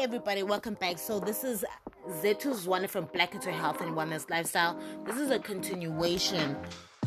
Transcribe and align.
everybody, 0.00 0.44
welcome 0.44 0.74
back. 0.74 0.96
So 0.96 1.18
this 1.18 1.42
is 1.42 1.64
Zetu's 2.22 2.68
one 2.68 2.86
from 2.86 3.06
Black 3.06 3.32
Couture 3.32 3.52
Health 3.52 3.80
and 3.80 3.96
Wellness 3.96 4.30
Lifestyle. 4.30 4.78
This 5.04 5.16
is 5.16 5.32
a 5.32 5.40
continuation 5.40 6.56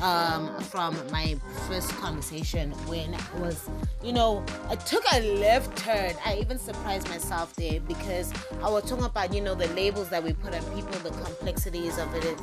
um, 0.01 0.59
from 0.59 0.97
my 1.09 1.37
first 1.69 1.89
conversation 1.91 2.71
when 2.87 3.15
I 3.15 3.39
was, 3.39 3.69
you 4.03 4.11
know, 4.11 4.43
I 4.67 4.75
took 4.75 5.05
a 5.13 5.21
left 5.37 5.77
turn. 5.77 6.13
I 6.25 6.35
even 6.41 6.59
surprised 6.59 7.07
myself 7.07 7.55
there 7.55 7.79
because 7.79 8.33
I 8.61 8.69
was 8.69 8.83
talking 8.89 9.05
about, 9.05 9.33
you 9.33 9.39
know, 9.39 9.55
the 9.55 9.67
labels 9.67 10.09
that 10.09 10.21
we 10.21 10.33
put 10.33 10.53
on 10.53 10.63
people, 10.75 10.99
the 10.99 11.11
complexities 11.23 11.97
of 11.97 12.13
it, 12.15 12.37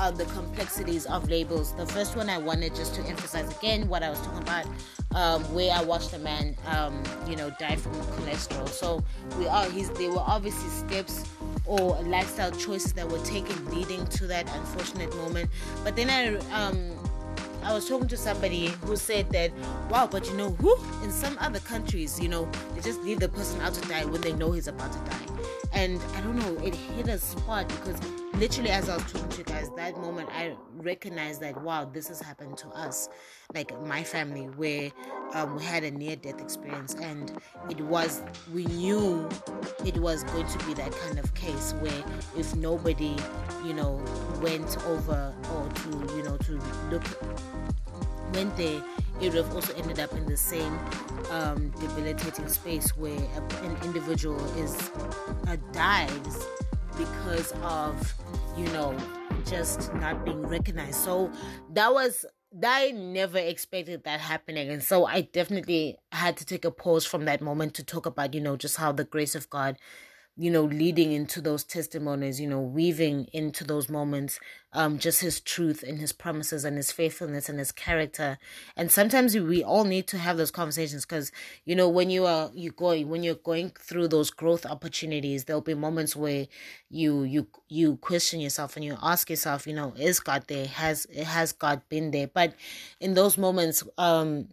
uh, 0.00 0.10
the 0.10 0.24
complexities 0.26 1.04
of 1.06 1.28
labels. 1.28 1.74
The 1.74 1.84
first 1.84 2.16
one 2.16 2.30
I 2.30 2.38
wanted 2.38 2.74
just 2.74 2.94
to 2.94 3.02
emphasize 3.02 3.54
again 3.58 3.86
what 3.86 4.02
I 4.02 4.08
was 4.08 4.18
talking 4.22 4.42
about, 4.42 4.66
um, 5.14 5.44
where 5.54 5.70
I 5.72 5.82
watched 5.84 6.14
a 6.14 6.18
man, 6.18 6.56
um, 6.66 7.02
you 7.28 7.36
know, 7.36 7.50
die 7.58 7.76
from 7.76 7.92
cholesterol. 7.92 8.66
So 8.68 9.04
we 9.38 9.46
are, 9.46 9.66
he's, 9.66 9.90
there 9.90 10.10
were 10.10 10.24
obviously 10.26 10.70
steps 10.70 11.24
or 11.66 12.00
lifestyle 12.04 12.50
choices 12.50 12.94
that 12.94 13.08
were 13.08 13.22
taken 13.24 13.54
leading 13.74 14.06
to 14.06 14.26
that 14.26 14.50
unfortunate 14.56 15.14
moment. 15.16 15.50
But 15.84 15.96
then 15.96 16.08
I 16.08 16.64
um 16.64 16.96
I 17.62 17.74
was 17.74 17.86
talking 17.86 18.08
to 18.08 18.16
somebody 18.16 18.68
who 18.86 18.96
said 18.96 19.28
that, 19.32 19.52
wow, 19.90 20.08
but 20.10 20.26
you 20.26 20.34
know, 20.34 20.50
who 20.52 20.74
in 21.04 21.10
some 21.10 21.36
other 21.38 21.60
countries, 21.60 22.18
you 22.18 22.28
know, 22.28 22.50
they 22.74 22.80
just 22.80 23.02
leave 23.02 23.20
the 23.20 23.28
person 23.28 23.60
out 23.60 23.74
to 23.74 23.86
die 23.86 24.06
when 24.06 24.22
they 24.22 24.32
know 24.32 24.52
he's 24.52 24.66
about 24.66 24.90
to 24.92 24.98
die. 25.10 25.39
And 25.72 26.00
I 26.14 26.20
don't 26.20 26.36
know, 26.36 26.64
it 26.64 26.74
hit 26.74 27.08
a 27.08 27.18
spot 27.18 27.68
because 27.68 28.00
literally 28.34 28.70
as 28.70 28.88
I 28.88 28.96
was 28.96 29.12
talking 29.12 29.28
to 29.28 29.38
you 29.38 29.44
guys, 29.44 29.70
that 29.76 29.96
moment 29.98 30.28
I 30.32 30.56
recognized 30.76 31.40
that 31.42 31.60
wow, 31.62 31.84
this 31.84 32.08
has 32.08 32.20
happened 32.20 32.56
to 32.58 32.68
us, 32.68 33.08
like 33.54 33.78
my 33.82 34.02
family, 34.02 34.46
where 34.56 34.90
um, 35.34 35.56
we 35.56 35.64
had 35.64 35.84
a 35.84 35.90
near-death 35.90 36.40
experience, 36.40 36.94
and 36.94 37.32
it 37.68 37.80
was 37.80 38.22
we 38.52 38.64
knew 38.66 39.28
it 39.84 39.96
was 39.98 40.24
going 40.24 40.46
to 40.46 40.66
be 40.66 40.74
that 40.74 40.92
kind 40.92 41.18
of 41.18 41.32
case 41.34 41.72
where 41.80 42.04
if 42.36 42.54
nobody, 42.56 43.14
you 43.64 43.74
know, 43.74 44.02
went 44.42 44.76
over 44.86 45.34
or 45.54 45.68
to 45.68 46.16
you 46.16 46.22
know 46.22 46.36
to 46.38 46.60
look 46.90 47.04
went 48.32 48.56
there, 48.56 48.82
it 49.20 49.32
would 49.32 49.44
have 49.44 49.54
also 49.54 49.74
ended 49.74 50.00
up 50.00 50.12
in 50.12 50.26
the 50.26 50.36
same 50.36 50.78
um, 51.30 51.70
debilitating 51.80 52.48
space 52.48 52.96
where 52.96 53.12
a, 53.12 53.64
an 53.64 53.76
individual 53.84 54.42
is 54.56 54.90
uh, 55.46 55.56
dies 55.72 56.46
because 56.96 57.52
of 57.62 58.14
you 58.56 58.66
know 58.68 58.96
just 59.46 59.92
not 59.94 60.24
being 60.24 60.42
recognized 60.46 60.96
so 60.96 61.30
that 61.72 61.92
was 61.92 62.24
I 62.64 62.90
never 62.90 63.38
expected 63.38 64.02
that 64.04 64.20
happening. 64.20 64.70
And 64.70 64.82
so 64.82 65.06
I 65.06 65.20
definitely 65.20 65.98
had 66.10 66.36
to 66.38 66.44
take 66.44 66.64
a 66.64 66.70
pause 66.70 67.06
from 67.06 67.24
that 67.26 67.40
moment 67.40 67.74
to 67.74 67.84
talk 67.84 68.06
about, 68.06 68.34
you 68.34 68.40
know, 68.40 68.56
just 68.56 68.76
how 68.76 68.90
the 68.90 69.04
grace 69.04 69.36
of 69.36 69.48
God 69.50 69.76
you 70.40 70.50
know, 70.50 70.62
leading 70.62 71.12
into 71.12 71.38
those 71.38 71.64
testimonies, 71.64 72.40
you 72.40 72.48
know, 72.48 72.62
weaving 72.62 73.28
into 73.34 73.62
those 73.62 73.90
moments, 73.90 74.40
um, 74.72 74.98
just 74.98 75.20
his 75.20 75.38
truth 75.38 75.82
and 75.82 75.98
his 75.98 76.12
promises 76.12 76.64
and 76.64 76.78
his 76.78 76.90
faithfulness 76.90 77.50
and 77.50 77.58
his 77.58 77.70
character. 77.70 78.38
And 78.74 78.90
sometimes 78.90 79.36
we 79.36 79.62
all 79.62 79.84
need 79.84 80.06
to 80.06 80.16
have 80.16 80.38
those 80.38 80.50
conversations 80.50 81.04
because, 81.04 81.30
you 81.66 81.76
know, 81.76 81.90
when 81.90 82.08
you 82.08 82.24
are 82.24 82.50
you 82.54 82.70
going 82.70 83.10
when 83.10 83.22
you're 83.22 83.34
going 83.34 83.72
through 83.78 84.08
those 84.08 84.30
growth 84.30 84.64
opportunities, 84.64 85.44
there'll 85.44 85.60
be 85.60 85.74
moments 85.74 86.16
where 86.16 86.46
you 86.88 87.22
you 87.24 87.46
you 87.68 87.96
question 87.98 88.40
yourself 88.40 88.76
and 88.76 88.84
you 88.84 88.96
ask 89.02 89.28
yourself, 89.28 89.66
you 89.66 89.74
know, 89.74 89.92
is 89.98 90.20
God 90.20 90.44
there? 90.48 90.66
Has 90.66 91.06
has 91.22 91.52
God 91.52 91.82
been 91.90 92.12
there? 92.12 92.28
But 92.28 92.54
in 92.98 93.12
those 93.12 93.36
moments, 93.36 93.84
um, 93.98 94.48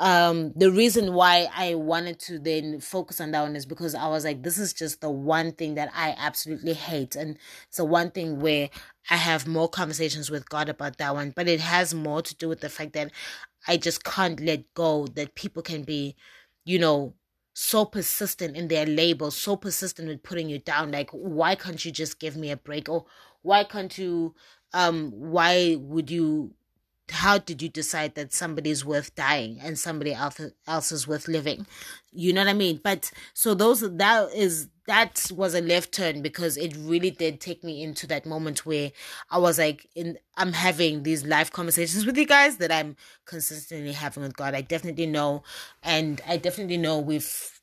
um 0.00 0.52
the 0.56 0.70
reason 0.72 1.12
why 1.14 1.48
i 1.54 1.74
wanted 1.74 2.18
to 2.18 2.38
then 2.38 2.80
focus 2.80 3.20
on 3.20 3.32
that 3.32 3.42
one 3.42 3.54
is 3.54 3.66
because 3.66 3.94
i 3.94 4.08
was 4.08 4.24
like 4.24 4.42
this 4.42 4.58
is 4.58 4.72
just 4.72 5.00
the 5.02 5.10
one 5.10 5.52
thing 5.52 5.74
that 5.76 5.90
i 5.94 6.14
absolutely 6.18 6.72
hate. 6.74 7.16
And 7.16 7.38
it's 7.68 7.76
the 7.76 7.84
one 7.84 8.10
thing 8.10 8.40
where 8.40 8.70
i 9.10 9.16
have 9.16 9.46
more 9.46 9.68
conversations 9.68 10.30
with 10.30 10.48
god 10.48 10.68
about 10.70 10.98
that 10.98 11.14
one. 11.14 11.32
But 11.36 11.48
it 11.48 11.60
has 11.60 11.94
more 11.94 12.22
to 12.22 12.34
do 12.36 12.48
with 12.48 12.60
the 12.60 12.70
fact 12.70 12.94
that 12.94 13.12
i 13.68 13.76
just 13.76 14.04
can't 14.04 14.40
let 14.40 14.72
go 14.74 15.06
that 15.08 15.34
people 15.34 15.62
can 15.62 15.82
be 15.82 16.16
you 16.64 16.78
know 16.78 17.14
so 17.54 17.84
persistent 17.84 18.56
in 18.56 18.68
their 18.68 18.86
labels 18.86 19.36
so 19.36 19.56
persistent 19.56 20.08
with 20.08 20.22
putting 20.22 20.48
you 20.48 20.58
down. 20.60 20.92
Like 20.92 21.10
why 21.12 21.56
can't 21.56 21.84
you 21.84 21.92
just 21.92 22.18
give 22.18 22.36
me 22.36 22.50
a 22.50 22.56
break? 22.56 22.88
Or 22.88 23.04
why 23.42 23.64
can't 23.64 23.96
you 23.98 24.34
um 24.72 25.10
why 25.14 25.76
would 25.78 26.10
you 26.10 26.54
how 27.10 27.38
did 27.38 27.62
you 27.62 27.68
decide 27.68 28.14
that 28.14 28.32
somebody's 28.32 28.84
worth 28.84 29.14
dying 29.14 29.58
and 29.62 29.78
somebody 29.78 30.12
else 30.12 30.40
else 30.66 30.92
is 30.92 31.06
worth 31.06 31.28
living? 31.28 31.66
You 32.12 32.32
know 32.32 32.42
what 32.42 32.50
i 32.50 32.54
mean? 32.54 32.80
But 32.82 33.10
so 33.34 33.54
those 33.54 33.80
that 33.80 34.32
is 34.34 34.68
that 34.86 35.30
was 35.34 35.54
a 35.54 35.60
left 35.60 35.92
turn 35.92 36.20
because 36.20 36.56
it 36.56 36.74
really 36.76 37.10
did 37.10 37.40
take 37.40 37.62
me 37.62 37.80
into 37.80 38.08
that 38.08 38.26
moment 38.26 38.66
where 38.66 38.90
i 39.30 39.38
was 39.38 39.56
like 39.56 39.86
in 39.94 40.18
i'm 40.36 40.52
having 40.52 41.04
these 41.04 41.24
life 41.24 41.52
conversations 41.52 42.04
with 42.04 42.18
you 42.18 42.26
guys 42.26 42.56
that 42.56 42.72
i'm 42.72 42.96
consistently 43.24 43.92
having 43.92 44.24
with 44.24 44.36
god. 44.36 44.52
I 44.52 44.62
definitely 44.62 45.06
know 45.06 45.44
and 45.84 46.20
i 46.26 46.36
definitely 46.36 46.76
know 46.76 46.98
we've 46.98 47.60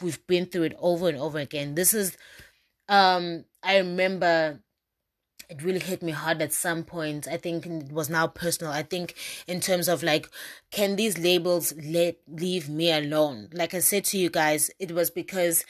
we've 0.00 0.26
been 0.26 0.46
through 0.46 0.62
it 0.62 0.76
over 0.78 1.08
and 1.08 1.18
over 1.18 1.38
again. 1.38 1.74
This 1.74 1.92
is 1.92 2.16
um 2.88 3.44
i 3.62 3.76
remember 3.78 4.60
it 5.48 5.62
really 5.62 5.80
hit 5.80 6.02
me 6.02 6.12
hard 6.12 6.40
at 6.42 6.52
some 6.52 6.84
point. 6.84 7.28
I 7.28 7.36
think 7.36 7.66
it 7.66 7.92
was 7.92 8.08
now 8.10 8.26
personal. 8.26 8.72
I 8.72 8.82
think 8.82 9.14
in 9.46 9.60
terms 9.60 9.88
of 9.88 10.02
like, 10.02 10.28
can 10.70 10.96
these 10.96 11.18
labels 11.18 11.74
let 11.82 12.16
leave 12.28 12.68
me 12.68 12.92
alone? 12.92 13.48
Like 13.52 13.74
I 13.74 13.80
said 13.80 14.04
to 14.06 14.18
you 14.18 14.30
guys, 14.30 14.70
it 14.78 14.92
was 14.92 15.10
because 15.10 15.64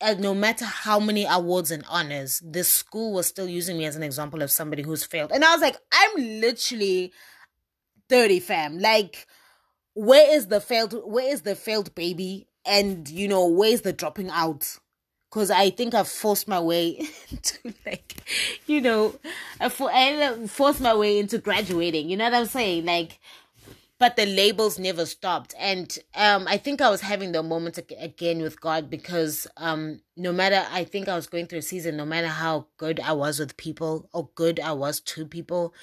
uh, 0.00 0.14
no 0.18 0.34
matter 0.34 0.64
how 0.64 1.00
many 1.00 1.24
awards 1.24 1.70
and 1.70 1.84
honors, 1.88 2.40
this 2.44 2.68
school 2.68 3.12
was 3.12 3.26
still 3.26 3.48
using 3.48 3.78
me 3.78 3.84
as 3.86 3.96
an 3.96 4.02
example 4.02 4.42
of 4.42 4.50
somebody 4.50 4.82
who's 4.82 5.04
failed. 5.04 5.32
And 5.32 5.44
I 5.44 5.52
was 5.52 5.62
like, 5.62 5.76
I'm 5.92 6.40
literally 6.40 7.12
30 8.08 8.40
fam. 8.40 8.78
Like, 8.78 9.26
where 9.94 10.34
is 10.34 10.48
the 10.48 10.60
failed 10.60 10.94
where 11.04 11.32
is 11.32 11.42
the 11.42 11.54
failed 11.54 11.94
baby? 11.94 12.48
And 12.66 13.08
you 13.08 13.28
know, 13.28 13.46
where's 13.46 13.82
the 13.82 13.92
dropping 13.92 14.30
out? 14.30 14.78
Because 15.34 15.50
I 15.50 15.70
think 15.70 15.94
I've 15.94 16.06
forced 16.06 16.46
my 16.46 16.60
way 16.60 17.08
to 17.42 17.74
like, 17.84 18.22
you 18.68 18.80
know, 18.80 19.16
I, 19.58 19.68
for, 19.68 19.90
I 19.92 20.46
forced 20.46 20.80
my 20.80 20.94
way 20.94 21.18
into 21.18 21.38
graduating. 21.38 22.08
You 22.08 22.16
know 22.16 22.24
what 22.26 22.34
I'm 22.34 22.46
saying? 22.46 22.84
Like, 22.84 23.18
but 23.98 24.14
the 24.14 24.26
labels 24.26 24.78
never 24.78 25.06
stopped, 25.06 25.54
and 25.58 25.98
um, 26.14 26.46
I 26.48 26.56
think 26.56 26.80
I 26.80 26.90
was 26.90 27.00
having 27.00 27.32
the 27.32 27.42
moment 27.42 27.78
again 27.78 28.42
with 28.42 28.60
God 28.60 28.90
because 28.90 29.46
um, 29.56 30.02
no 30.16 30.32
matter 30.32 30.64
I 30.70 30.84
think 30.84 31.08
I 31.08 31.16
was 31.16 31.26
going 31.26 31.46
through 31.46 31.60
a 31.60 31.62
season, 31.62 31.96
no 31.96 32.04
matter 32.04 32.26
how 32.26 32.66
good 32.76 33.00
I 33.00 33.12
was 33.12 33.38
with 33.38 33.56
people 33.56 34.08
or 34.12 34.28
good 34.34 34.60
I 34.60 34.72
was 34.72 35.00
to 35.00 35.26
people, 35.26 35.74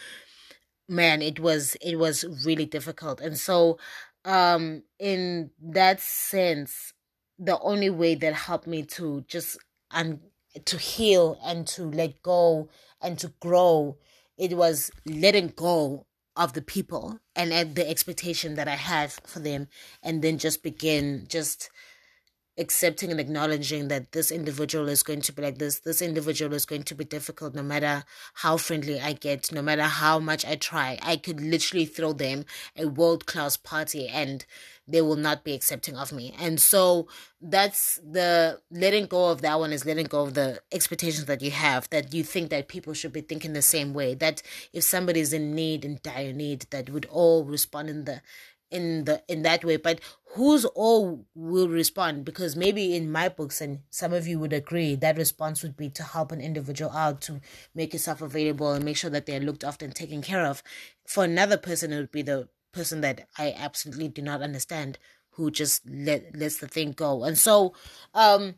man, 0.87 1.21
it 1.21 1.39
was 1.39 1.75
it 1.81 1.95
was 1.97 2.25
really 2.45 2.65
difficult, 2.65 3.19
and 3.21 3.37
so 3.37 3.79
um 4.23 4.83
in 4.99 5.49
that 5.59 5.99
sense 5.99 6.93
the 7.41 7.59
only 7.61 7.89
way 7.89 8.13
that 8.15 8.33
helped 8.33 8.67
me 8.67 8.83
to 8.83 9.25
just 9.27 9.57
and 9.91 10.19
to 10.65 10.77
heal 10.77 11.39
and 11.43 11.65
to 11.65 11.83
let 11.83 12.21
go 12.21 12.69
and 13.01 13.17
to 13.19 13.33
grow 13.39 13.97
it 14.37 14.55
was 14.55 14.91
letting 15.05 15.47
go 15.55 16.05
of 16.35 16.53
the 16.53 16.61
people 16.61 17.19
and 17.35 17.51
the 17.75 17.89
expectation 17.89 18.55
that 18.55 18.67
i 18.67 18.75
had 18.75 19.11
for 19.25 19.39
them 19.39 19.67
and 20.03 20.21
then 20.21 20.37
just 20.37 20.61
begin 20.61 21.25
just 21.27 21.69
accepting 22.61 23.11
and 23.11 23.19
acknowledging 23.19 23.89
that 23.89 24.13
this 24.13 24.31
individual 24.31 24.87
is 24.87 25.03
going 25.03 25.19
to 25.19 25.33
be 25.33 25.41
like 25.41 25.57
this 25.57 25.79
this 25.79 26.01
individual 26.01 26.53
is 26.53 26.65
going 26.65 26.83
to 26.83 26.95
be 26.95 27.03
difficult 27.03 27.53
no 27.53 27.63
matter 27.63 28.03
how 28.35 28.55
friendly 28.55 28.99
i 29.01 29.11
get 29.11 29.51
no 29.51 29.61
matter 29.61 29.83
how 29.83 30.19
much 30.19 30.45
i 30.45 30.55
try 30.55 30.97
i 31.01 31.17
could 31.17 31.41
literally 31.41 31.85
throw 31.85 32.13
them 32.13 32.45
a 32.77 32.85
world 32.85 33.25
class 33.25 33.57
party 33.57 34.07
and 34.07 34.45
they 34.91 35.01
will 35.01 35.15
not 35.15 35.43
be 35.43 35.53
accepting 35.53 35.95
of 35.95 36.11
me. 36.11 36.33
And 36.39 36.59
so 36.59 37.07
that's 37.41 37.99
the 38.03 38.59
letting 38.69 39.05
go 39.05 39.29
of 39.29 39.41
that 39.41 39.59
one 39.59 39.71
is 39.71 39.85
letting 39.85 40.05
go 40.05 40.23
of 40.23 40.33
the 40.33 40.61
expectations 40.71 41.25
that 41.25 41.41
you 41.41 41.51
have 41.51 41.89
that 41.89 42.13
you 42.13 42.23
think 42.23 42.49
that 42.49 42.67
people 42.67 42.93
should 42.93 43.13
be 43.13 43.21
thinking 43.21 43.53
the 43.53 43.61
same 43.61 43.93
way. 43.93 44.13
That 44.13 44.41
if 44.73 44.83
somebody's 44.83 45.33
in 45.33 45.55
need, 45.55 45.85
in 45.85 45.99
dire 46.03 46.33
need, 46.33 46.65
that 46.71 46.89
would 46.89 47.05
all 47.05 47.45
respond 47.45 47.89
in 47.89 48.05
the 48.05 48.21
in 48.71 49.03
the 49.05 49.21
in 49.27 49.41
that 49.41 49.63
way 49.63 49.77
but 49.77 49.99
who's 50.35 50.63
all 50.65 51.25
will 51.35 51.67
respond 51.67 52.23
because 52.23 52.55
maybe 52.55 52.95
in 52.95 53.11
my 53.11 53.27
books 53.27 53.59
and 53.59 53.79
some 53.89 54.13
of 54.13 54.27
you 54.27 54.39
would 54.39 54.53
agree 54.53 54.95
that 54.95 55.17
response 55.17 55.61
would 55.61 55.75
be 55.75 55.89
to 55.89 56.03
help 56.03 56.31
an 56.31 56.41
individual 56.41 56.91
out 56.91 57.21
to 57.21 57.41
make 57.75 57.93
yourself 57.93 58.21
available 58.21 58.71
and 58.71 58.85
make 58.85 58.97
sure 58.97 59.09
that 59.09 59.25
they're 59.25 59.39
looked 59.39 59.63
after 59.63 59.85
and 59.85 59.93
taken 59.93 60.21
care 60.21 60.45
of 60.45 60.63
for 61.05 61.23
another 61.23 61.57
person 61.57 61.91
it 61.91 61.97
would 61.97 62.11
be 62.11 62.21
the 62.21 62.47
person 62.71 63.01
that 63.01 63.27
I 63.37 63.53
absolutely 63.57 64.07
do 64.07 64.21
not 64.21 64.41
understand 64.41 64.97
who 65.31 65.51
just 65.51 65.87
let 65.89 66.35
lets 66.35 66.57
the 66.57 66.67
thing 66.67 66.91
go. 66.91 67.23
And 67.23 67.37
so 67.37 67.73
um 68.13 68.55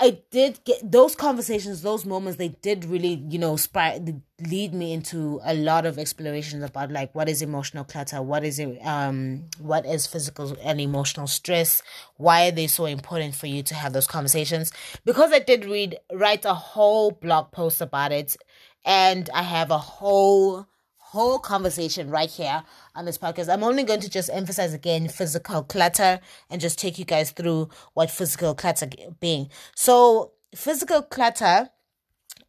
I 0.00 0.18
did 0.32 0.62
get 0.64 0.90
those 0.90 1.14
conversations, 1.14 1.82
those 1.82 2.04
moments. 2.04 2.36
They 2.36 2.48
did 2.48 2.84
really, 2.84 3.24
you 3.28 3.38
know, 3.38 3.54
spy, 3.56 4.00
lead 4.40 4.74
me 4.74 4.92
into 4.92 5.40
a 5.44 5.54
lot 5.54 5.86
of 5.86 5.98
explorations 5.98 6.64
about 6.64 6.90
like 6.90 7.14
what 7.14 7.28
is 7.28 7.40
emotional 7.42 7.84
clutter, 7.84 8.20
what 8.20 8.44
is 8.44 8.58
it, 8.58 8.78
um, 8.84 9.44
what 9.58 9.86
is 9.86 10.06
physical 10.06 10.56
and 10.62 10.80
emotional 10.80 11.28
stress, 11.28 11.80
why 12.16 12.48
are 12.48 12.50
they 12.50 12.66
so 12.66 12.86
important 12.86 13.36
for 13.36 13.46
you 13.46 13.62
to 13.62 13.74
have 13.74 13.92
those 13.92 14.08
conversations? 14.08 14.72
Because 15.04 15.32
I 15.32 15.38
did 15.38 15.64
read, 15.64 15.96
write 16.12 16.44
a 16.44 16.54
whole 16.54 17.12
blog 17.12 17.52
post 17.52 17.80
about 17.80 18.10
it, 18.10 18.36
and 18.84 19.30
I 19.32 19.42
have 19.42 19.70
a 19.70 19.78
whole 19.78 20.66
whole 21.14 21.38
conversation 21.38 22.10
right 22.10 22.28
here 22.28 22.64
on 22.96 23.04
this 23.04 23.18
podcast. 23.18 23.48
I'm 23.48 23.62
only 23.62 23.84
going 23.84 24.00
to 24.00 24.10
just 24.10 24.28
emphasize 24.32 24.74
again 24.74 25.06
physical 25.08 25.62
clutter 25.62 26.18
and 26.50 26.60
just 26.60 26.76
take 26.76 26.98
you 26.98 27.04
guys 27.04 27.30
through 27.30 27.68
what 27.94 28.10
physical 28.10 28.52
clutter 28.52 28.88
being. 29.20 29.48
So, 29.76 30.32
physical 30.56 31.02
clutter 31.02 31.70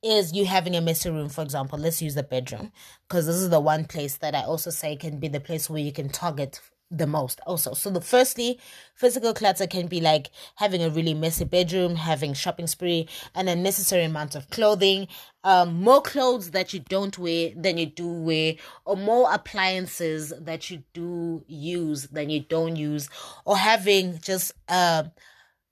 is 0.04 0.34
you 0.34 0.48
having 0.48 0.76
a 0.76 0.82
messy 0.82 1.12
room, 1.12 1.30
for 1.30 1.44
example. 1.44 1.78
Let's 1.78 2.02
use 2.02 2.16
the 2.16 2.24
bedroom 2.24 2.72
because 3.08 3.28
this 3.28 3.36
is 3.36 3.52
the 3.52 3.60
one 3.60 3.86
place 3.86 4.18
that 4.18 4.34
I 4.34 4.42
also 4.42 4.72
say 4.72 4.96
can 4.96 5.20
be 5.20 5.28
the 5.28 5.40
place 5.40 5.70
where 5.70 5.82
you 5.82 5.92
can 5.92 6.10
target 6.10 6.60
the 6.92 7.08
most 7.08 7.40
also. 7.46 7.74
So 7.74 7.90
the 7.90 8.02
firstly 8.02 8.60
physical 8.94 9.34
clutter 9.34 9.68
can 9.68 9.88
be 9.88 10.00
like 10.00 10.30
having 10.56 10.84
a 10.84 10.90
really 10.90 11.14
messy 11.14 11.44
bedroom 11.44 11.96
having 11.96 12.34
shopping 12.34 12.68
spree 12.68 13.08
an 13.34 13.48
unnecessary 13.48 14.04
amount 14.04 14.36
of 14.36 14.50
clothing. 14.50 15.08
Um 15.44 15.82
more 15.82 16.02
clothes 16.02 16.52
that 16.52 16.74
you 16.74 16.80
don't 16.82 17.18
wear 17.18 17.52
than 17.56 17.78
you 17.78 17.88
do 17.88 18.08
wear 18.08 18.56
or 18.86 18.96
more 18.96 19.34
appliances 19.34 20.34
that 20.40 20.70
you 20.70 20.84
do 20.94 21.44
use 21.48 22.08
than 22.08 22.30
you 22.30 22.42
don't 22.42 22.76
use 22.76 23.10
or 23.46 23.58
having 23.58 24.20
just 24.20 24.54
uh 24.70 25.04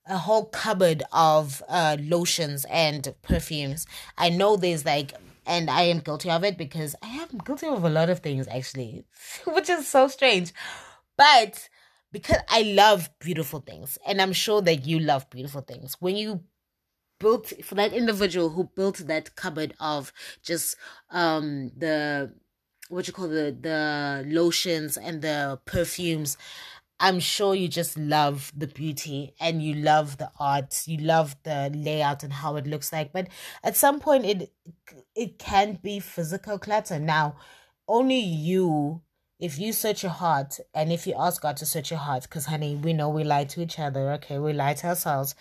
a 0.06 0.18
whole 0.18 0.46
cupboard 0.46 1.02
of 1.12 1.62
uh 1.68 1.96
lotions 2.00 2.66
and 2.68 3.14
perfumes. 3.22 3.86
I 4.18 4.30
know 4.30 4.56
there's 4.56 4.84
like 4.84 5.14
and 5.46 5.70
I 5.70 5.82
am 5.82 6.00
guilty 6.00 6.30
of 6.30 6.42
it 6.42 6.56
because 6.56 6.94
I 7.02 7.08
am 7.08 7.38
guilty 7.44 7.66
of 7.66 7.84
a 7.84 7.90
lot 7.90 8.10
of 8.10 8.20
things 8.20 8.48
actually, 8.48 9.04
which 9.46 9.68
is 9.68 9.86
so 9.86 10.08
strange. 10.08 10.52
But 11.16 11.68
because 12.12 12.38
I 12.48 12.62
love 12.62 13.10
beautiful 13.20 13.60
things, 13.60 13.98
and 14.06 14.20
I'm 14.20 14.32
sure 14.32 14.62
that 14.62 14.86
you 14.86 14.98
love 15.00 15.28
beautiful 15.30 15.62
things, 15.62 15.96
when 16.00 16.16
you 16.16 16.42
built 17.18 17.52
for 17.64 17.74
that 17.76 17.92
individual 17.92 18.50
who 18.50 18.64
built 18.76 18.98
that 19.06 19.36
cupboard 19.36 19.74
of 19.80 20.12
just 20.42 20.76
um 21.10 21.70
the 21.76 22.32
what 22.88 23.06
you 23.06 23.12
call 23.12 23.28
the 23.28 23.56
the 23.60 24.24
lotions 24.26 24.96
and 24.96 25.22
the 25.22 25.58
perfumes 25.64 26.36
i'm 27.00 27.18
sure 27.20 27.54
you 27.54 27.68
just 27.68 27.98
love 27.98 28.52
the 28.56 28.66
beauty 28.66 29.34
and 29.40 29.62
you 29.62 29.74
love 29.74 30.18
the 30.18 30.30
art 30.38 30.82
you 30.86 30.98
love 30.98 31.36
the 31.44 31.70
layout 31.74 32.22
and 32.22 32.32
how 32.32 32.56
it 32.56 32.66
looks 32.66 32.92
like. 32.92 33.12
But 33.12 33.28
at 33.62 33.76
some 33.76 34.00
point 34.00 34.24
it 34.26 34.52
it 35.14 35.38
can 35.38 35.78
be 35.82 36.00
physical 36.00 36.58
clutter. 36.58 36.98
Now 36.98 37.36
only 37.88 38.18
you 38.18 39.02
if 39.38 39.58
you 39.58 39.72
search 39.72 40.02
your 40.02 40.12
heart 40.12 40.58
and 40.74 40.92
if 40.92 41.06
you 41.06 41.14
ask 41.18 41.42
God 41.42 41.56
to 41.58 41.66
search 41.66 41.90
your 41.90 42.00
heart, 42.00 42.22
because 42.24 42.46
honey, 42.46 42.76
we 42.76 42.92
know 42.92 43.08
we 43.08 43.24
lie 43.24 43.44
to 43.44 43.62
each 43.62 43.78
other, 43.78 44.12
okay? 44.12 44.38
We 44.38 44.52
lie 44.52 44.74
to 44.74 44.88
ourselves. 44.88 45.34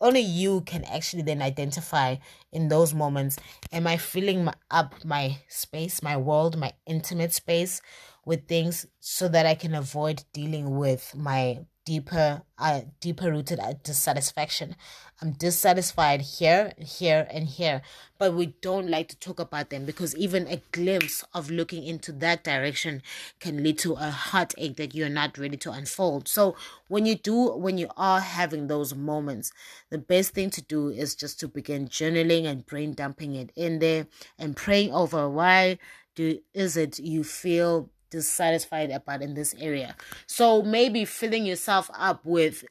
Only 0.00 0.20
you 0.20 0.62
can 0.62 0.84
actually 0.84 1.22
then 1.22 1.42
identify 1.42 2.16
in 2.50 2.68
those 2.68 2.92
moments 2.92 3.38
am 3.70 3.86
I 3.86 3.96
filling 3.96 4.48
up 4.70 5.04
my 5.04 5.38
space, 5.48 6.02
my 6.02 6.16
world, 6.16 6.58
my 6.58 6.72
intimate 6.86 7.32
space 7.32 7.80
with 8.24 8.48
things 8.48 8.86
so 9.00 9.28
that 9.28 9.46
I 9.46 9.54
can 9.54 9.74
avoid 9.74 10.24
dealing 10.32 10.76
with 10.76 11.14
my 11.16 11.66
deeper 11.84 12.42
uh, 12.58 12.82
deeper 13.00 13.30
rooted 13.30 13.58
uh, 13.58 13.74
dissatisfaction. 13.82 14.76
I'm 15.20 15.32
dissatisfied 15.32 16.20
here 16.20 16.72
here 16.78 17.26
and 17.30 17.46
here. 17.46 17.82
But 18.18 18.34
we 18.34 18.54
don't 18.60 18.88
like 18.88 19.08
to 19.08 19.16
talk 19.18 19.40
about 19.40 19.70
them 19.70 19.84
because 19.84 20.14
even 20.16 20.46
a 20.46 20.62
glimpse 20.70 21.24
of 21.34 21.50
looking 21.50 21.84
into 21.84 22.12
that 22.12 22.44
direction 22.44 23.02
can 23.40 23.62
lead 23.62 23.78
to 23.78 23.94
a 23.94 24.10
heartache 24.10 24.76
that 24.76 24.94
you're 24.94 25.08
not 25.08 25.38
ready 25.38 25.56
to 25.56 25.72
unfold. 25.72 26.28
So 26.28 26.56
when 26.88 27.06
you 27.06 27.14
do 27.16 27.56
when 27.56 27.78
you 27.78 27.88
are 27.96 28.20
having 28.20 28.66
those 28.66 28.94
moments 28.94 29.52
the 29.90 29.98
best 29.98 30.34
thing 30.34 30.50
to 30.50 30.62
do 30.62 30.88
is 30.88 31.14
just 31.14 31.40
to 31.40 31.48
begin 31.48 31.88
journaling 31.88 32.44
and 32.44 32.66
brain 32.66 32.94
dumping 32.94 33.34
it 33.34 33.50
in 33.56 33.78
there 33.78 34.06
and 34.38 34.56
praying 34.56 34.92
over 34.92 35.28
why 35.28 35.78
do 36.14 36.38
is 36.52 36.76
it 36.76 36.98
you 36.98 37.24
feel 37.24 37.88
dissatisfied 38.12 38.90
about 38.90 39.22
in 39.22 39.34
this 39.34 39.54
area. 39.58 39.96
So 40.26 40.62
maybe 40.62 41.04
filling 41.04 41.44
yourself 41.46 41.90
up 41.94 42.24
with 42.24 42.64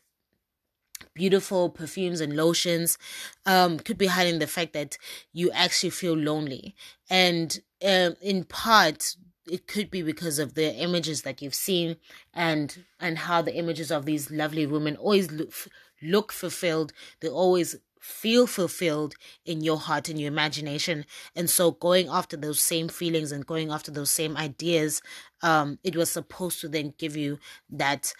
beautiful 1.14 1.70
perfumes 1.70 2.22
and 2.22 2.38
lotions 2.38 2.98
um 3.48 3.80
could 3.80 3.98
be 3.98 4.06
hiding 4.06 4.38
the 4.40 4.48
fact 4.48 4.72
that 4.74 4.98
you 5.34 5.52
actually 5.52 5.90
feel 5.90 6.14
lonely 6.14 6.76
and 7.10 7.60
um 7.84 8.16
in 8.22 8.44
part 8.44 9.16
it 9.50 9.68
could 9.68 9.90
be 9.90 10.04
because 10.04 10.38
of 10.38 10.54
the 10.54 10.74
images 10.76 11.24
that 11.24 11.42
you've 11.42 11.56
seen 11.56 11.98
and 12.34 12.86
and 13.00 13.18
how 13.18 13.42
the 13.42 13.56
images 13.56 13.92
of 13.92 14.06
these 14.06 14.30
lovely 14.30 14.66
women 14.68 14.96
always 14.96 15.32
look, 15.32 15.52
look 16.04 16.32
fulfilled 16.32 16.94
they 17.20 17.28
always 17.28 17.76
feel 18.02 18.48
fulfilled 18.48 19.14
in 19.46 19.62
your 19.62 19.78
heart 19.78 20.10
and 20.10 20.20
your 20.20 20.28
imagination. 20.28 21.06
And 21.36 21.50
so 21.50 21.72
going 21.72 22.10
after 22.10 22.36
those 22.36 22.62
same 22.62 22.90
feelings 22.90 23.32
and 23.32 23.46
going 23.46 23.72
after 23.72 23.92
those 23.92 24.12
same 24.12 24.36
ideas 24.38 25.02
um 25.44 25.80
it 25.84 25.96
was 25.96 26.10
supposed 26.12 26.62
to 26.62 26.68
then 26.70 26.94
give 26.98 27.16
you 27.18 27.40
that 27.70 28.14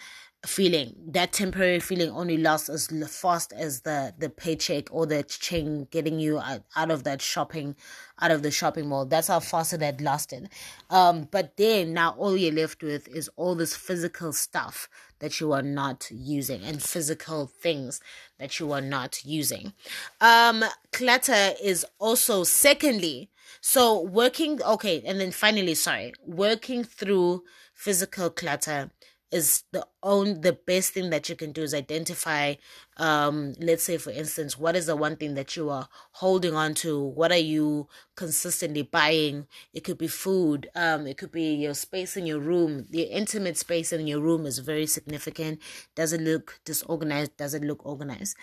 feeling 0.44 0.96
that 1.06 1.32
temporary 1.32 1.78
feeling 1.78 2.10
only 2.10 2.36
lasts 2.36 2.68
as 2.68 2.88
fast 3.08 3.52
as 3.52 3.82
the 3.82 4.12
the 4.18 4.28
paycheck 4.28 4.88
or 4.90 5.06
the 5.06 5.22
chain 5.22 5.86
getting 5.92 6.18
you 6.18 6.40
out, 6.40 6.62
out 6.74 6.90
of 6.90 7.04
that 7.04 7.22
shopping 7.22 7.76
out 8.20 8.32
of 8.32 8.42
the 8.42 8.50
shopping 8.50 8.88
mall. 8.88 9.04
That's 9.06 9.28
how 9.28 9.38
fast 9.38 9.72
it 9.72 9.82
had 9.82 10.00
lasted. 10.00 10.48
Um 10.90 11.28
but 11.30 11.56
then 11.56 11.92
now 11.92 12.16
all 12.18 12.36
you're 12.36 12.52
left 12.52 12.82
with 12.82 13.06
is 13.08 13.30
all 13.36 13.54
this 13.54 13.76
physical 13.76 14.32
stuff 14.32 14.88
that 15.20 15.38
you 15.38 15.52
are 15.52 15.62
not 15.62 16.08
using 16.10 16.62
and 16.64 16.82
physical 16.82 17.46
things 17.46 18.00
that 18.40 18.58
you 18.58 18.72
are 18.72 18.80
not 18.80 19.24
using. 19.24 19.72
Um 20.20 20.64
clutter 20.90 21.52
is 21.62 21.86
also 22.00 22.42
secondly 22.42 23.30
so 23.60 24.00
working 24.00 24.60
okay 24.64 25.02
and 25.06 25.20
then 25.20 25.30
finally 25.30 25.76
sorry 25.76 26.12
working 26.26 26.82
through 26.82 27.44
physical 27.74 28.28
clutter 28.28 28.90
is 29.32 29.64
the 29.72 29.86
own 30.02 30.42
the 30.42 30.52
best 30.52 30.92
thing 30.92 31.10
that 31.10 31.28
you 31.28 31.34
can 31.34 31.52
do 31.52 31.62
is 31.62 31.72
identify 31.74 32.54
um 32.98 33.54
let's 33.58 33.82
say 33.82 33.96
for 33.96 34.10
instance 34.10 34.58
what 34.58 34.76
is 34.76 34.86
the 34.86 34.94
one 34.94 35.16
thing 35.16 35.34
that 35.34 35.56
you 35.56 35.70
are 35.70 35.88
holding 36.12 36.54
on 36.54 36.74
to? 36.74 37.00
What 37.02 37.32
are 37.32 37.36
you 37.38 37.88
consistently 38.14 38.82
buying? 38.82 39.46
It 39.72 39.84
could 39.84 39.98
be 39.98 40.08
food 40.08 40.68
um 40.74 41.06
it 41.06 41.16
could 41.18 41.32
be 41.32 41.54
your 41.54 41.74
space 41.74 42.16
in 42.16 42.26
your 42.26 42.40
room. 42.40 42.86
The 42.90 43.02
intimate 43.02 43.56
space 43.56 43.92
in 43.92 44.06
your 44.06 44.20
room 44.20 44.46
is 44.46 44.58
very 44.58 44.86
significant. 44.86 45.60
Does 45.96 46.12
it 46.12 46.20
look 46.20 46.60
disorganized 46.64 47.36
does 47.38 47.54
it 47.54 47.64
look 47.64 47.84
organized. 47.86 48.36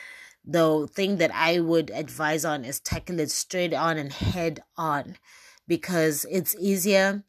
The 0.45 0.88
thing 0.91 1.17
that 1.17 1.31
i 1.34 1.60
would 1.60 1.91
advise 1.91 2.43
on 2.46 2.65
is 2.65 2.79
tackle 2.79 3.19
it 3.19 3.29
straight 3.31 3.74
on 3.74 3.98
and 3.98 4.12
head 4.12 4.63
on 4.77 5.17
because 5.67 6.25
it's 6.31 6.55
easier 6.60 7.24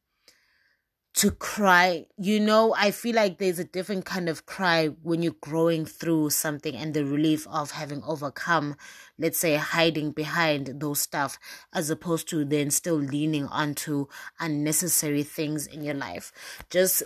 to 1.14 1.30
cry. 1.32 2.06
You 2.16 2.40
know, 2.40 2.74
I 2.76 2.90
feel 2.90 3.16
like 3.16 3.38
there's 3.38 3.58
a 3.58 3.64
different 3.64 4.04
kind 4.04 4.28
of 4.28 4.46
cry 4.46 4.88
when 5.02 5.22
you're 5.22 5.34
growing 5.40 5.84
through 5.84 6.30
something 6.30 6.74
and 6.76 6.94
the 6.94 7.04
relief 7.04 7.46
of 7.48 7.72
having 7.72 8.02
overcome, 8.04 8.76
let's 9.18 9.38
say, 9.38 9.56
hiding 9.56 10.12
behind 10.12 10.80
those 10.80 11.00
stuff, 11.00 11.38
as 11.72 11.90
opposed 11.90 12.28
to 12.30 12.44
then 12.44 12.70
still 12.70 12.96
leaning 12.96 13.46
onto 13.46 14.06
unnecessary 14.38 15.22
things 15.22 15.66
in 15.66 15.82
your 15.82 15.94
life. 15.94 16.32
Just 16.70 17.02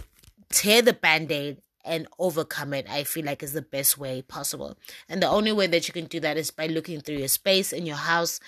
tear 0.51 0.83
the 0.83 0.93
band 0.93 1.33
aid 1.33 1.61
and 1.85 2.09
overcome 2.19 2.73
it 2.73 2.87
i 2.89 3.05
feel 3.05 3.25
like 3.25 3.43
is 3.43 3.53
the 3.53 3.61
best 3.61 3.99
way 3.99 4.23
possible 4.23 4.77
and 5.09 5.23
the 5.23 5.29
only 5.29 5.53
way 5.53 5.67
that 5.67 5.87
you 5.87 5.93
can 5.93 6.07
do 6.07 6.19
that 6.19 6.37
is 6.37 6.51
by 6.51 6.67
looking 6.67 7.01
through 7.01 7.17
your 7.17 7.29
space 7.29 7.73
in 7.73 7.85
your 7.85 7.97
house 7.97 8.41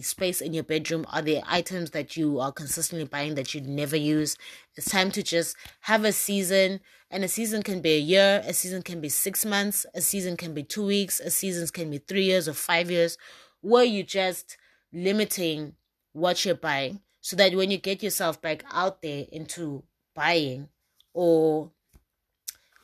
space 0.00 0.40
in 0.40 0.54
your 0.54 0.62
bedroom? 0.62 1.04
Are 1.08 1.22
there 1.22 1.42
items 1.46 1.90
that 1.90 2.16
you 2.16 2.38
are 2.38 2.52
consistently 2.52 3.06
buying 3.06 3.34
that 3.34 3.54
you 3.54 3.60
never 3.60 3.96
use? 3.96 4.36
It's 4.76 4.90
time 4.90 5.10
to 5.12 5.22
just 5.22 5.56
have 5.80 6.04
a 6.04 6.12
season 6.12 6.80
and 7.10 7.24
a 7.24 7.28
season 7.28 7.62
can 7.62 7.80
be 7.80 7.94
a 7.94 7.98
year 7.98 8.42
a 8.46 8.52
season 8.52 8.82
can 8.82 9.00
be 9.00 9.08
six 9.08 9.44
months 9.44 9.84
a 9.94 10.00
season 10.00 10.36
can 10.36 10.54
be 10.54 10.62
two 10.62 10.86
weeks 10.86 11.18
a 11.18 11.28
season 11.28 11.66
can 11.66 11.90
be 11.90 11.98
three 11.98 12.24
years 12.24 12.48
or 12.48 12.52
five 12.52 12.90
years. 12.90 13.18
Where 13.60 13.84
you 13.84 14.04
just 14.04 14.56
limiting 14.92 15.74
what 16.12 16.44
you're 16.44 16.54
buying 16.54 17.00
so 17.20 17.36
that 17.36 17.54
when 17.54 17.70
you 17.70 17.78
get 17.78 18.02
yourself 18.02 18.40
back 18.40 18.64
out 18.72 19.02
there 19.02 19.26
into 19.30 19.82
buying 20.14 20.68
or 21.12 21.70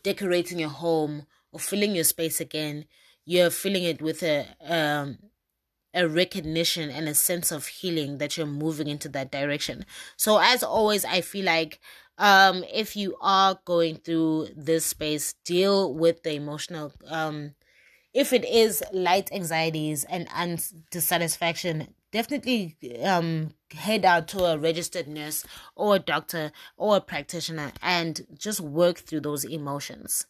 decorating 0.02 0.58
your 0.58 0.68
home 0.68 1.26
or 1.52 1.60
filling 1.60 1.94
your 1.94 2.04
space 2.04 2.40
again, 2.40 2.84
you're 3.24 3.50
filling 3.50 3.84
it 3.84 4.02
with 4.02 4.22
a 4.22 4.46
um 4.60 5.18
a 5.96 6.06
recognition 6.08 6.90
and 6.90 7.08
a 7.08 7.14
sense 7.14 7.50
of 7.50 7.66
healing 7.66 8.18
that 8.18 8.36
you're 8.36 8.46
moving 8.46 8.86
into 8.86 9.08
that 9.08 9.32
direction. 9.32 9.84
So 10.16 10.38
as 10.38 10.62
always, 10.62 11.04
I 11.04 11.20
feel 11.22 11.46
like 11.46 11.80
um 12.18 12.64
if 12.72 12.96
you 12.96 13.16
are 13.20 13.58
going 13.64 13.96
through 13.96 14.48
this 14.56 14.86
space, 14.86 15.34
deal 15.44 15.92
with 15.92 16.22
the 16.22 16.34
emotional 16.34 16.92
um 17.08 17.54
if 18.16 18.32
it 18.32 18.46
is 18.46 18.82
light 18.94 19.30
anxieties 19.30 20.04
and 20.04 20.26
undissatisfaction, 20.30 21.88
definitely 22.12 22.74
um, 23.04 23.50
head 23.74 24.06
out 24.06 24.26
to 24.28 24.42
a 24.42 24.56
registered 24.56 25.06
nurse 25.06 25.44
or 25.74 25.96
a 25.96 25.98
doctor 25.98 26.50
or 26.78 26.96
a 26.96 27.00
practitioner 27.02 27.72
and 27.82 28.26
just 28.38 28.58
work 28.58 28.96
through 29.00 29.20
those 29.20 29.44
emotions. 29.44 30.26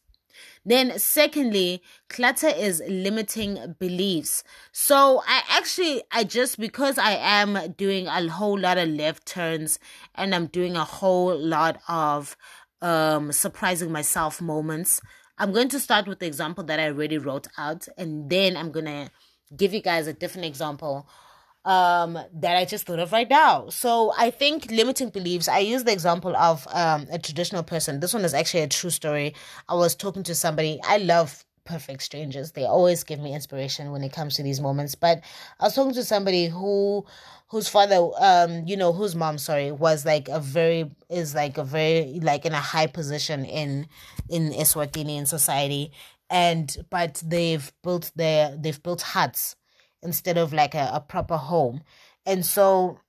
Then, 0.64 0.98
secondly, 0.98 1.82
clutter 2.08 2.48
is 2.48 2.82
limiting 2.88 3.76
beliefs. 3.78 4.42
So, 4.72 5.22
I 5.26 5.42
actually, 5.48 6.02
I 6.12 6.24
just 6.24 6.58
because 6.58 6.98
I 6.98 7.12
am 7.12 7.74
doing 7.76 8.06
a 8.06 8.28
whole 8.28 8.58
lot 8.58 8.78
of 8.78 8.88
left 8.88 9.26
turns 9.26 9.78
and 10.14 10.34
I'm 10.34 10.46
doing 10.46 10.76
a 10.76 10.84
whole 10.84 11.36
lot 11.36 11.80
of 11.88 12.36
um 12.82 13.32
surprising 13.32 13.90
myself 13.90 14.40
moments. 14.40 15.00
I'm 15.38 15.52
going 15.52 15.68
to 15.70 15.80
start 15.80 16.06
with 16.06 16.18
the 16.20 16.26
example 16.26 16.64
that 16.64 16.80
I 16.80 16.86
already 16.88 17.18
wrote 17.18 17.46
out, 17.58 17.88
and 17.96 18.28
then 18.30 18.56
I'm 18.56 18.70
gonna 18.70 19.10
give 19.56 19.72
you 19.72 19.80
guys 19.80 20.06
a 20.06 20.12
different 20.12 20.46
example 20.46 21.08
um, 21.66 22.16
that 22.32 22.56
I 22.56 22.64
just 22.64 22.86
thought 22.86 23.00
of 23.00 23.12
right 23.12 23.28
now. 23.28 23.68
So 23.68 24.12
I 24.16 24.30
think 24.30 24.70
limiting 24.70 25.10
beliefs. 25.10 25.48
I 25.48 25.58
use 25.58 25.84
the 25.84 25.92
example 25.92 26.34
of 26.36 26.66
um, 26.72 27.06
a 27.10 27.18
traditional 27.18 27.64
person. 27.64 28.00
This 28.00 28.14
one 28.14 28.24
is 28.24 28.32
actually 28.32 28.62
a 28.62 28.68
true 28.68 28.90
story. 28.90 29.34
I 29.68 29.74
was 29.74 29.96
talking 29.96 30.22
to 30.22 30.34
somebody. 30.34 30.80
I 30.84 30.98
love 30.98 31.44
perfect 31.64 32.02
strangers. 32.02 32.52
They 32.52 32.64
always 32.64 33.02
give 33.02 33.18
me 33.18 33.34
inspiration 33.34 33.90
when 33.90 34.04
it 34.04 34.12
comes 34.12 34.36
to 34.36 34.44
these 34.44 34.60
moments. 34.60 34.94
But 34.94 35.22
I 35.58 35.64
was 35.64 35.74
talking 35.74 35.94
to 35.94 36.04
somebody 36.04 36.46
who 36.46 37.04
whose 37.48 37.68
father 37.68 38.10
um 38.18 38.66
you 38.66 38.76
know 38.76 38.92
whose 38.92 39.14
mom 39.14 39.38
sorry 39.38 39.70
was 39.70 40.04
like 40.04 40.28
a 40.28 40.40
very 40.40 40.90
is 41.08 41.32
like 41.32 41.58
a 41.58 41.62
very 41.62 42.18
like 42.20 42.44
in 42.44 42.52
a 42.52 42.60
high 42.60 42.88
position 42.88 43.44
in 43.44 43.86
in 44.28 44.50
Eswatini 44.50 45.24
society 45.28 45.92
and 46.28 46.76
but 46.90 47.22
they've 47.24 47.72
built 47.84 48.10
their 48.16 48.56
they've 48.56 48.82
built 48.82 49.00
huts 49.00 49.54
instead 50.02 50.38
of 50.38 50.52
like 50.52 50.74
a, 50.74 50.90
a 50.92 51.00
proper 51.00 51.36
home. 51.36 51.82
And 52.24 52.44
so 52.44 53.00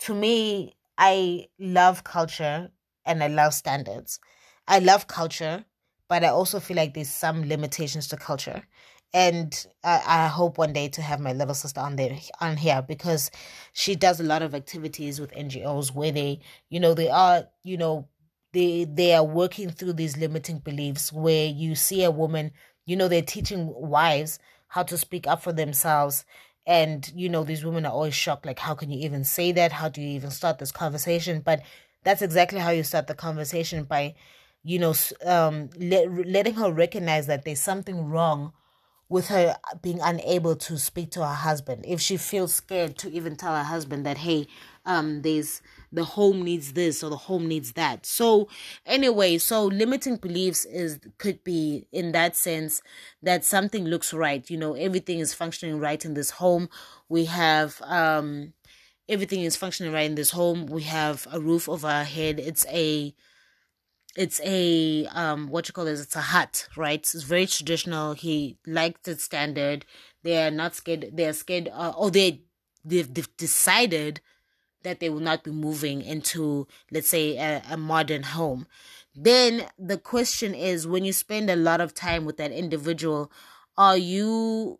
to 0.00 0.14
me, 0.14 0.74
I 0.96 1.48
love 1.58 2.04
culture 2.04 2.70
and 3.04 3.22
I 3.22 3.28
love 3.28 3.54
standards. 3.54 4.20
I 4.66 4.80
love 4.80 5.06
culture, 5.06 5.64
but 6.08 6.24
I 6.24 6.28
also 6.28 6.60
feel 6.60 6.76
like 6.76 6.94
there's 6.94 7.08
some 7.08 7.48
limitations 7.48 8.08
to 8.08 8.16
culture. 8.16 8.62
And 9.14 9.66
I, 9.82 10.02
I 10.06 10.26
hope 10.26 10.58
one 10.58 10.74
day 10.74 10.88
to 10.88 11.02
have 11.02 11.18
my 11.18 11.32
little 11.32 11.54
sister 11.54 11.80
on 11.80 11.96
there 11.96 12.18
on 12.40 12.58
here 12.58 12.82
because 12.86 13.30
she 13.72 13.96
does 13.96 14.20
a 14.20 14.24
lot 14.24 14.42
of 14.42 14.54
activities 14.54 15.18
with 15.18 15.32
NGOs 15.32 15.94
where 15.94 16.12
they, 16.12 16.40
you 16.68 16.78
know, 16.78 16.92
they 16.92 17.08
are, 17.08 17.44
you 17.62 17.78
know, 17.78 18.08
they 18.52 18.84
they 18.84 19.14
are 19.14 19.24
working 19.24 19.70
through 19.70 19.94
these 19.94 20.18
limiting 20.18 20.58
beliefs 20.58 21.10
where 21.10 21.46
you 21.46 21.74
see 21.74 22.04
a 22.04 22.10
woman, 22.10 22.50
you 22.84 22.96
know, 22.96 23.08
they're 23.08 23.22
teaching 23.22 23.72
wives 23.74 24.38
how 24.68 24.82
to 24.84 24.98
speak 24.98 25.26
up 25.26 25.42
for 25.42 25.52
themselves. 25.52 26.24
And 26.66 27.10
you 27.14 27.28
know 27.28 27.44
these 27.44 27.64
women 27.64 27.86
are 27.86 27.92
always 27.92 28.14
shocked 28.14 28.44
like 28.46 28.58
how 28.58 28.74
can 28.74 28.90
you 28.90 29.04
even 29.04 29.24
say 29.24 29.52
that? 29.52 29.72
How 29.72 29.88
do 29.88 30.02
you 30.02 30.08
even 30.08 30.30
start 30.30 30.58
this 30.58 30.72
conversation? 30.72 31.40
But 31.40 31.62
that's 32.04 32.22
exactly 32.22 32.60
how 32.60 32.70
you 32.70 32.82
start 32.82 33.06
the 33.06 33.14
conversation 33.14 33.84
by 33.84 34.14
you 34.64 34.78
know 34.78 34.94
um 35.24 35.70
let, 35.78 36.10
letting 36.26 36.54
her 36.54 36.70
recognize 36.70 37.26
that 37.26 37.44
there's 37.44 37.60
something 37.60 38.08
wrong 38.08 38.52
with 39.08 39.28
her 39.28 39.56
being 39.80 40.00
unable 40.02 40.54
to 40.54 40.78
speak 40.78 41.10
to 41.12 41.20
her 41.20 41.34
husband. 41.34 41.84
If 41.88 42.00
she 42.00 42.18
feels 42.18 42.52
scared 42.52 42.98
to 42.98 43.10
even 43.10 43.36
tell 43.36 43.56
her 43.56 43.64
husband 43.64 44.04
that 44.04 44.18
hey 44.18 44.46
um 44.84 45.22
there's 45.22 45.62
the 45.92 46.04
home 46.04 46.42
needs 46.42 46.72
this 46.72 47.02
or 47.02 47.10
the 47.10 47.16
home 47.16 47.46
needs 47.46 47.72
that. 47.72 48.06
So 48.06 48.48
anyway 48.86 49.38
so 49.38 49.64
limiting 49.66 50.16
beliefs 50.16 50.64
is 50.64 50.98
could 51.18 51.42
be 51.44 51.86
in 51.92 52.12
that 52.12 52.36
sense 52.36 52.82
that 53.22 53.44
something 53.44 53.84
looks 53.84 54.12
right. 54.12 54.48
You 54.50 54.56
know 54.58 54.74
everything 54.74 55.18
is 55.18 55.34
functioning 55.34 55.78
right 55.78 56.04
in 56.04 56.14
this 56.14 56.30
home. 56.30 56.68
We 57.08 57.24
have 57.26 57.80
um 57.82 58.52
everything 59.08 59.40
is 59.40 59.56
functioning 59.56 59.92
right 59.92 60.06
in 60.06 60.14
this 60.14 60.30
home. 60.30 60.66
We 60.66 60.82
have 60.82 61.26
a 61.32 61.40
roof 61.40 61.68
over 61.68 61.88
our 61.88 62.04
head. 62.04 62.38
It's 62.38 62.66
a 62.66 63.14
it's 64.16 64.40
a 64.44 65.06
um 65.12 65.48
what 65.48 65.68
you 65.68 65.72
call 65.72 65.84
this? 65.84 66.00
It's 66.00 66.16
a 66.16 66.20
hut 66.20 66.68
right? 66.76 67.00
It's 67.00 67.22
very 67.22 67.46
traditional. 67.46 68.14
He 68.14 68.58
liked 68.66 69.08
it 69.08 69.20
standard. 69.20 69.86
They 70.22 70.44
are 70.44 70.50
not 70.50 70.74
scared 70.74 71.10
they 71.12 71.26
are 71.26 71.32
scared 71.32 71.68
uh, 71.72 71.92
or 71.96 72.10
they 72.10 72.42
they've, 72.84 73.12
they've 73.12 73.36
decided 73.36 74.20
that 74.88 75.00
they 75.00 75.10
will 75.10 75.20
not 75.20 75.44
be 75.44 75.50
moving 75.50 76.02
into, 76.02 76.66
let's 76.90 77.08
say, 77.08 77.36
a, 77.36 77.62
a 77.70 77.76
modern 77.76 78.22
home. 78.22 78.66
Then 79.14 79.66
the 79.78 79.98
question 79.98 80.54
is 80.54 80.86
when 80.86 81.04
you 81.04 81.12
spend 81.12 81.50
a 81.50 81.56
lot 81.56 81.80
of 81.80 81.94
time 81.94 82.24
with 82.24 82.36
that 82.38 82.52
individual, 82.52 83.30
are 83.76 83.96
you 83.96 84.78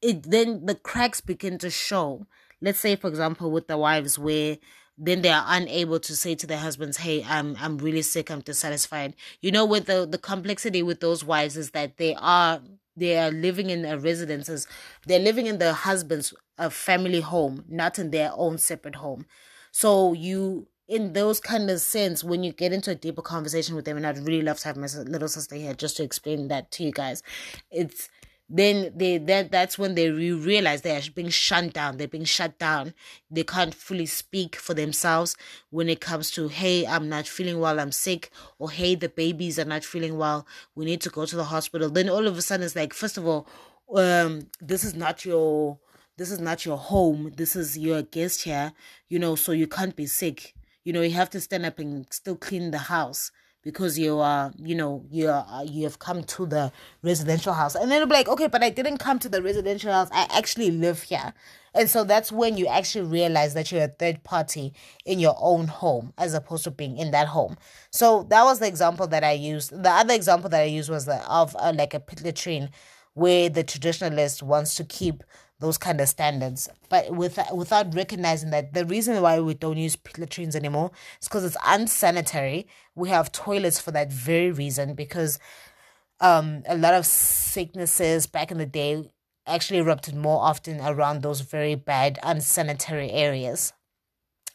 it 0.00 0.30
then 0.30 0.66
the 0.66 0.74
cracks 0.74 1.20
begin 1.20 1.58
to 1.58 1.70
show. 1.70 2.26
Let's 2.60 2.78
say, 2.80 2.96
for 2.96 3.08
example, 3.08 3.50
with 3.50 3.66
the 3.68 3.78
wives 3.78 4.18
where 4.18 4.58
then 4.96 5.22
they 5.22 5.28
are 5.30 5.44
unable 5.46 6.00
to 6.00 6.16
say 6.16 6.34
to 6.34 6.46
their 6.46 6.58
husbands, 6.58 6.98
"Hey, 6.98 7.24
I'm 7.24 7.56
I'm 7.60 7.78
really 7.78 8.02
sick. 8.02 8.30
I'm 8.30 8.40
dissatisfied." 8.40 9.14
You 9.40 9.52
know, 9.52 9.64
with 9.64 9.86
the 9.86 10.06
the 10.06 10.18
complexity 10.18 10.82
with 10.82 11.00
those 11.00 11.24
wives 11.24 11.56
is 11.56 11.70
that 11.70 11.96
they 11.96 12.14
are 12.14 12.60
they 12.98 13.18
are 13.18 13.30
living 13.30 13.70
in 13.70 13.82
their 13.82 13.98
residences. 13.98 14.66
They're 15.06 15.18
living 15.18 15.46
in 15.46 15.58
their 15.58 15.72
husband's 15.72 16.34
a 16.58 16.70
family 16.70 17.20
home, 17.20 17.64
not 17.68 17.98
in 17.98 18.10
their 18.10 18.32
own 18.34 18.58
separate 18.58 18.96
home. 18.96 19.26
So 19.70 20.12
you 20.12 20.68
in 20.88 21.12
those 21.12 21.38
kind 21.38 21.70
of 21.70 21.80
sense, 21.80 22.24
when 22.24 22.42
you 22.42 22.50
get 22.50 22.72
into 22.72 22.90
a 22.90 22.94
deeper 22.94 23.20
conversation 23.20 23.76
with 23.76 23.84
them, 23.84 23.98
and 23.98 24.06
I'd 24.06 24.18
really 24.18 24.40
love 24.40 24.58
to 24.60 24.68
have 24.68 24.76
my 24.78 24.86
little 24.86 25.28
sister 25.28 25.54
here 25.54 25.74
just 25.74 25.98
to 25.98 26.02
explain 26.02 26.48
that 26.48 26.70
to 26.72 26.82
you 26.82 26.92
guys. 26.92 27.22
It's 27.70 28.08
then 28.48 28.92
they 28.96 29.18
that 29.18 29.52
that's 29.52 29.78
when 29.78 29.94
they 29.94 30.08
re- 30.08 30.32
realize 30.32 30.80
they 30.80 30.96
are 30.96 31.10
being 31.14 31.28
shut 31.28 31.72
down. 31.74 31.98
They're 31.98 32.08
being 32.08 32.24
shut 32.24 32.58
down. 32.58 32.94
They 33.30 33.44
can't 33.44 33.74
fully 33.74 34.06
speak 34.06 34.56
for 34.56 34.72
themselves 34.72 35.36
when 35.70 35.88
it 35.88 36.00
comes 36.00 36.30
to 36.32 36.48
hey, 36.48 36.86
I'm 36.86 37.08
not 37.08 37.26
feeling 37.26 37.60
well, 37.60 37.78
I'm 37.78 37.92
sick, 37.92 38.30
or 38.58 38.70
hey, 38.70 38.94
the 38.94 39.10
babies 39.10 39.58
are 39.58 39.66
not 39.66 39.84
feeling 39.84 40.16
well. 40.16 40.46
We 40.74 40.86
need 40.86 41.02
to 41.02 41.10
go 41.10 41.26
to 41.26 41.36
the 41.36 41.44
hospital. 41.44 41.90
Then 41.90 42.08
all 42.08 42.26
of 42.26 42.38
a 42.38 42.42
sudden, 42.42 42.64
it's 42.64 42.76
like 42.76 42.94
first 42.94 43.18
of 43.18 43.26
all, 43.26 43.46
um, 43.94 44.48
this 44.60 44.82
is 44.82 44.94
not 44.94 45.24
your 45.24 45.78
this 46.16 46.30
is 46.30 46.40
not 46.40 46.64
your 46.64 46.78
home. 46.78 47.32
This 47.36 47.54
is 47.54 47.76
your 47.76 48.02
guest 48.02 48.42
here, 48.42 48.72
you 49.08 49.18
know, 49.18 49.34
so 49.36 49.52
you 49.52 49.66
can't 49.66 49.94
be 49.94 50.06
sick. 50.06 50.54
You 50.84 50.94
know, 50.94 51.02
you 51.02 51.10
have 51.10 51.30
to 51.30 51.40
stand 51.40 51.66
up 51.66 51.78
and 51.78 52.06
still 52.10 52.36
clean 52.36 52.70
the 52.70 52.78
house 52.78 53.30
because 53.62 53.98
you 53.98 54.18
are, 54.18 54.52
you 54.56 54.74
know, 54.74 55.04
you 55.10 55.28
are, 55.28 55.64
you 55.64 55.84
have 55.84 55.98
come 55.98 56.22
to 56.24 56.46
the 56.46 56.72
residential 57.02 57.52
house. 57.52 57.74
And 57.74 57.90
then 57.90 58.02
it'll 58.02 58.08
be 58.08 58.14
like, 58.14 58.28
okay, 58.28 58.46
but 58.46 58.62
I 58.62 58.70
didn't 58.70 58.98
come 58.98 59.18
to 59.18 59.28
the 59.28 59.42
residential 59.42 59.92
house. 59.92 60.08
I 60.12 60.26
actually 60.30 60.70
live 60.70 61.02
here. 61.02 61.34
And 61.74 61.90
so 61.90 62.02
that's 62.04 62.32
when 62.32 62.56
you 62.56 62.66
actually 62.66 63.06
realize 63.06 63.54
that 63.54 63.70
you're 63.70 63.84
a 63.84 63.88
third 63.88 64.24
party 64.24 64.72
in 65.04 65.18
your 65.18 65.36
own 65.38 65.66
home 65.66 66.12
as 66.18 66.34
opposed 66.34 66.64
to 66.64 66.70
being 66.70 66.96
in 66.96 67.10
that 67.10 67.28
home. 67.28 67.56
So 67.90 68.24
that 68.30 68.44
was 68.44 68.58
the 68.58 68.66
example 68.66 69.06
that 69.08 69.22
I 69.22 69.32
used. 69.32 69.70
The 69.70 69.90
other 69.90 70.14
example 70.14 70.48
that 70.50 70.60
I 70.60 70.64
used 70.64 70.88
was 70.88 71.04
the, 71.04 71.22
of 71.30 71.54
uh, 71.58 71.72
like 71.76 71.94
a 71.94 72.00
pit 72.00 72.22
latrine 72.24 72.70
where 73.14 73.48
the 73.48 73.64
traditionalist 73.64 74.42
wants 74.42 74.76
to 74.76 74.84
keep 74.84 75.24
those 75.60 75.78
kind 75.78 76.00
of 76.00 76.08
standards. 76.08 76.68
But 76.88 77.10
with, 77.10 77.38
without 77.52 77.94
recognizing 77.94 78.50
that 78.50 78.74
the 78.74 78.84
reason 78.84 79.20
why 79.20 79.40
we 79.40 79.54
don't 79.54 79.76
use 79.76 79.96
latrines 80.16 80.54
anymore 80.54 80.90
is 81.20 81.28
because 81.28 81.44
it's 81.44 81.56
unsanitary. 81.66 82.66
We 82.94 83.08
have 83.08 83.32
toilets 83.32 83.80
for 83.80 83.90
that 83.92 84.12
very 84.12 84.52
reason 84.52 84.94
because 84.94 85.38
um, 86.20 86.62
a 86.66 86.76
lot 86.76 86.94
of 86.94 87.06
sicknesses 87.06 88.26
back 88.26 88.50
in 88.50 88.58
the 88.58 88.66
day 88.66 89.10
actually 89.46 89.78
erupted 89.78 90.14
more 90.14 90.42
often 90.42 90.80
around 90.80 91.22
those 91.22 91.40
very 91.40 91.74
bad 91.74 92.18
unsanitary 92.22 93.10
areas 93.10 93.72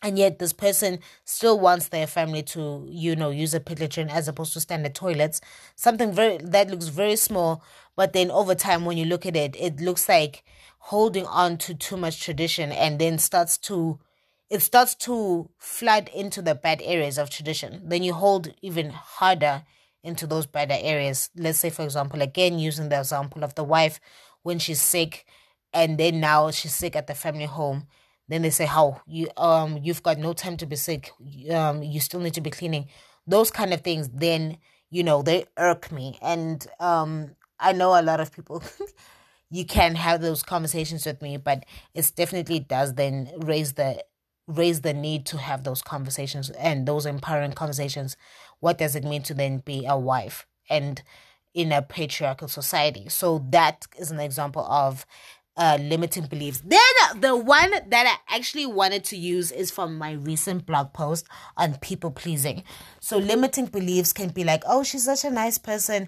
and 0.03 0.19
yet 0.19 0.38
this 0.38 0.53
person 0.53 1.00
still 1.24 1.60
wants 1.60 1.88
their 1.88 2.05
family 2.05 2.43
to 2.43 2.86
you 2.88 3.15
know 3.15 3.31
use 3.31 3.55
a 3.55 3.62
latrine 3.79 4.10
as 4.10 4.27
opposed 4.27 4.53
to 4.53 4.60
standard 4.60 4.93
toilets 4.93 5.41
something 5.75 6.12
very 6.12 6.38
that 6.38 6.69
looks 6.69 6.89
very 6.89 7.15
small 7.15 7.63
but 7.95 8.13
then 8.13 8.29
over 8.29 8.53
time 8.53 8.86
when 8.86 8.98
you 8.98 9.05
look 9.05 9.25
at 9.25 9.36
it 9.36 9.55
it 9.55 9.79
looks 9.79 10.07
like 10.07 10.43
holding 10.88 11.25
on 11.28 11.58
to 11.58 11.74
too 11.74 11.96
much 11.96 12.20
tradition 12.20 12.70
and 12.74 13.00
then 13.00 13.18
starts 13.18 13.58
to 13.58 13.98
it 14.50 14.62
starts 14.62 14.94
to 14.94 15.50
flood 15.58 16.10
into 16.13 16.42
the 16.42 16.54
bad 16.54 16.82
areas 16.84 17.18
of 17.18 17.30
tradition. 17.30 17.82
Then 17.86 18.04
you 18.04 18.13
hold 18.13 18.54
even 18.62 18.90
harder 18.90 19.63
into 20.04 20.28
those 20.28 20.46
better 20.46 20.75
areas. 20.78 21.30
Let's 21.38 21.58
say 21.58 21.70
for 21.70 21.84
example 21.84 22.22
again 22.22 22.60
using 22.60 22.90
the 22.90 23.00
example 23.00 23.46
of 23.46 23.56
the 23.56 23.63
wife 23.63 24.02
when 24.44 24.60
she's 24.60 24.82
sick 24.82 25.25
and 25.74 25.98
then 25.98 26.20
now 26.20 26.52
she's 26.52 26.74
sick 26.74 26.98
at 26.98 27.08
the 27.08 27.16
family 27.16 27.46
home. 27.46 27.88
Then 28.28 28.42
they 28.42 28.50
say 28.50 28.66
how? 28.66 29.02
You 29.08 29.30
um 29.38 29.80
you've 29.82 30.04
got 30.04 30.18
no 30.18 30.34
time 30.34 30.58
to 30.58 30.66
be 30.66 30.75
sick. 30.75 31.12
Um 31.50 31.82
you 31.82 32.02
still 32.02 32.20
need 32.20 32.34
to 32.34 32.42
be 32.42 32.50
cleaning. 32.50 32.90
Those 33.25 33.52
kind 33.52 33.74
of 33.74 33.82
things 33.82 34.10
then 34.10 34.58
you 34.90 35.04
know 35.04 35.22
they 35.22 35.46
irk 35.58 35.94
me. 35.94 36.20
And 36.22 36.68
um 36.82 37.38
i 37.58 37.72
know 37.72 37.98
a 37.98 38.04
lot 38.04 38.20
of 38.20 38.34
people 38.34 38.62
you 39.53 39.65
can 39.65 39.95
have 39.95 40.22
those 40.22 40.43
conversations 40.43 41.05
with 41.05 41.22
me 41.22 41.38
but 41.38 41.65
it 41.93 42.12
definitely 42.15 42.60
does 42.60 42.95
then 42.95 43.29
raise 43.38 43.74
the 43.74 44.03
raise 44.48 44.81
the 44.81 44.93
need 44.93 45.25
to 45.25 45.38
have 45.38 45.63
those 45.63 45.81
conversations 45.81 46.50
and 46.51 46.86
those 46.86 47.05
empowering 47.05 47.53
conversations 47.53 48.17
what 48.60 48.77
does 48.77 48.95
it 48.95 49.03
mean 49.03 49.22
to 49.22 49.33
then 49.33 49.60
be 49.60 49.86
a 49.86 49.98
wife 49.98 50.45
and 50.69 51.03
in 51.53 51.72
a 51.72 51.81
patriarchal 51.81 52.48
society. 52.48 53.07
So 53.10 53.45
that 53.50 53.86
is 53.98 54.12
an 54.12 54.19
example 54.19 54.65
of 54.65 55.05
uh, 55.55 55.77
limiting 55.79 56.25
beliefs. 56.25 56.62
Then 56.65 56.79
the 57.19 57.36
one 57.36 57.72
that 57.89 58.19
I 58.27 58.36
actually 58.36 58.65
wanted 58.65 59.03
to 59.05 59.17
use 59.17 59.51
is 59.51 59.69
from 59.69 59.98
my 59.98 60.13
recent 60.13 60.65
blog 60.65 60.93
post 60.93 61.27
on 61.55 61.75
people 61.75 62.10
pleasing. 62.10 62.63
So 63.00 63.17
limiting 63.17 63.67
beliefs 63.67 64.13
can 64.13 64.29
be 64.29 64.43
like, 64.43 64.63
oh, 64.65 64.83
she's 64.83 65.05
such 65.05 65.24
a 65.24 65.29
nice 65.29 65.60
person. 65.60 66.07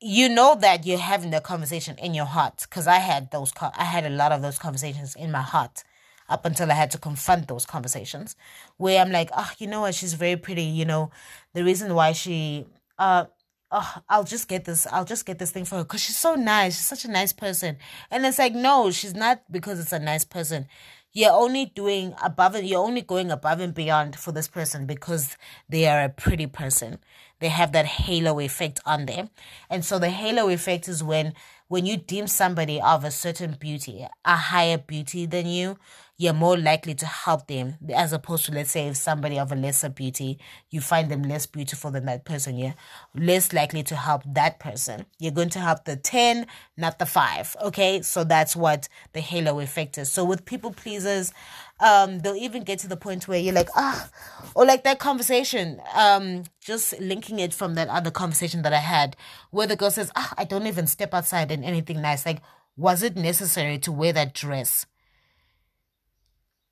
You 0.00 0.28
know 0.28 0.54
that 0.60 0.84
you're 0.86 0.98
having 0.98 1.30
the 1.30 1.40
conversation 1.40 1.96
in 1.98 2.12
your 2.12 2.26
heart 2.26 2.66
because 2.68 2.86
I 2.86 2.98
had 2.98 3.30
those. 3.30 3.52
I 3.60 3.84
had 3.84 4.04
a 4.04 4.10
lot 4.10 4.32
of 4.32 4.42
those 4.42 4.58
conversations 4.58 5.14
in 5.16 5.30
my 5.30 5.40
heart 5.40 5.84
up 6.28 6.44
until 6.44 6.70
I 6.70 6.74
had 6.74 6.90
to 6.92 6.98
confront 6.98 7.48
those 7.48 7.64
conversations 7.64 8.36
where 8.76 9.00
I'm 9.00 9.10
like, 9.10 9.30
oh, 9.36 9.50
you 9.58 9.66
know 9.66 9.82
what? 9.82 9.94
She's 9.94 10.14
very 10.14 10.36
pretty. 10.36 10.64
You 10.64 10.84
know, 10.84 11.10
the 11.54 11.64
reason 11.64 11.94
why 11.94 12.12
she 12.12 12.66
uh 12.98 13.26
oh, 13.70 13.94
I'll 14.08 14.24
just 14.24 14.48
get 14.48 14.64
this, 14.64 14.86
I'll 14.86 15.04
just 15.04 15.26
get 15.26 15.38
this 15.38 15.50
thing 15.50 15.64
for 15.64 15.76
her 15.76 15.84
because 15.84 16.02
she's 16.02 16.16
so 16.16 16.34
nice. 16.34 16.76
She's 16.76 16.86
such 16.86 17.04
a 17.04 17.10
nice 17.10 17.32
person. 17.32 17.76
And 18.10 18.24
it's 18.26 18.38
like, 18.38 18.54
no, 18.54 18.90
she's 18.90 19.14
not 19.14 19.42
because 19.50 19.80
it's 19.80 19.92
a 19.92 19.98
nice 19.98 20.24
person. 20.24 20.66
You're 21.12 21.32
only 21.32 21.66
doing 21.66 22.14
above 22.22 22.54
and 22.54 22.68
you're 22.68 22.84
only 22.84 23.00
going 23.00 23.30
above 23.30 23.60
and 23.60 23.72
beyond 23.74 24.16
for 24.16 24.32
this 24.32 24.48
person 24.48 24.86
because 24.86 25.36
they 25.68 25.86
are 25.86 26.04
a 26.04 26.10
pretty 26.10 26.46
person. 26.46 26.98
They 27.38 27.48
have 27.48 27.72
that 27.72 27.86
halo 27.86 28.40
effect 28.40 28.80
on 28.86 29.06
them. 29.06 29.30
And 29.68 29.84
so 29.84 29.98
the 29.98 30.10
halo 30.10 30.48
effect 30.48 30.88
is 30.88 31.02
when 31.02 31.34
when 31.68 31.84
you 31.84 31.96
deem 31.96 32.28
somebody 32.28 32.80
of 32.80 33.02
a 33.04 33.10
certain 33.10 33.56
beauty, 33.58 34.06
a 34.24 34.36
higher 34.36 34.78
beauty 34.78 35.26
than 35.26 35.46
you, 35.46 35.76
you're 36.18 36.32
more 36.32 36.56
likely 36.56 36.94
to 36.94 37.06
help 37.06 37.46
them 37.46 37.76
as 37.94 38.12
opposed 38.12 38.46
to 38.46 38.52
let's 38.52 38.70
say 38.70 38.88
if 38.88 38.96
somebody 38.96 39.38
of 39.38 39.52
a 39.52 39.54
lesser 39.54 39.88
beauty 39.88 40.38
you 40.70 40.80
find 40.80 41.10
them 41.10 41.22
less 41.22 41.44
beautiful 41.46 41.90
than 41.90 42.06
that 42.06 42.24
person 42.24 42.56
you're 42.56 42.74
less 43.14 43.52
likely 43.52 43.82
to 43.82 43.94
help 43.94 44.22
that 44.26 44.58
person. 44.58 45.04
You're 45.18 45.32
going 45.32 45.50
to 45.50 45.58
help 45.58 45.84
the 45.84 45.96
10 45.96 46.46
not 46.76 46.98
the 46.98 47.06
5 47.06 47.56
okay? 47.64 48.02
So 48.02 48.24
that's 48.24 48.56
what 48.56 48.88
the 49.12 49.20
halo 49.20 49.60
effect 49.60 49.98
is. 49.98 50.10
So 50.10 50.24
with 50.24 50.44
people 50.44 50.72
pleasers 50.72 51.32
um 51.80 52.20
they'll 52.20 52.36
even 52.36 52.62
get 52.62 52.78
to 52.78 52.88
the 52.88 52.96
point 52.96 53.28
where 53.28 53.38
you're 53.38 53.52
like 53.52 53.68
ah 53.76 54.08
or 54.54 54.64
like 54.64 54.84
that 54.84 54.98
conversation 54.98 55.80
um 55.94 56.44
just 56.60 56.98
linking 57.00 57.38
it 57.38 57.52
from 57.52 57.74
that 57.74 57.88
other 57.88 58.10
conversation 58.10 58.62
that 58.62 58.72
i 58.72 58.78
had 58.78 59.16
where 59.50 59.66
the 59.66 59.76
girl 59.76 59.90
says 59.90 60.10
ah 60.16 60.32
i 60.38 60.44
don't 60.44 60.66
even 60.66 60.86
step 60.86 61.12
outside 61.12 61.50
in 61.50 61.62
anything 61.62 62.00
nice 62.00 62.24
like 62.24 62.40
was 62.76 63.02
it 63.02 63.16
necessary 63.16 63.78
to 63.78 63.92
wear 63.92 64.12
that 64.12 64.34
dress 64.34 64.86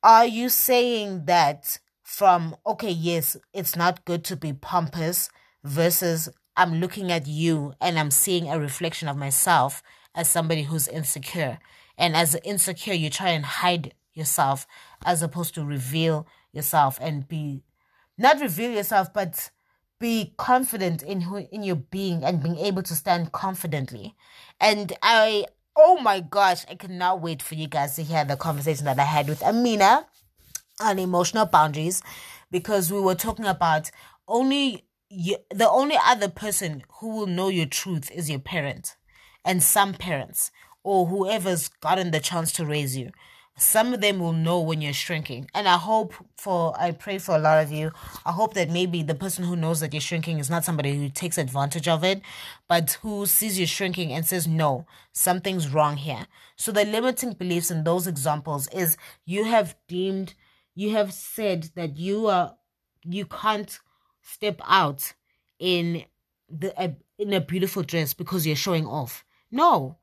are 0.03 0.27
you 0.27 0.51
saying 0.51 1.25
that 1.25 1.79
from, 2.03 2.55
okay, 2.67 2.91
yes, 2.91 3.37
it's 3.55 3.75
not 3.75 4.05
good 4.05 4.23
to 4.25 4.37
be 4.37 4.53
pompous 4.53 5.31
versus 5.65 6.29
I'm 6.57 6.75
looking 6.75 7.11
at 7.11 7.27
you 7.27 7.73
and 7.81 7.99
I'm 7.99 8.11
seeing 8.11 8.49
a 8.49 8.61
reflection 8.61 9.09
of 9.09 9.17
myself 9.17 9.83
as 10.15 10.29
somebody 10.29 10.65
who's 10.65 10.87
insecure. 10.87 11.59
And 11.97 12.15
as 12.15 12.37
insecure, 12.45 12.93
you 12.93 13.09
try 13.09 13.31
and 13.31 13.45
hide 13.45 13.95
yourself 14.15 14.67
as 15.05 15.23
opposed 15.23 15.55
to 15.55 15.65
reveal 15.65 16.27
yourself 16.53 16.99
and 17.01 17.29
be 17.29 17.63
not 18.17 18.41
reveal 18.41 18.71
yourself, 18.71 19.13
but 19.13 19.51
be 19.99 20.35
confident 20.37 21.03
in 21.03 21.23
who 21.23 21.47
in 21.51 21.63
your 21.63 21.77
being 21.77 22.25
and 22.25 22.43
being 22.43 22.59
able 22.59 22.83
to 22.83 22.95
stand 22.95 23.33
confidently. 23.33 24.15
And 24.61 24.93
I 25.03 25.47
oh 25.77 25.99
my 26.01 26.21
gosh, 26.21 26.65
I 26.71 26.77
cannot 26.77 27.21
wait 27.21 27.43
for 27.43 27.55
you 27.57 27.67
guys 27.67 27.97
to 27.97 28.03
hear 28.03 28.25
the 28.25 28.37
conversation 28.37 28.85
that 28.85 28.99
I 28.99 29.05
had 29.05 29.29
with 29.29 29.43
Amina 29.43 30.07
on 30.81 30.99
emotional 30.99 31.47
boundaries 31.47 32.03
because 32.51 32.93
we 32.93 33.01
were 33.01 33.15
talking 33.15 33.47
about 33.47 33.91
only 34.29 34.85
you, 35.09 35.37
the 35.51 35.69
only 35.69 35.97
other 36.05 36.29
person 36.29 36.85
who 37.01 37.09
will 37.09 37.27
know 37.27 37.49
your 37.49 37.67
truth 37.67 38.11
is 38.13 38.31
your 38.31 38.39
parent 38.39 38.97
and 39.45 39.63
some 39.63 39.95
parents 39.95 40.51
or 40.83 41.07
whoever's 41.07 41.69
gotten 41.69 42.11
the 42.11 42.21
chance 42.21 42.53
to 42.53 42.65
raise 42.65 42.97
you 42.97 43.11
some 43.57 43.95
of 43.95 44.01
them 44.01 44.19
will 44.19 44.33
know 44.33 44.61
when 44.61 44.81
you're 44.81 44.93
shrinking. 44.93 45.49
And 45.55 45.69
I 45.69 45.77
hope 45.77 46.13
for, 46.37 46.75
I 46.79 46.91
pray 46.91 47.19
for 47.19 47.37
a 47.37 47.39
lot 47.39 47.63
of 47.63 47.71
you. 47.71 47.93
I 48.27 48.33
hope 48.33 48.55
that 48.55 48.69
maybe 48.71 49.03
the 49.03 49.15
person 49.15 49.45
who 49.45 49.55
knows 49.55 49.81
that 49.81 49.93
you're 49.93 50.01
shrinking 50.01 50.41
is 50.41 50.51
not 50.51 50.65
somebody 50.65 50.97
who 50.97 51.09
takes 51.09 51.39
advantage 51.39 51.87
of 51.87 52.03
it, 52.03 52.21
but 52.69 52.99
who 53.03 53.27
sees 53.27 53.59
you 53.59 53.67
shrinking 53.67 54.13
and 54.13 54.27
says, 54.27 54.49
no, 54.49 54.87
something's 55.13 55.69
wrong 55.69 55.97
here. 55.97 56.27
So 56.57 56.73
the 56.73 56.85
limiting 56.85 57.35
beliefs 57.35 57.71
in 57.71 57.85
those 57.85 58.09
examples 58.09 58.67
is 58.69 58.97
you 59.25 59.45
have 59.45 59.77
deemed, 59.87 60.35
you 60.75 60.91
have 60.91 61.13
said 61.13 61.71
that 61.77 61.97
you 61.97 62.27
are, 62.27 62.57
you 63.05 63.25
can't 63.25 63.79
step 64.21 64.61
out 64.67 65.13
in 65.61 66.05
the, 66.49 66.97
in 67.19 67.33
a 67.33 67.41
beautiful 67.41 67.85
dress 67.85 68.15
because 68.15 68.47
you're 68.47 68.57
showing 68.57 68.87
off. 68.87 69.25
No, 69.53 69.99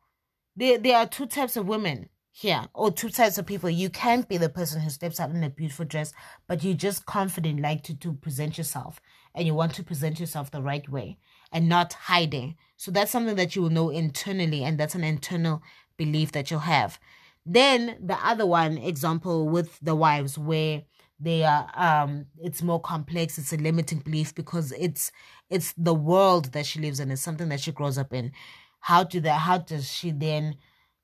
there, 0.56 0.78
there 0.78 0.98
are 0.98 1.08
two 1.08 1.26
types 1.26 1.58
of 1.58 1.68
women 1.68 2.08
here 2.42 2.66
or 2.74 2.92
two 2.92 3.10
types 3.10 3.38
of 3.38 3.46
people. 3.46 3.70
You 3.70 3.90
can't 3.90 4.28
be 4.28 4.38
the 4.38 4.50
person 4.50 4.82
who 4.82 4.90
steps 4.90 5.20
out 5.20 5.30
in 5.30 5.44
a 5.44 5.50
beautiful 5.50 5.86
dress 5.86 6.12
but 6.48 6.64
you're 6.64 6.74
just 6.74 7.06
confident 7.06 7.62
like 7.62 7.84
to, 7.84 7.96
to 8.00 8.14
present 8.14 8.58
yourself 8.58 9.00
and 9.36 9.46
you 9.46 9.54
want 9.54 9.76
to 9.76 9.84
present 9.84 10.20
yourself 10.20 10.50
the 10.50 10.62
right 10.62 10.88
way 10.90 11.18
and 11.52 11.70
not 11.70 11.94
hiding. 11.94 12.56
So 12.78 12.90
that's 12.92 13.12
something 13.12 13.36
that 13.36 13.56
you 13.56 13.62
will 13.62 13.70
know 13.70 13.90
internally 13.90 14.64
and 14.64 14.80
that's 14.80 14.96
an 14.96 15.04
internal 15.04 15.62
belief 15.98 16.32
that 16.32 16.50
you'll 16.50 16.62
have. 16.62 17.00
Then 17.46 17.98
the 18.04 18.18
other 18.26 18.46
one 18.48 18.78
example 18.78 19.48
with 19.48 19.78
the 19.80 19.96
wives 19.96 20.38
where 20.38 20.84
they 21.20 21.44
are 21.44 21.70
um 21.76 22.26
it's 22.42 22.64
more 22.64 22.82
complex 22.82 23.38
it's 23.38 23.54
a 23.54 23.58
limiting 23.58 24.00
belief 24.00 24.34
because 24.34 24.72
it's 24.72 25.12
it's 25.52 25.72
the 25.78 25.94
world 25.94 26.54
that 26.54 26.66
she 26.66 26.80
lives 26.80 27.00
in. 27.00 27.12
It's 27.12 27.22
something 27.22 27.50
that 27.50 27.60
she 27.60 27.72
grows 27.72 28.00
up 28.00 28.14
in. 28.14 28.32
How 28.80 29.04
do 29.04 29.20
that 29.22 29.42
how 29.42 29.60
does 29.60 29.88
she 29.92 30.10
then 30.10 30.56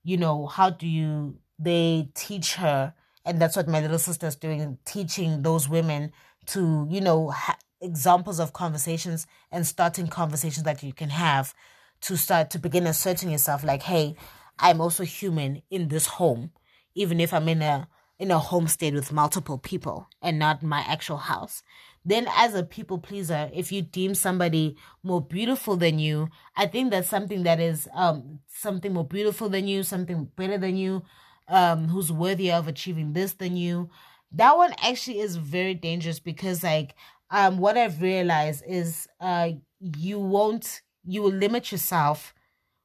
you 0.08 0.16
know, 0.16 0.46
how 0.48 0.70
do 0.70 0.88
you, 0.88 1.38
they 1.60 2.08
teach 2.16 2.56
her, 2.56 2.94
and 3.26 3.42
that's 3.42 3.58
what 3.58 3.68
my 3.68 3.82
little 3.82 4.00
sister's 4.00 4.38
doing, 4.38 4.78
teaching 4.86 5.42
those 5.42 5.68
women 5.68 6.14
to, 6.46 6.88
you 6.90 7.02
know, 7.02 7.32
ha- 7.32 7.58
examples 7.82 8.40
of 8.40 8.54
conversations 8.54 9.28
and 9.52 9.68
starting 9.68 10.08
conversations 10.08 10.64
that 10.64 10.82
you 10.82 10.94
can 10.94 11.10
have 11.10 11.54
to 12.00 12.16
start 12.16 12.50
to 12.52 12.58
begin 12.58 12.88
asserting 12.88 13.32
yourself 13.32 13.66
like, 13.66 13.84
hey, 13.84 14.16
I'm 14.58 14.80
also 14.80 15.04
human 15.04 15.62
in 15.70 15.90
this 15.90 16.08
home, 16.08 16.52
even 16.96 17.20
if 17.20 17.34
I'm 17.34 17.50
in 17.50 17.62
a 17.62 17.90
in 18.18 18.32
a 18.32 18.40
homestead 18.40 18.94
with 18.94 19.12
multiple 19.12 19.58
people 19.58 20.08
and 20.22 20.40
not 20.40 20.64
my 20.64 20.86
actual 20.88 21.18
house. 21.18 21.64
Then, 22.08 22.30
as 22.38 22.56
a 22.56 22.64
people 22.64 23.00
pleaser, 23.00 23.52
if 23.54 23.70
you 23.70 23.82
deem 23.82 24.16
somebody 24.16 24.78
more 25.04 25.20
beautiful 25.22 25.76
than 25.76 26.00
you, 26.00 26.30
I 26.56 26.66
think 26.66 26.90
that's 26.90 27.10
something 27.10 27.44
that 27.44 27.60
is 27.60 27.90
um 27.94 28.40
something 28.48 28.94
more 28.94 29.06
beautiful 29.06 29.50
than 29.50 29.68
you, 29.68 29.84
something 29.84 30.32
better 30.38 30.58
than 30.58 30.78
you, 30.78 31.04
um, 31.50 31.90
who's 31.90 32.10
worthy 32.10 32.50
of 32.50 32.70
achieving 32.70 33.12
this 33.12 33.34
than 33.34 33.58
you. 33.58 33.90
That 34.32 34.56
one 34.56 34.74
actually 34.82 35.20
is 35.20 35.36
very 35.36 35.74
dangerous 35.74 36.20
because, 36.20 36.64
like, 36.64 36.96
um, 37.30 37.58
what 37.58 37.78
I've 37.78 38.02
realized 38.02 38.64
is, 38.66 39.10
uh, 39.20 39.50
you 39.82 40.18
won't, 40.18 40.82
you 41.04 41.22
will 41.24 41.34
limit 41.34 41.74
yourself 41.74 42.34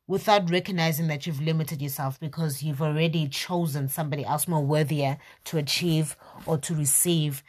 without 0.09 0.51
recognizing 0.51 1.07
that 1.07 1.27
you've 1.27 1.41
limited 1.41 1.81
yourself 1.81 2.19
because 2.19 2.63
you've 2.63 2.83
already 2.83 3.29
chosen 3.29 3.89
somebody 3.89 4.25
else 4.25 4.49
more 4.49 4.65
worthier 4.65 5.17
to 5.45 5.59
achieve 5.59 6.17
or 6.45 6.59
to 6.59 6.75
receive 6.75 7.43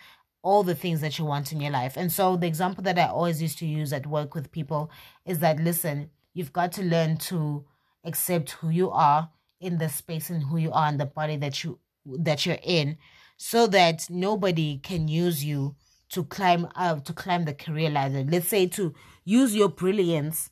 all 0.44 0.62
the 0.62 0.76
things 0.76 1.02
that 1.02 1.18
you 1.18 1.26
want 1.26 1.52
in 1.52 1.62
your 1.62 1.72
life. 1.72 1.98
And 1.98 2.12
so 2.12 2.36
the 2.36 2.48
example 2.48 2.84
that 2.84 3.00
I 3.00 3.08
always 3.08 3.42
used 3.42 3.58
to 3.60 3.66
use 3.66 3.94
at 3.94 4.06
work 4.06 4.36
with 4.36 4.52
people 4.52 4.92
is 5.26 5.40
that 5.40 5.60
listen, 5.60 6.12
you've 6.34 6.54
got 6.54 6.72
to 6.74 6.84
learn 6.84 7.18
to 7.18 7.66
accept 8.04 8.52
who 8.52 8.70
you 8.70 8.92
are 8.92 9.30
in 9.60 9.78
the 9.78 9.88
space 9.88 10.30
and 10.30 10.44
who 10.44 10.58
you 10.58 10.72
are 10.72 10.90
in 10.90 10.98
the 10.98 11.06
body 11.06 11.38
that 11.38 11.64
you 11.64 11.80
that 12.06 12.46
you're 12.46 12.58
in 12.62 12.98
so 13.38 13.66
that 13.66 14.06
nobody 14.10 14.78
can 14.78 15.08
use 15.08 15.44
you 15.44 15.76
to 16.10 16.26
climb 16.26 16.68
up 16.76 17.06
to 17.06 17.14
climb 17.14 17.46
the 17.46 17.54
career 17.54 17.90
ladder. 17.90 18.26
Let's 18.28 18.50
say 18.50 18.68
to 18.68 18.94
use 19.24 19.56
your 19.56 19.70
brilliance 19.70 20.50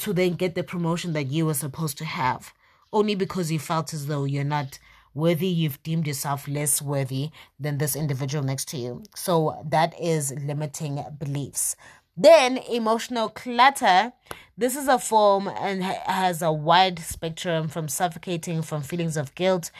to 0.00 0.12
then 0.12 0.34
get 0.34 0.56
the 0.56 0.64
promotion 0.64 1.12
that 1.12 1.28
you 1.28 1.46
were 1.46 1.54
supposed 1.54 1.96
to 1.98 2.04
have 2.04 2.52
only 2.92 3.14
because 3.14 3.52
you 3.52 3.58
felt 3.58 3.94
as 3.94 4.06
though 4.06 4.24
you're 4.24 4.44
not 4.44 4.80
worthy, 5.14 5.46
you've 5.46 5.82
deemed 5.82 6.06
yourself 6.06 6.48
less 6.48 6.80
worthy 6.80 7.30
than 7.58 7.78
this 7.78 7.96
individual 7.96 8.44
next 8.44 8.68
to 8.68 8.76
you. 8.76 9.02
So 9.14 9.62
that 9.68 9.98
is 10.00 10.32
limiting 10.32 11.04
beliefs. 11.18 11.76
Then 12.16 12.58
emotional 12.58 13.28
clutter. 13.30 14.12
This 14.56 14.76
is 14.76 14.86
a 14.86 14.98
form 14.98 15.48
and 15.48 15.82
has 15.82 16.42
a 16.42 16.52
wide 16.52 16.98
spectrum 16.98 17.68
from 17.68 17.88
suffocating 17.88 18.62
from 18.62 18.82
feelings 18.82 19.16
of 19.16 19.34
guilt, 19.34 19.70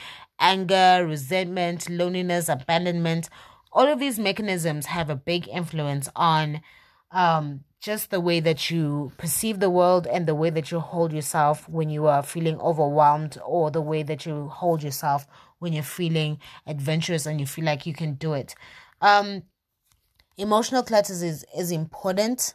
anger, 0.41 1.05
resentment, 1.07 1.91
loneliness, 1.91 2.49
abandonment. 2.49 3.29
All 3.71 3.87
of 3.87 4.01
these 4.01 4.19
mechanisms 4.19 4.87
have 4.87 5.11
a 5.11 5.17
big 5.17 5.47
influence 5.49 6.09
on 6.17 6.63
um, 7.11 7.65
just 7.83 8.11
the 8.11 8.21
way 8.21 8.39
that 8.39 8.71
you 8.71 9.11
perceive 9.19 9.59
the 9.59 9.69
world 9.69 10.07
and 10.07 10.27
the 10.27 10.37
way 10.37 10.51
that 10.51 10.71
you 10.71 10.79
hold 10.79 11.13
yourself 11.13 11.69
when 11.69 11.91
you 11.91 12.07
are 12.07 12.23
feeling 12.23 12.59
overwhelmed 12.61 13.37
or 13.45 13.73
the 13.73 13.81
way 13.81 14.05
that 14.05 14.25
you 14.25 14.47
hold 14.49 14.85
yourself 14.85 15.27
when 15.59 15.73
you're 15.73 15.83
feeling 15.83 16.39
adventurous 16.65 17.27
and 17.27 17.41
you 17.41 17.47
feel 17.47 17.65
like 17.65 17.85
you 17.85 17.93
can 17.93 18.15
do 18.15 18.35
it. 18.35 18.55
Um, 19.01 19.43
emotional 20.39 20.85
clutter 20.85 21.13
is, 21.13 21.45
is 21.59 21.73
important 21.73 22.55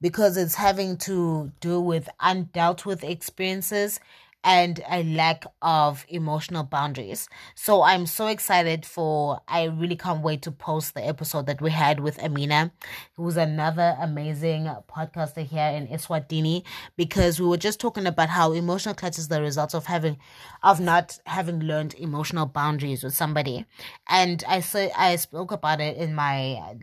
because 0.00 0.38
it's 0.38 0.54
having 0.54 0.96
to 0.96 1.52
do 1.60 1.78
with 1.78 2.08
undealt 2.22 2.86
with 2.86 3.04
experiences 3.04 4.00
and 4.44 4.82
a 4.88 5.02
lack 5.04 5.44
of 5.60 6.04
emotional 6.08 6.64
boundaries. 6.64 7.28
So 7.54 7.82
I'm 7.82 8.06
so 8.06 8.26
excited 8.26 8.84
for 8.84 9.40
I 9.46 9.64
really 9.64 9.96
can't 9.96 10.22
wait 10.22 10.42
to 10.42 10.50
post 10.50 10.94
the 10.94 11.06
episode 11.06 11.46
that 11.46 11.60
we 11.60 11.70
had 11.70 12.00
with 12.00 12.22
Amina, 12.22 12.72
who's 13.16 13.36
another 13.36 13.96
amazing 14.00 14.64
podcaster 14.90 15.46
here 15.46 15.68
in 15.68 15.86
Eswatini, 15.86 16.64
because 16.96 17.40
we 17.40 17.46
were 17.46 17.56
just 17.56 17.80
talking 17.80 18.06
about 18.06 18.28
how 18.30 18.52
emotional 18.52 18.94
clutter 18.94 19.20
is 19.20 19.28
the 19.28 19.40
result 19.40 19.74
of 19.74 19.86
having 19.86 20.18
of 20.62 20.80
not 20.80 21.18
having 21.26 21.60
learned 21.60 21.94
emotional 21.94 22.46
boundaries 22.46 23.04
with 23.04 23.14
somebody. 23.14 23.64
And 24.08 24.42
I 24.48 24.60
said 24.60 24.90
I 24.96 25.16
spoke 25.16 25.52
about 25.52 25.80
it 25.80 25.96
in 25.96 26.14
my 26.14 26.74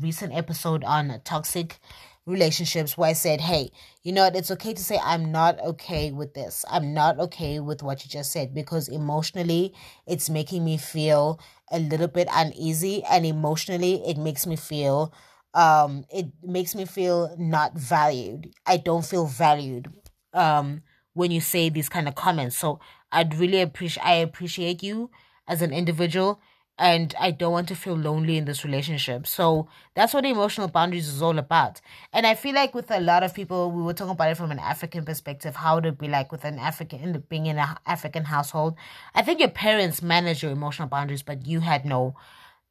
recent 0.00 0.32
episode 0.34 0.84
on 0.84 1.20
toxic 1.24 1.80
relationships 2.26 2.96
where 2.96 3.10
I 3.10 3.14
said, 3.14 3.40
hey, 3.40 3.70
you 4.02 4.12
know 4.12 4.22
what, 4.24 4.36
it's 4.36 4.50
okay 4.52 4.74
to 4.74 4.82
say, 4.82 4.98
I'm 5.02 5.32
not 5.32 5.58
okay 5.60 6.10
with 6.12 6.34
this. 6.34 6.64
I'm 6.70 6.94
not 6.94 7.18
okay 7.18 7.58
with 7.60 7.82
what 7.82 8.04
you 8.04 8.10
just 8.10 8.32
said 8.32 8.54
because 8.54 8.88
emotionally 8.88 9.74
it's 10.06 10.30
making 10.30 10.64
me 10.64 10.76
feel 10.76 11.40
a 11.70 11.78
little 11.78 12.08
bit 12.08 12.28
uneasy 12.32 13.02
and 13.04 13.26
emotionally 13.26 14.02
it 14.06 14.16
makes 14.18 14.46
me 14.46 14.56
feel 14.56 15.12
um 15.54 16.04
it 16.10 16.26
makes 16.42 16.74
me 16.74 16.84
feel 16.84 17.34
not 17.38 17.74
valued. 17.74 18.52
I 18.66 18.76
don't 18.78 19.04
feel 19.04 19.26
valued 19.26 19.88
um 20.32 20.82
when 21.14 21.30
you 21.30 21.40
say 21.40 21.68
these 21.68 21.88
kind 21.88 22.08
of 22.08 22.14
comments. 22.14 22.56
So 22.56 22.80
i'd 23.14 23.34
really 23.34 23.60
appreciate 23.60 24.02
i 24.06 24.14
appreciate 24.14 24.82
you 24.82 25.10
as 25.46 25.60
an 25.60 25.72
individual 25.72 26.40
and 26.78 27.14
I 27.20 27.30
don't 27.30 27.52
want 27.52 27.68
to 27.68 27.74
feel 27.76 27.94
lonely 27.94 28.36
in 28.36 28.44
this 28.44 28.64
relationship. 28.64 29.26
So 29.26 29.68
that's 29.94 30.14
what 30.14 30.24
emotional 30.24 30.68
boundaries 30.68 31.08
is 31.08 31.20
all 31.22 31.38
about. 31.38 31.80
And 32.12 32.26
I 32.26 32.34
feel 32.34 32.54
like 32.54 32.74
with 32.74 32.90
a 32.90 33.00
lot 33.00 33.22
of 33.22 33.34
people, 33.34 33.70
we 33.70 33.82
were 33.82 33.92
talking 33.92 34.12
about 34.12 34.30
it 34.30 34.36
from 34.36 34.50
an 34.50 34.58
African 34.58 35.04
perspective, 35.04 35.54
how 35.54 35.80
to 35.80 35.92
be 35.92 36.08
like 36.08 36.32
with 36.32 36.44
an 36.44 36.58
African, 36.58 37.24
being 37.28 37.46
in 37.46 37.58
an 37.58 37.76
African 37.86 38.24
household. 38.24 38.74
I 39.14 39.22
think 39.22 39.40
your 39.40 39.50
parents 39.50 40.02
manage 40.02 40.42
your 40.42 40.52
emotional 40.52 40.88
boundaries, 40.88 41.22
but 41.22 41.46
you 41.46 41.60
had 41.60 41.84
no, 41.84 42.16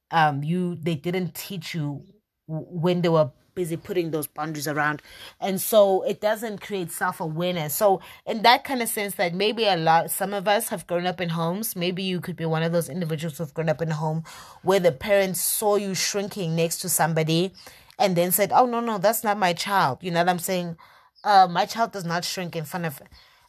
um, 0.10 0.44
you 0.44 0.76
they 0.76 0.96
didn't 0.96 1.36
teach 1.36 1.76
you 1.76 2.04
when 2.48 3.02
they 3.02 3.10
were 3.10 3.32
busy 3.56 3.78
putting 3.78 4.12
those 4.12 4.28
boundaries 4.28 4.68
around. 4.68 5.02
And 5.40 5.60
so 5.60 6.02
it 6.04 6.22
doesn't 6.22 6.62
create 6.62 6.92
self-awareness. 6.92 7.76
So 7.76 8.02
in 8.26 8.42
that 8.44 8.64
kind 8.64 8.82
of 8.82 8.90
sense 8.90 9.16
that 9.16 9.34
maybe 9.34 9.66
a 9.66 9.78
lot 9.78 10.12
some 10.12 10.34
of 10.34 10.48
us 10.48 10.70
have 10.70 10.88
grown 10.88 11.06
up 11.06 11.22
in 11.22 11.30
homes. 11.30 11.76
Maybe 11.76 12.04
you 12.04 12.20
could 12.20 12.36
be 12.36 12.46
one 12.46 12.64
of 12.64 12.72
those 12.72 12.90
individuals 12.90 13.38
who've 13.38 13.54
grown 13.54 13.70
up 13.70 13.82
in 13.82 13.90
a 13.90 13.96
home 13.96 14.24
where 14.64 14.80
the 14.80 14.92
parents 14.92 15.42
saw 15.42 15.76
you 15.76 15.96
shrinking 15.96 16.56
next 16.56 16.80
to 16.80 16.90
somebody 16.90 17.54
and 18.00 18.16
then 18.16 18.32
said 18.32 18.52
oh 18.54 18.66
no 18.66 18.80
no 18.80 18.98
that's 18.98 19.24
not 19.24 19.38
my 19.38 19.54
child. 19.54 20.00
You 20.02 20.12
know 20.12 20.20
what 20.20 20.30
i'm 20.30 20.40
saying? 20.40 20.78
Uh 21.24 21.48
my 21.50 21.66
child 21.66 21.92
does 21.92 22.06
not 22.06 22.26
shrink 22.26 22.56
in 22.56 22.66
front 22.66 22.86
of 22.86 23.02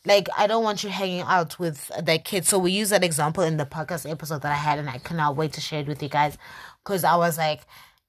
like 0.04 0.28
I 0.36 0.46
don't 0.46 0.64
want 0.64 0.82
you 0.82 0.90
hanging 0.90 1.22
out 1.22 1.58
with 1.58 1.90
that 1.98 2.24
kid. 2.24 2.44
So 2.44 2.58
we 2.58 2.72
use 2.72 2.90
that 2.90 3.04
example 3.04 3.44
in 3.44 3.56
the 3.56 3.66
podcast 3.66 4.10
episode 4.10 4.42
that 4.42 4.52
I 4.52 4.56
had, 4.56 4.78
and 4.78 4.90
I 4.90 4.98
cannot 4.98 5.36
wait 5.36 5.52
to 5.54 5.60
share 5.60 5.80
it 5.80 5.86
with 5.86 6.02
you 6.02 6.08
guys 6.08 6.36
because 6.82 7.04
I 7.04 7.16
was 7.16 7.38
like, 7.38 7.60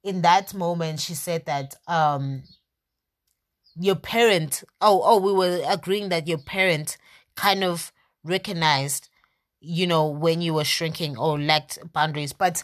in 0.03 0.21
that 0.21 0.53
moment 0.53 0.99
she 0.99 1.13
said 1.13 1.45
that 1.45 1.75
um 1.87 2.43
your 3.75 3.95
parent 3.95 4.63
oh 4.81 5.01
oh 5.03 5.17
we 5.17 5.33
were 5.33 5.61
agreeing 5.67 6.09
that 6.09 6.27
your 6.27 6.37
parent 6.37 6.97
kind 7.35 7.63
of 7.63 7.91
recognized 8.23 9.09
you 9.63 9.87
know 9.87 10.07
when 10.07 10.41
you 10.41 10.53
were 10.53 10.65
shrinking 10.65 11.17
or 11.17 11.39
lacked 11.39 11.79
boundaries. 11.93 12.33
But 12.33 12.63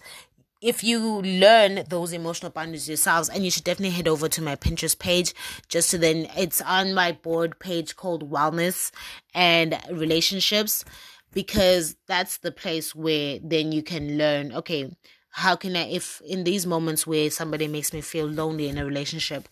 if 0.62 0.84
you 0.84 1.22
learn 1.22 1.86
those 1.88 2.12
emotional 2.12 2.52
boundaries 2.52 2.90
yourselves 2.90 3.30
and 3.30 3.46
you 3.46 3.50
should 3.52 3.64
definitely 3.64 3.96
head 3.96 4.10
over 4.10 4.28
to 4.28 4.42
my 4.42 4.58
pinterest 4.58 5.00
page 5.00 5.34
just 5.70 5.90
to 5.92 5.98
then 5.98 6.28
it's 6.38 6.62
on 6.62 6.94
my 6.94 7.14
board 7.14 7.58
page 7.60 7.96
called 7.96 8.30
wellness 8.30 8.92
and 9.34 9.80
relationships 9.90 10.84
because 11.32 11.96
that's 12.08 12.40
the 12.40 12.52
place 12.52 12.94
where 12.94 13.40
then 13.42 13.72
you 13.72 13.82
can 13.82 14.18
learn 14.18 14.52
okay 14.52 14.92
how 15.40 15.56
can 15.56 15.76
I, 15.76 15.88
if 15.90 16.22
in 16.28 16.44
these 16.44 16.66
moments 16.66 17.08
where 17.08 17.30
somebody 17.30 17.68
makes 17.68 17.94
me 17.94 18.02
feel 18.02 18.28
lonely 18.28 18.68
in 18.70 18.78
a 18.78 18.86
relationship, 18.86 19.48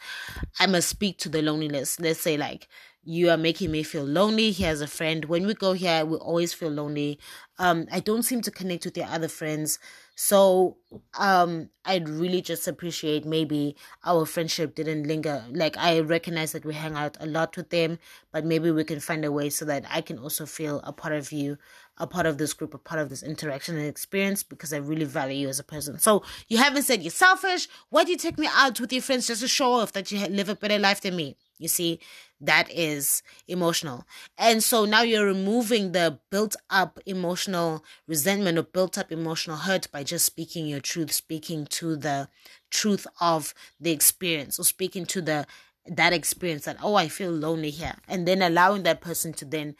I 0.59 0.67
must 0.67 0.89
speak 0.89 1.17
to 1.19 1.29
the 1.29 1.41
loneliness. 1.41 1.99
Let's 1.99 2.19
say, 2.21 2.37
like, 2.37 2.67
you 3.03 3.29
are 3.29 3.37
making 3.37 3.71
me 3.71 3.83
feel 3.83 4.03
lonely. 4.03 4.51
He 4.51 4.63
has 4.63 4.81
a 4.81 4.87
friend. 4.87 5.23
When 5.25 5.47
we 5.47 5.53
go 5.53 5.71
here, 5.73 6.05
we 6.05 6.17
always 6.17 6.53
feel 6.53 6.69
lonely. 6.69 7.19
Um, 7.57 7.87
I 7.91 8.01
don't 8.01 8.23
seem 8.23 8.41
to 8.41 8.51
connect 8.51 8.83
with 8.85 8.97
your 8.97 9.07
other 9.07 9.29
friends. 9.29 9.79
So 10.19 10.77
um 11.17 11.69
I'd 11.85 12.09
really 12.09 12.41
just 12.41 12.67
appreciate 12.67 13.23
maybe 13.25 13.75
our 14.03 14.25
friendship 14.25 14.73
didn't 14.75 15.03
linger. 15.07 15.45
Like 15.51 15.77
I 15.77 15.99
recognize 15.99 16.51
that 16.53 16.65
we 16.65 16.73
hang 16.73 16.95
out 16.95 17.17
a 17.19 17.27
lot 17.27 17.55
with 17.55 17.69
them, 17.69 17.99
but 18.31 18.43
maybe 18.43 18.71
we 18.71 18.83
can 18.83 18.99
find 18.99 19.23
a 19.23 19.31
way 19.31 19.49
so 19.49 19.63
that 19.65 19.85
I 19.89 20.01
can 20.01 20.17
also 20.17 20.45
feel 20.45 20.81
a 20.83 20.91
part 20.91 21.13
of 21.13 21.31
you, 21.31 21.57
a 21.97 22.07
part 22.07 22.25
of 22.25 22.37
this 22.37 22.53
group, 22.53 22.73
a 22.73 22.77
part 22.77 23.01
of 23.01 23.09
this 23.09 23.23
interaction 23.23 23.77
and 23.77 23.87
experience 23.87 24.43
because 24.43 24.73
I 24.73 24.77
really 24.77 25.05
value 25.05 25.37
you 25.37 25.49
as 25.49 25.59
a 25.59 25.63
person. 25.63 25.97
So 25.99 26.23
you 26.47 26.57
haven't 26.57 26.83
said 26.83 27.01
you're 27.01 27.11
selfish. 27.11 27.67
Why 27.89 28.03
do 28.03 28.11
you 28.11 28.17
take 28.17 28.37
me 28.37 28.47
out 28.51 28.79
with 28.79 28.93
your 28.93 29.01
friends 29.01 29.27
just 29.27 29.41
to 29.41 29.47
show 29.47 29.73
off 29.73 29.93
that 29.93 30.11
you 30.11 30.25
live 30.27 30.49
a 30.49 30.55
better 30.55 30.79
life 30.79 31.01
than 31.01 31.15
me? 31.15 31.37
You 31.57 31.67
see, 31.67 31.99
that 32.39 32.69
is 32.71 33.23
emotional. 33.47 34.05
And 34.37 34.63
so 34.63 34.85
now 34.85 35.01
you're 35.01 35.25
removing 35.25 35.91
the 35.91 36.19
built 36.29 36.55
up 36.69 36.99
emotional 37.07 37.83
resentment 38.07 38.59
or 38.59 38.63
built 38.63 38.97
up 38.97 39.11
emotional 39.11 39.57
hurt 39.57 39.91
by 39.91 40.03
just 40.03 40.25
speaking 40.25 40.67
your 40.67 40.79
truth, 40.79 41.11
speaking 41.11 41.65
to 41.65 41.95
the 41.95 42.29
truth 42.69 43.07
of 43.19 43.55
the 43.79 43.91
experience 43.91 44.59
or 44.59 44.63
speaking 44.63 45.05
to 45.07 45.21
the 45.21 45.47
that 45.89 46.11
experience 46.11 46.65
that 46.65 46.75
oh 46.83 46.95
I 46.95 47.07
feel 47.07 47.31
lonely 47.31 47.69
here 47.69 47.95
and 48.09 48.27
then 48.27 48.41
allowing 48.41 48.83
that 48.83 48.99
person 48.99 49.31
to 49.33 49.45
then 49.45 49.73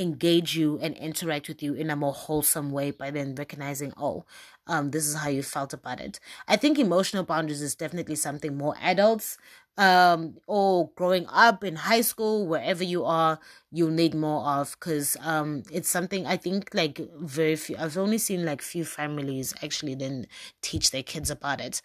engage 0.00 0.56
you 0.56 0.78
and 0.80 0.96
interact 0.96 1.48
with 1.48 1.62
you 1.62 1.74
in 1.74 1.90
a 1.90 1.96
more 1.96 2.12
wholesome 2.12 2.70
way 2.70 2.90
by 2.90 3.10
then 3.10 3.34
recognizing 3.34 3.92
oh 3.96 4.24
um 4.66 4.90
this 4.90 5.06
is 5.06 5.16
how 5.16 5.28
you 5.28 5.42
felt 5.42 5.72
about 5.72 6.00
it. 6.00 6.18
I 6.48 6.56
think 6.56 6.78
emotional 6.78 7.24
boundaries 7.24 7.62
is 7.62 7.74
definitely 7.74 8.16
something 8.16 8.56
more 8.56 8.74
adults 8.80 9.36
um 9.78 10.36
or 10.46 10.90
growing 10.96 11.26
up 11.28 11.62
in 11.64 11.76
high 11.76 12.00
school 12.00 12.46
wherever 12.46 12.82
you 12.82 13.04
are 13.04 13.38
you'll 13.70 13.90
need 13.90 14.14
more 14.14 14.44
of 14.44 14.76
because 14.78 15.16
um 15.22 15.62
it's 15.72 15.88
something 15.88 16.26
i 16.26 16.36
think 16.36 16.68
like 16.74 17.00
very 17.18 17.54
few 17.56 17.76
i've 17.78 17.96
only 17.96 18.18
seen 18.18 18.44
like 18.44 18.60
few 18.60 18.84
families 18.84 19.54
actually 19.62 19.94
then 19.94 20.26
teach 20.60 20.90
their 20.90 21.02
kids 21.02 21.30
about 21.30 21.60
it. 21.60 21.80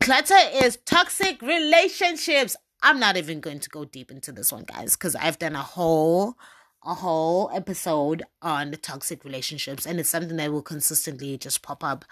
Clutter 0.00 0.34
is 0.52 0.78
toxic 0.84 1.40
relationships. 1.40 2.56
I'm 2.82 3.00
not 3.00 3.16
even 3.16 3.40
going 3.40 3.60
to 3.60 3.70
go 3.70 3.84
deep 3.86 4.10
into 4.10 4.32
this 4.32 4.52
one 4.52 4.64
guys 4.64 4.92
because 4.96 5.14
i've 5.16 5.38
done 5.38 5.56
a 5.56 5.62
whole 5.62 6.36
a 6.84 6.94
whole 6.94 7.50
episode 7.54 8.22
on 8.42 8.70
the 8.70 8.76
toxic 8.76 9.24
relationships 9.24 9.86
and 9.86 9.98
it's 9.98 10.08
something 10.08 10.36
that 10.36 10.52
will 10.52 10.62
consistently 10.62 11.36
just 11.38 11.62
pop 11.62 11.82
up 11.82 12.04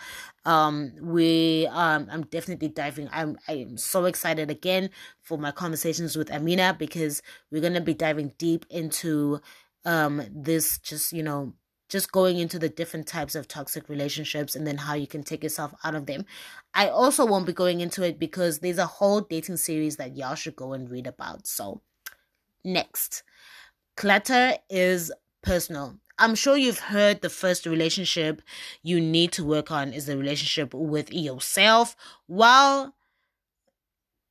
um 0.45 0.93
we 1.01 1.67
um 1.71 2.09
i'm 2.11 2.23
definitely 2.25 2.69
diving 2.69 3.09
i'm 3.13 3.39
i'm 3.49 3.77
so 3.77 4.05
excited 4.05 4.51
again 4.51 4.89
for 5.21 5.39
my 5.39 5.51
conversations 5.51 6.17
with 6.17 6.31
amina 6.31 6.75
because 6.79 7.23
we're 7.51 7.61
to 7.61 7.81
be 7.81 7.95
diving 7.95 8.33
deep 8.39 8.65
into 8.71 9.41
um 9.85 10.23
this 10.35 10.79
just 10.79 11.13
you 11.13 11.23
know 11.23 11.53
just 11.93 12.11
going 12.11 12.39
into 12.39 12.59
the 12.59 12.71
different 12.71 13.07
types 13.07 13.35
of 13.35 13.47
toxic 13.47 13.87
relationships 13.91 14.57
and 14.57 14.67
then 14.67 14.79
how 14.79 14.95
you 14.95 15.07
can 15.07 15.23
take 15.23 15.43
yourself 15.43 15.75
out 15.85 15.95
of 15.95 16.07
them. 16.07 16.25
I 16.73 16.89
also 16.89 17.27
won't 17.27 17.45
be 17.45 17.53
going 17.53 17.83
into 17.83 18.03
it 18.03 18.19
because 18.19 18.61
there's 18.61 18.79
a 18.79 18.87
whole 18.87 19.21
dating 19.21 19.59
series 19.59 19.99
that 19.99 20.17
y'all 20.17 20.35
should 20.35 20.57
go 20.57 20.73
and 20.73 20.91
read 20.91 21.07
about. 21.07 21.47
So, 21.47 21.83
next. 22.65 23.23
Clutter 23.97 24.55
is 24.71 25.13
personal. 25.43 25.99
I'm 26.19 26.35
sure 26.35 26.57
you've 26.57 26.79
heard 26.79 27.21
the 27.21 27.31
first 27.31 27.67
relationship 27.67 28.43
you 28.83 29.01
need 29.01 29.33
to 29.33 29.45
work 29.45 29.71
on 29.71 29.93
is 29.93 30.07
the 30.07 30.17
relationship 30.17 30.73
with 30.73 31.13
yourself. 31.13 31.97
While, 32.27 32.95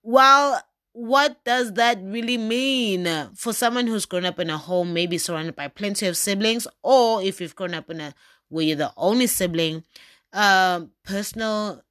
while, 0.01 0.61
what 0.93 1.43
does 1.43 1.73
that 1.73 1.99
really 2.01 2.37
mean 2.37 3.07
for 3.35 3.53
someone 3.53 3.87
who's 3.87 4.05
grown 4.05 4.25
up 4.25 4.39
in 4.39 4.49
a 4.49 4.57
home, 4.57 4.93
maybe 4.93 5.17
surrounded 5.17 5.55
by 5.55 5.67
plenty 5.67 6.05
of 6.07 6.17
siblings, 6.17 6.67
or 6.83 7.21
if 7.21 7.39
you've 7.41 7.55
grown 7.55 7.73
up 7.73 7.89
in 7.89 8.01
a 8.01 8.13
where 8.49 8.65
you're 8.65 8.75
the 8.75 8.93
only 8.97 9.27
sibling? 9.27 9.83
Um, 10.33 10.91
personal 11.03 11.83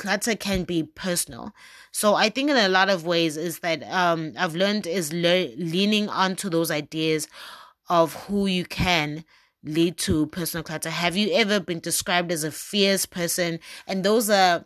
clutter 0.00 0.34
can 0.34 0.64
be 0.64 0.82
personal. 0.82 1.52
So 1.92 2.14
I 2.14 2.30
think 2.30 2.48
in 2.50 2.56
a 2.56 2.68
lot 2.68 2.88
of 2.88 3.04
ways 3.04 3.36
is 3.36 3.58
that 3.60 3.82
um 3.84 4.32
I've 4.36 4.56
learned 4.56 4.86
is 4.86 5.12
le- 5.12 5.54
leaning 5.56 6.08
onto 6.08 6.48
those 6.48 6.70
ideas 6.70 7.28
of 7.88 8.14
who 8.24 8.46
you 8.46 8.64
can 8.64 9.24
lead 9.62 9.98
to 9.98 10.26
personal 10.28 10.64
clutter. 10.64 10.88
Have 10.88 11.16
you 11.18 11.30
ever 11.34 11.60
been 11.60 11.80
described 11.80 12.32
as 12.32 12.44
a 12.44 12.50
fierce 12.50 13.04
person? 13.04 13.60
And 13.86 14.02
those 14.02 14.30
are 14.30 14.64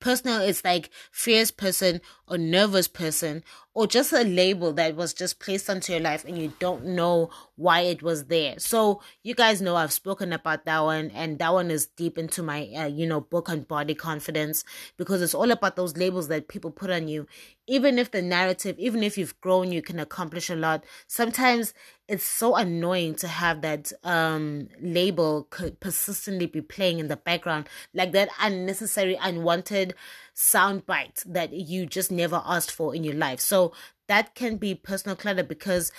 personal 0.00 0.40
it's 0.40 0.64
like 0.64 0.90
fierce 1.10 1.50
person 1.50 2.00
or 2.30 2.38
nervous 2.38 2.88
person 2.88 3.42
or 3.78 3.86
just 3.86 4.12
a 4.12 4.24
label 4.24 4.72
that 4.72 4.96
was 4.96 5.14
just 5.14 5.38
placed 5.38 5.70
onto 5.70 5.92
your 5.92 6.00
life 6.00 6.24
and 6.24 6.36
you 6.36 6.52
don't 6.58 6.84
know 6.84 7.30
why 7.54 7.82
it 7.82 8.02
was 8.02 8.24
there. 8.24 8.58
So 8.58 9.00
you 9.22 9.36
guys 9.36 9.62
know 9.62 9.76
I've 9.76 9.92
spoken 9.92 10.32
about 10.32 10.64
that 10.64 10.80
one 10.80 11.12
and 11.12 11.38
that 11.38 11.52
one 11.52 11.70
is 11.70 11.86
deep 11.86 12.18
into 12.18 12.42
my 12.42 12.68
uh, 12.76 12.86
you 12.86 13.06
know 13.06 13.20
book 13.20 13.48
on 13.48 13.62
body 13.62 13.94
confidence 13.94 14.64
because 14.96 15.22
it's 15.22 15.34
all 15.34 15.52
about 15.52 15.76
those 15.76 15.96
labels 15.96 16.26
that 16.26 16.48
people 16.48 16.72
put 16.72 16.90
on 16.90 17.06
you. 17.06 17.28
Even 17.68 17.98
if 17.98 18.10
the 18.10 18.22
narrative, 18.22 18.76
even 18.78 19.02
if 19.02 19.16
you've 19.16 19.40
grown, 19.40 19.70
you 19.70 19.82
can 19.82 20.00
accomplish 20.00 20.50
a 20.50 20.56
lot. 20.56 20.84
Sometimes 21.06 21.72
it's 22.08 22.24
so 22.24 22.56
annoying 22.56 23.14
to 23.14 23.28
have 23.28 23.60
that 23.60 23.92
um 24.02 24.68
label 24.80 25.46
could 25.50 25.78
persistently 25.78 26.46
be 26.46 26.60
playing 26.60 26.98
in 26.98 27.08
the 27.08 27.16
background 27.16 27.68
like 27.94 28.12
that 28.12 28.30
unnecessary 28.40 29.16
unwanted 29.20 29.94
sound 30.38 30.86
bite 30.86 31.22
that 31.26 31.52
you 31.52 31.84
just 31.84 32.12
never 32.12 32.40
asked 32.44 32.70
for 32.70 32.94
in 32.94 33.02
your 33.02 33.14
life. 33.14 33.40
So 33.40 33.72
that 34.06 34.36
can 34.36 34.56
be 34.56 34.72
personal 34.74 35.16
clutter 35.16 35.42
because 35.42 35.90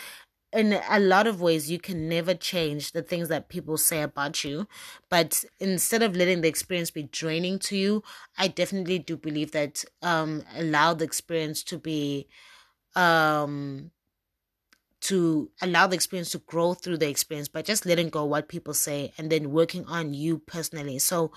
in 0.54 0.80
a 0.90 1.00
lot 1.00 1.28
of 1.28 1.42
ways 1.42 1.70
you 1.70 1.78
can 1.78 2.08
never 2.08 2.34
change 2.34 2.94
the 2.94 3.04
things 3.04 3.28
that 3.28 3.50
people 3.50 3.78
say 3.78 4.02
about 4.02 4.44
you 4.44 4.68
but 5.08 5.44
instead 5.60 6.02
of 6.02 6.16
letting 6.16 6.42
the 6.42 6.48
experience 6.48 6.90
be 6.90 7.04
draining 7.04 7.60
to 7.60 7.78
you 7.78 8.02
i 8.36 8.48
definitely 8.48 8.98
do 8.98 9.16
believe 9.16 9.52
that 9.52 9.86
um 10.02 10.42
allow 10.56 10.92
the 10.92 11.06
experience 11.06 11.62
to 11.62 11.78
be 11.78 12.28
um 12.96 13.92
to 15.02 15.52
allow 15.62 15.86
the 15.86 15.96
experience 15.96 16.32
to 16.32 16.40
grow 16.40 16.74
through 16.74 16.98
the 16.98 17.08
experience 17.08 17.48
by 17.48 17.62
just 17.62 17.86
letting 17.86 18.10
go 18.10 18.26
what 18.26 18.50
people 18.50 18.74
say 18.74 19.14
and 19.20 19.32
then 19.32 19.52
working 19.52 19.86
on 19.86 20.16
you 20.16 20.40
personally 20.40 20.98
so 20.98 21.32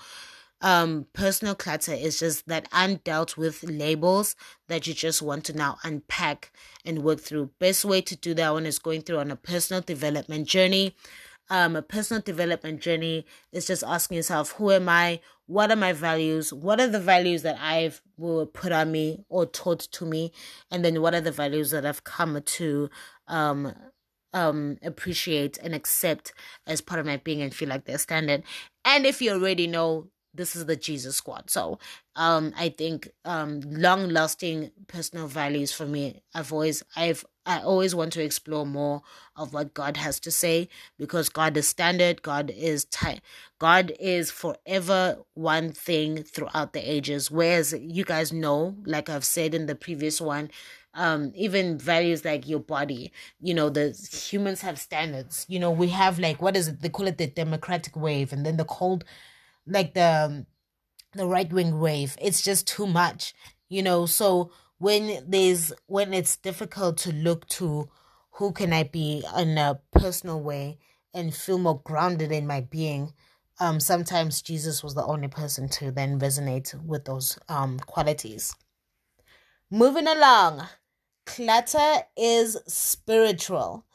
um, 0.63 1.07
personal 1.11 1.55
clutter 1.55 1.91
is 1.91 2.19
just 2.19 2.47
that 2.47 2.71
undealt 2.71 3.35
with 3.35 3.63
labels 3.63 4.35
that 4.69 4.87
you 4.87 4.93
just 4.93 5.21
want 5.21 5.43
to 5.45 5.53
now 5.53 5.77
unpack 5.83 6.53
and 6.85 7.03
work 7.03 7.19
through. 7.19 7.51
Best 7.59 7.83
way 7.83 7.99
to 8.01 8.15
do 8.15 8.33
that 8.35 8.53
one 8.53 8.65
is 8.65 8.79
going 8.79 9.01
through 9.01 9.19
on 9.19 9.29
a 9.29 9.35
personal 9.35 9.81
development 9.81 10.47
journey. 10.47 10.95
Um, 11.49 11.75
a 11.75 11.81
personal 11.81 12.21
development 12.23 12.79
journey 12.79 13.25
is 13.51 13.67
just 13.67 13.83
asking 13.83 14.15
yourself, 14.15 14.51
who 14.51 14.71
am 14.71 14.87
I? 14.87 15.19
What 15.47 15.69
are 15.69 15.75
my 15.75 15.91
values? 15.91 16.53
What 16.53 16.79
are 16.79 16.87
the 16.87 16.99
values 16.99 17.41
that 17.41 17.59
I've 17.59 18.01
were 18.17 18.45
put 18.45 18.71
on 18.71 18.93
me 18.93 19.25
or 19.27 19.45
taught 19.45 19.81
to 19.81 20.05
me? 20.05 20.31
And 20.71 20.85
then 20.85 21.01
what 21.01 21.13
are 21.13 21.21
the 21.21 21.33
values 21.33 21.71
that 21.71 21.85
I've 21.85 22.05
come 22.05 22.41
to 22.41 22.89
um 23.27 23.73
um 24.33 24.77
appreciate 24.81 25.57
and 25.59 25.75
accept 25.75 26.33
as 26.65 26.81
part 26.81 26.99
of 26.99 27.05
my 27.05 27.17
being 27.17 27.41
and 27.41 27.53
feel 27.53 27.69
like 27.69 27.83
they're 27.83 27.97
standard. 27.97 28.43
And 28.85 29.05
if 29.05 29.21
you 29.21 29.31
already 29.31 29.67
know 29.67 30.07
this 30.33 30.55
is 30.55 30.65
the 30.65 30.75
Jesus 30.75 31.15
squad. 31.17 31.49
So 31.49 31.79
um 32.15 32.53
I 32.57 32.69
think 32.69 33.09
um 33.25 33.61
long 33.61 34.09
lasting 34.09 34.71
personal 34.87 35.27
values 35.27 35.71
for 35.71 35.85
me 35.85 36.21
I've 36.33 36.51
always 36.53 36.83
I've 36.95 37.25
I 37.45 37.59
always 37.59 37.93
want 37.93 38.13
to 38.13 38.23
explore 38.23 38.65
more 38.65 39.01
of 39.35 39.53
what 39.53 39.73
God 39.73 39.97
has 39.97 40.19
to 40.21 40.31
say 40.31 40.69
because 40.97 41.27
God 41.29 41.57
is 41.57 41.67
standard, 41.67 42.21
God 42.21 42.51
is 42.51 42.85
time 42.85 43.19
God 43.59 43.93
is 43.99 44.31
forever 44.31 45.17
one 45.35 45.71
thing 45.71 46.23
throughout 46.23 46.73
the 46.73 46.79
ages. 46.81 47.31
Whereas 47.31 47.73
you 47.79 48.03
guys 48.03 48.33
know, 48.33 48.75
like 48.85 49.09
I've 49.09 49.25
said 49.25 49.53
in 49.55 49.67
the 49.67 49.75
previous 49.75 50.19
one, 50.21 50.49
um 50.93 51.31
even 51.35 51.77
values 51.77 52.23
like 52.23 52.47
your 52.47 52.59
body 52.59 53.11
you 53.41 53.53
know 53.53 53.67
the 53.69 53.91
humans 54.29 54.61
have 54.61 54.79
standards 54.79 55.43
you 55.49 55.57
know 55.59 55.71
we 55.71 55.87
have 55.87 56.19
like 56.19 56.39
what 56.41 56.55
is 56.55 56.67
it 56.67 56.81
they 56.81 56.89
call 56.89 57.07
it 57.07 57.17
the 57.17 57.25
democratic 57.27 57.95
wave 57.95 58.31
and 58.31 58.45
then 58.45 58.57
the 58.57 58.65
cold 58.65 59.03
like 59.67 59.93
the 59.93 60.25
um, 60.25 60.45
the 61.13 61.25
right 61.25 61.51
wing 61.51 61.79
wave. 61.79 62.17
It's 62.21 62.41
just 62.41 62.67
too 62.67 62.87
much, 62.87 63.33
you 63.69 63.81
know. 63.83 64.05
So 64.05 64.51
when 64.77 65.23
there's 65.27 65.73
when 65.87 66.13
it's 66.13 66.35
difficult 66.35 66.97
to 66.99 67.13
look 67.13 67.47
to 67.49 67.89
who 68.31 68.51
can 68.51 68.73
I 68.73 68.83
be 68.83 69.23
in 69.37 69.57
a 69.57 69.79
personal 69.91 70.41
way 70.41 70.79
and 71.13 71.33
feel 71.33 71.59
more 71.59 71.81
grounded 71.83 72.31
in 72.31 72.47
my 72.47 72.61
being, 72.61 73.13
um, 73.59 73.79
sometimes 73.79 74.41
Jesus 74.41 74.83
was 74.83 74.95
the 74.95 75.05
only 75.05 75.27
person 75.27 75.69
to 75.69 75.91
then 75.91 76.19
resonate 76.19 76.73
with 76.83 77.05
those 77.05 77.37
um 77.49 77.79
qualities. 77.79 78.55
Moving 79.69 80.07
along, 80.07 80.67
clutter 81.25 82.03
is 82.15 82.57
spiritual. 82.67 83.85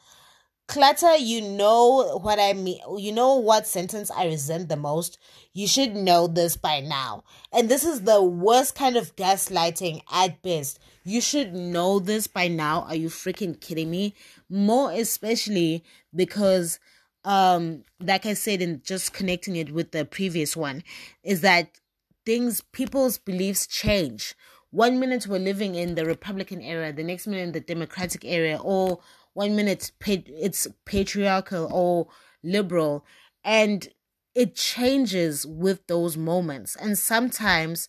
Clutter, 0.69 1.15
you 1.15 1.41
know 1.41 2.19
what 2.21 2.37
I 2.37 2.53
mean. 2.53 2.77
You 2.99 3.11
know 3.11 3.33
what 3.37 3.65
sentence 3.65 4.11
I 4.11 4.25
resent 4.25 4.69
the 4.69 4.75
most? 4.75 5.17
You 5.51 5.67
should 5.67 5.95
know 5.95 6.27
this 6.27 6.57
by 6.57 6.79
now. 6.79 7.23
And 7.51 7.69
this 7.69 7.83
is 7.83 8.03
the 8.03 8.21
worst 8.21 8.75
kind 8.75 8.95
of 8.95 9.15
gaslighting 9.15 10.01
at 10.13 10.43
best. 10.43 10.79
You 11.03 11.21
should 11.21 11.55
know 11.55 11.97
this 11.97 12.27
by 12.27 12.49
now. 12.49 12.83
Are 12.83 12.93
you 12.93 13.09
freaking 13.09 13.59
kidding 13.59 13.89
me? 13.89 14.13
More 14.47 14.91
especially 14.91 15.83
because 16.15 16.79
um 17.25 17.83
like 17.99 18.27
I 18.27 18.35
said 18.35 18.61
in 18.61 18.83
just 18.85 19.11
connecting 19.11 19.55
it 19.55 19.73
with 19.73 19.89
the 19.91 20.05
previous 20.05 20.55
one 20.55 20.83
is 21.23 21.41
that 21.41 21.79
things 22.27 22.61
people's 22.61 23.17
beliefs 23.17 23.65
change. 23.65 24.35
One 24.69 24.99
minute 24.99 25.25
we're 25.25 25.39
living 25.39 25.73
in 25.73 25.95
the 25.95 26.05
Republican 26.05 26.61
era, 26.61 26.93
the 26.93 27.03
next 27.03 27.25
minute 27.25 27.41
in 27.41 27.51
the 27.53 27.59
Democratic 27.59 28.23
era, 28.23 28.59
or 28.61 28.99
one 29.39 29.55
minute 29.55 29.91
it's 30.05 30.67
patriarchal 30.83 31.69
or 31.71 32.07
liberal 32.43 33.05
and 33.45 33.87
it 34.35 34.53
changes 34.53 35.45
with 35.47 35.87
those 35.87 36.17
moments. 36.17 36.75
And 36.75 36.97
sometimes 36.97 37.87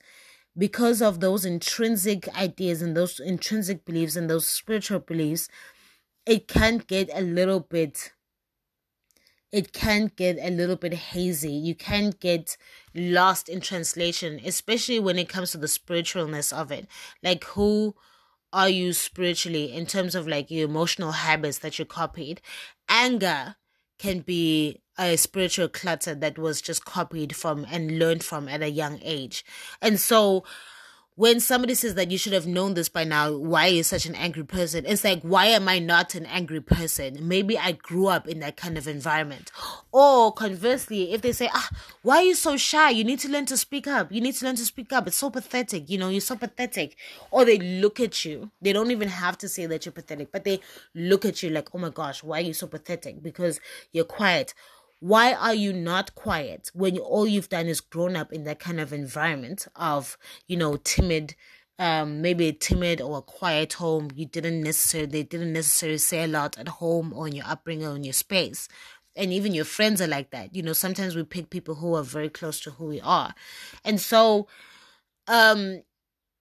because 0.56 1.02
of 1.02 1.18
those 1.18 1.44
intrinsic 1.44 2.28
ideas 2.36 2.82
and 2.82 2.96
those 2.96 3.18
intrinsic 3.18 3.84
beliefs 3.84 4.14
and 4.14 4.30
those 4.30 4.46
spiritual 4.46 5.00
beliefs 5.00 5.48
it 6.24 6.46
can 6.46 6.78
get 6.78 7.10
a 7.12 7.20
little 7.20 7.58
bit 7.58 8.12
it 9.50 9.72
can 9.72 10.12
get 10.14 10.38
a 10.40 10.50
little 10.50 10.76
bit 10.76 10.94
hazy. 10.94 11.50
You 11.50 11.74
can 11.74 12.10
get 12.20 12.56
lost 12.94 13.48
in 13.48 13.60
translation 13.60 14.40
especially 14.44 15.00
when 15.00 15.18
it 15.18 15.28
comes 15.28 15.50
to 15.50 15.58
the 15.58 15.66
spiritualness 15.66 16.52
of 16.52 16.70
it. 16.70 16.86
Like 17.24 17.42
who 17.42 17.96
are 18.52 18.68
you 18.68 18.92
spiritually 18.92 19.72
in 19.72 19.86
terms 19.86 20.14
of 20.14 20.26
like 20.26 20.50
your 20.50 20.68
emotional 20.68 21.12
habits 21.12 21.58
that 21.58 21.78
you 21.78 21.84
copied? 21.84 22.40
Anger 22.88 23.56
can 23.98 24.20
be 24.20 24.80
a 24.98 25.16
spiritual 25.16 25.68
clutter 25.68 26.14
that 26.14 26.38
was 26.38 26.60
just 26.60 26.84
copied 26.84 27.36
from 27.36 27.66
and 27.70 27.98
learned 27.98 28.24
from 28.24 28.48
at 28.48 28.62
a 28.62 28.70
young 28.70 28.98
age. 29.02 29.44
And 29.80 30.00
so 30.00 30.44
when 31.20 31.38
somebody 31.38 31.74
says 31.74 31.96
that 31.96 32.10
you 32.10 32.16
should 32.16 32.32
have 32.32 32.46
known 32.46 32.72
this 32.72 32.88
by 32.88 33.04
now, 33.04 33.30
why 33.30 33.66
are 33.66 33.72
you 33.72 33.82
such 33.82 34.06
an 34.06 34.14
angry 34.14 34.42
person? 34.42 34.86
It's 34.86 35.04
like, 35.04 35.20
why 35.20 35.48
am 35.48 35.68
I 35.68 35.78
not 35.78 36.14
an 36.14 36.24
angry 36.24 36.62
person? 36.62 37.28
Maybe 37.28 37.58
I 37.58 37.72
grew 37.72 38.06
up 38.06 38.26
in 38.26 38.40
that 38.40 38.56
kind 38.56 38.78
of 38.78 38.88
environment. 38.88 39.52
Or 39.92 40.32
conversely, 40.32 41.12
if 41.12 41.20
they 41.20 41.32
say, 41.32 41.50
ah, 41.52 41.68
why 42.00 42.16
are 42.16 42.22
you 42.22 42.34
so 42.34 42.56
shy? 42.56 42.88
You 42.88 43.04
need 43.04 43.18
to 43.18 43.28
learn 43.28 43.44
to 43.46 43.58
speak 43.58 43.86
up. 43.86 44.10
You 44.10 44.22
need 44.22 44.34
to 44.36 44.46
learn 44.46 44.56
to 44.56 44.64
speak 44.64 44.94
up. 44.94 45.06
It's 45.06 45.16
so 45.16 45.28
pathetic. 45.28 45.90
You 45.90 45.98
know, 45.98 46.08
you're 46.08 46.22
so 46.22 46.36
pathetic. 46.36 46.96
Or 47.30 47.44
they 47.44 47.58
look 47.58 48.00
at 48.00 48.24
you. 48.24 48.50
They 48.62 48.72
don't 48.72 48.90
even 48.90 49.08
have 49.08 49.36
to 49.38 49.48
say 49.50 49.66
that 49.66 49.84
you're 49.84 49.92
pathetic, 49.92 50.32
but 50.32 50.44
they 50.44 50.60
look 50.94 51.26
at 51.26 51.42
you 51.42 51.50
like, 51.50 51.68
oh 51.74 51.78
my 51.78 51.90
gosh, 51.90 52.22
why 52.22 52.38
are 52.38 52.44
you 52.44 52.54
so 52.54 52.66
pathetic? 52.66 53.22
Because 53.22 53.60
you're 53.92 54.06
quiet 54.06 54.54
why 55.00 55.32
are 55.32 55.54
you 55.54 55.72
not 55.72 56.14
quiet 56.14 56.70
when 56.74 56.98
all 56.98 57.26
you've 57.26 57.48
done 57.48 57.66
is 57.66 57.80
grown 57.80 58.16
up 58.16 58.32
in 58.32 58.44
that 58.44 58.60
kind 58.60 58.78
of 58.80 58.92
environment 58.92 59.66
of 59.76 60.16
you 60.46 60.56
know 60.56 60.76
timid 60.76 61.34
um 61.78 62.20
maybe 62.20 62.48
a 62.48 62.52
timid 62.52 63.00
or 63.00 63.18
a 63.18 63.22
quiet 63.22 63.74
home? 63.74 64.10
You 64.14 64.26
didn't 64.26 64.62
necessarily 64.62 65.10
they 65.10 65.22
didn't 65.22 65.52
necessarily 65.52 65.98
say 65.98 66.24
a 66.24 66.28
lot 66.28 66.58
at 66.58 66.68
home 66.68 67.12
or 67.14 67.26
in 67.26 67.34
your 67.34 67.46
upbringing 67.46 67.86
or 67.86 67.96
in 67.96 68.04
your 68.04 68.12
space. 68.12 68.68
And 69.16 69.32
even 69.32 69.54
your 69.54 69.64
friends 69.64 70.00
are 70.00 70.06
like 70.06 70.30
that. 70.30 70.54
You 70.54 70.62
know 70.62 70.72
sometimes 70.74 71.16
we 71.16 71.24
pick 71.24 71.50
people 71.50 71.76
who 71.76 71.94
are 71.94 72.02
very 72.04 72.28
close 72.28 72.60
to 72.60 72.70
who 72.72 72.86
we 72.86 73.00
are. 73.00 73.34
And 73.84 74.00
so 74.00 74.48
um 75.26 75.82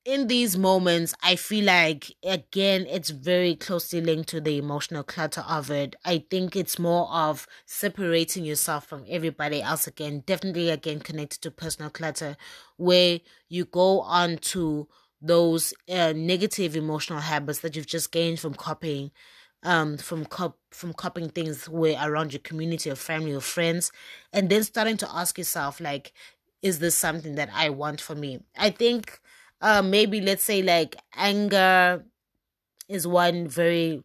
in 0.06 0.28
these 0.28 0.58
moments, 0.58 1.14
I 1.22 1.36
feel 1.36 1.66
like 1.66 2.16
again, 2.24 2.86
it's 2.88 3.10
very 3.10 3.56
closely 3.56 4.02
linked 4.02 4.30
to 4.30 4.42
the 4.42 4.58
emotional 4.58 5.04
clutter 5.04 5.42
of 5.42 5.70
it. 5.70 5.96
I 6.06 6.26
think 6.30 6.56
it's 6.56 6.80
more 6.80 7.08
of 7.12 7.48
separating 7.66 8.44
yourself 8.46 8.88
from 8.88 9.06
everybody 9.08 9.62
else 9.62 9.88
again, 9.88 10.24
definitely 10.26 10.70
again 10.70 11.00
connected 11.00 11.42
to 11.42 11.52
personal 11.52 11.90
clutter, 11.90 12.38
where 12.78 13.20
you 13.50 13.66
go 13.66 14.02
on 14.02 14.38
to 14.38 14.88
those 15.22 15.74
uh, 15.90 16.14
negative 16.16 16.76
emotional 16.76 17.20
habits 17.20 17.60
that 17.60 17.76
you've 17.76 17.86
just 17.86 18.12
gained 18.12 18.40
from 18.40 18.54
copying 18.54 19.12
um 19.64 19.98
from 19.98 20.24
cop 20.24 20.58
from 20.72 20.94
copying 20.94 21.28
things 21.28 21.68
where 21.68 21.98
around 22.02 22.32
your 22.32 22.40
community 22.40 22.90
or 22.90 22.96
family 22.96 23.34
or 23.34 23.42
friends 23.42 23.92
and 24.32 24.50
then 24.50 24.64
starting 24.64 24.96
to 24.96 25.10
ask 25.14 25.38
yourself 25.38 25.82
like 25.82 26.14
is 26.62 26.80
this 26.80 26.96
something 26.96 27.36
that 27.36 27.50
i 27.54 27.70
want 27.70 28.00
for 28.00 28.16
me 28.16 28.40
i 28.58 28.70
think 28.70 29.20
uh, 29.62 29.82
maybe 29.82 30.22
let's 30.22 30.44
say 30.44 30.62
like 30.62 30.96
anger 31.16 32.04
is 32.90 33.08
one 33.08 33.48
very 33.48 34.04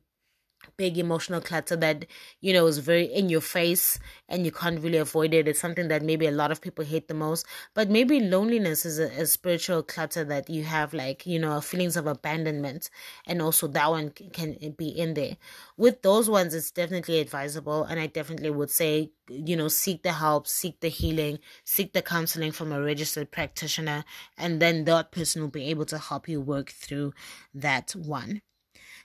big 0.76 0.98
emotional 0.98 1.40
clutter 1.40 1.76
that 1.76 2.06
you 2.40 2.52
know 2.52 2.66
is 2.66 2.78
very 2.78 3.04
in 3.04 3.28
your 3.28 3.40
face 3.40 3.98
and 4.28 4.44
you 4.44 4.52
can't 4.52 4.80
really 4.80 4.98
avoid 4.98 5.34
it. 5.34 5.48
It's 5.48 5.60
something 5.60 5.88
that 5.88 6.02
maybe 6.02 6.26
a 6.26 6.30
lot 6.30 6.50
of 6.50 6.60
people 6.60 6.84
hate 6.84 7.08
the 7.08 7.14
most. 7.14 7.46
But 7.74 7.90
maybe 7.90 8.20
loneliness 8.20 8.84
is 8.84 8.98
a, 8.98 9.06
a 9.22 9.26
spiritual 9.26 9.82
clutter 9.82 10.24
that 10.24 10.48
you 10.50 10.64
have 10.64 10.94
like 10.94 11.26
you 11.26 11.38
know 11.38 11.60
feelings 11.60 11.96
of 11.96 12.06
abandonment 12.06 12.90
and 13.26 13.40
also 13.42 13.66
that 13.68 13.90
one 13.90 14.10
can 14.10 14.74
be 14.76 14.88
in 14.88 15.14
there. 15.14 15.36
With 15.76 16.02
those 16.02 16.30
ones 16.30 16.54
it's 16.54 16.70
definitely 16.70 17.20
advisable. 17.20 17.84
And 17.84 18.00
i 18.00 18.06
definitely 18.06 18.50
would 18.50 18.70
say 18.70 19.10
you 19.28 19.56
know 19.56 19.68
seek 19.68 20.02
the 20.02 20.12
help 20.12 20.46
seek 20.46 20.80
the 20.80 20.88
healing 20.88 21.38
seek 21.64 21.92
the 21.92 22.02
counseling 22.02 22.52
from 22.52 22.72
a 22.72 22.80
registered 22.82 23.30
practitioner 23.30 24.04
and 24.36 24.60
then 24.60 24.84
that 24.84 25.12
person 25.12 25.40
will 25.42 25.48
be 25.48 25.70
able 25.70 25.86
to 25.86 25.98
help 25.98 26.28
you 26.28 26.40
work 26.40 26.70
through 26.70 27.12
that 27.54 27.92
one 27.92 28.42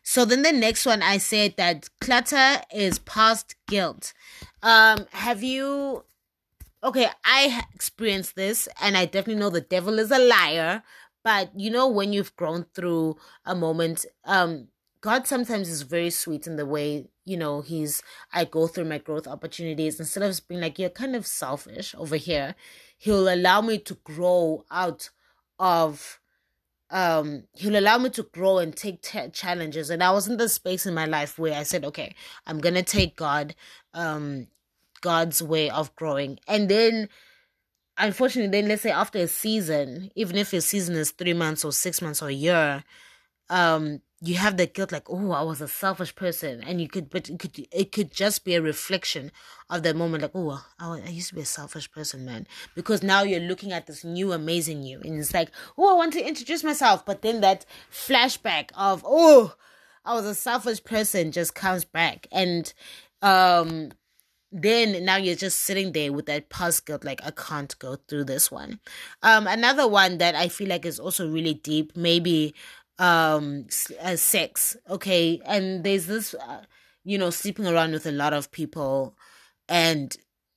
so 0.04 0.26
then 0.26 0.42
the 0.42 0.52
next 0.52 0.86
one 0.86 1.02
I 1.02 1.18
said 1.18 1.56
that 1.58 1.90
clutter 2.02 2.62
is 2.74 3.00
past 3.00 3.56
guilt. 3.68 4.14
Um 4.64 5.08
have 5.12 5.44
you 5.44 6.04
okay, 6.84 7.08
I 7.26 7.64
experienced 7.74 8.36
this 8.36 8.68
and 8.82 8.98
I 8.98 9.06
definitely 9.06 9.42
know 9.42 9.50
the 9.50 9.62
devil 9.62 10.00
is 10.00 10.12
a 10.12 10.20
liar, 10.20 10.84
but 11.24 11.52
you 11.56 11.70
know 11.70 11.88
when 11.88 12.14
you've 12.14 12.36
grown 12.36 12.66
through 12.74 13.18
a 13.46 13.56
moment 13.56 14.06
um 14.26 14.70
God 15.02 15.28
sometimes 15.28 15.70
is 15.70 15.84
very 15.84 16.10
sweet 16.10 16.46
in 16.46 16.58
the 16.58 16.66
way, 16.66 17.08
you 17.24 17.38
know, 17.38 17.62
he's 17.62 18.04
I 18.34 18.44
go 18.46 18.68
through 18.68 18.86
my 18.86 18.98
growth 18.98 19.28
opportunities 19.28 20.00
instead 20.00 20.24
of 20.24 20.48
being 20.48 20.62
like 20.62 20.78
you're 20.78 20.90
kind 20.90 21.16
of 21.16 21.26
selfish 21.26 21.96
over 21.98 22.18
here, 22.18 22.56
he'll 22.98 23.34
allow 23.34 23.62
me 23.62 23.78
to 23.80 23.94
grow 24.04 24.66
out 24.70 25.10
of 25.58 26.20
um 26.92 27.44
he'll 27.54 27.78
allow 27.78 27.98
me 27.98 28.10
to 28.10 28.24
grow 28.24 28.58
and 28.58 28.76
take 28.76 29.02
t- 29.02 29.30
challenges. 29.32 29.90
And 29.90 30.04
i 30.04 30.12
was 30.12 30.28
in 30.28 30.38
the 30.38 30.50
space 30.50 30.86
in 30.86 30.94
my 30.94 31.06
life 31.06 31.38
where 31.38 31.54
i 31.58 31.64
said 31.64 31.86
okay 31.86 32.16
i'm 32.48 32.60
gonna 32.60 32.84
take 32.84 33.16
god 33.16 33.56
um 33.94 34.48
god's 35.02 35.42
way 35.42 35.70
of 35.70 35.96
growing. 35.96 36.40
And 36.48 36.70
then 36.70 37.10
unfortunately 37.98 38.52
then 38.60 38.70
let's 38.70 38.82
say 38.82 38.92
after 38.92 39.20
a 39.20 39.28
season 39.28 40.10
even 40.16 40.38
if 40.38 40.54
your 40.54 40.62
season 40.62 40.96
is 40.96 41.12
three 41.12 41.34
months 41.34 41.66
or 41.66 41.72
six 41.72 42.02
months 42.02 42.22
or 42.22 42.30
a 42.30 42.34
year 42.34 42.84
um 43.50 44.02
you 44.22 44.36
have 44.36 44.58
that 44.58 44.74
guilt 44.74 44.92
like 44.92 45.10
oh 45.10 45.32
i 45.32 45.42
was 45.42 45.62
a 45.62 45.68
selfish 45.68 46.14
person 46.16 46.62
and 46.64 46.82
you 46.82 46.88
could 46.88 47.10
but 47.10 47.30
it 47.30 47.40
could 47.40 47.68
it 47.72 47.92
could 47.92 48.12
just 48.12 48.44
be 48.44 48.56
a 48.56 48.62
reflection 48.62 49.32
of 49.70 49.84
that 49.84 49.96
moment 49.96 50.22
like 50.22 50.32
oh 50.36 50.62
I, 50.80 51.02
I 51.06 51.10
used 51.10 51.30
to 51.30 51.36
be 51.36 51.42
a 51.42 51.46
selfish 51.46 51.90
person 51.92 52.26
man 52.26 52.46
because 52.76 53.02
now 53.02 53.24
you're 53.24 53.40
looking 53.40 53.72
at 53.72 53.88
this 53.88 54.04
new 54.04 54.34
amazing 54.34 54.84
you 54.84 55.00
and 55.02 55.20
it's 55.20 55.34
like 55.34 55.52
oh 55.78 55.92
i 55.92 55.94
want 55.94 56.14
to 56.14 56.28
introduce 56.28 56.64
myself 56.64 57.06
but 57.06 57.22
then 57.22 57.42
that 57.42 57.66
flashback 57.92 58.72
of 58.76 59.04
oh 59.06 59.56
i 60.04 60.14
was 60.14 60.26
a 60.26 60.36
selfish 60.36 60.84
person 60.84 61.32
just 61.32 61.56
comes 61.56 61.86
back 61.86 62.28
and 62.32 62.74
um 63.22 63.92
then 64.52 65.06
now 65.06 65.16
you're 65.16 65.36
just 65.36 65.60
sitting 65.62 65.92
there 65.92 66.12
with 66.12 66.26
that 66.26 66.50
past 66.50 66.86
guilt 66.86 67.04
like 67.04 67.22
i 67.24 67.32
can't 67.32 67.78
go 67.78 67.96
through 68.08 68.24
this 68.24 68.50
one. 68.50 68.80
Um 69.22 69.46
another 69.46 69.88
one 69.88 70.18
that 70.18 70.34
i 70.36 70.48
feel 70.48 70.68
like 70.70 70.86
is 70.86 71.00
also 71.00 71.30
really 71.30 71.54
deep 71.54 71.96
maybe 71.96 72.56
um 73.00 73.66
uh, 74.02 74.16
sex 74.16 74.78
okay? 74.90 75.42
And 75.46 75.84
there's 75.84 76.08
this 76.08 76.34
uh, 76.36 76.64
you 77.04 77.18
know 77.18 77.30
sleeping 77.30 77.68
around 77.68 77.94
with 77.94 78.06
a 78.06 78.12
lot 78.12 78.34
of 78.34 78.52
people. 78.52 79.16
And 79.68 80.16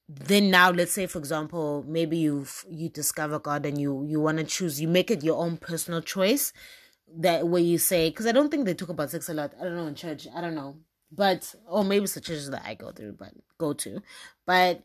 then 0.08 0.50
now 0.50 0.70
let's 0.70 0.92
say 0.92 1.06
for 1.06 1.18
example 1.18 1.84
maybe 1.88 2.18
you 2.18 2.46
you 2.68 2.88
discover 2.90 3.38
god 3.38 3.64
and 3.64 3.80
you 3.80 4.04
you 4.06 4.20
want 4.20 4.36
to 4.36 4.44
choose 4.44 4.80
you 4.80 4.86
make 4.88 5.10
it 5.10 5.22
your 5.24 5.38
own 5.38 5.56
personal 5.56 6.02
choice 6.02 6.52
that 7.14 7.46
where 7.48 7.62
you 7.62 7.78
say 7.78 8.10
because 8.10 8.26
i 8.26 8.32
don't 8.32 8.50
think 8.50 8.64
they 8.64 8.74
talk 8.74 8.88
about 8.88 9.10
sex 9.10 9.28
a 9.28 9.34
lot 9.34 9.52
i 9.60 9.64
don't 9.64 9.76
know 9.76 9.86
in 9.86 9.94
church 9.94 10.26
i 10.34 10.40
don't 10.40 10.54
know. 10.54 10.76
But 11.14 11.54
or 11.68 11.84
maybe 11.84 12.04
it's 12.04 12.14
the 12.14 12.20
churches 12.22 12.50
that 12.50 12.62
i 12.64 12.74
go 12.74 12.90
through 12.90 13.12
but 13.18 13.32
go 13.58 13.74
to. 13.74 14.00
But 14.46 14.82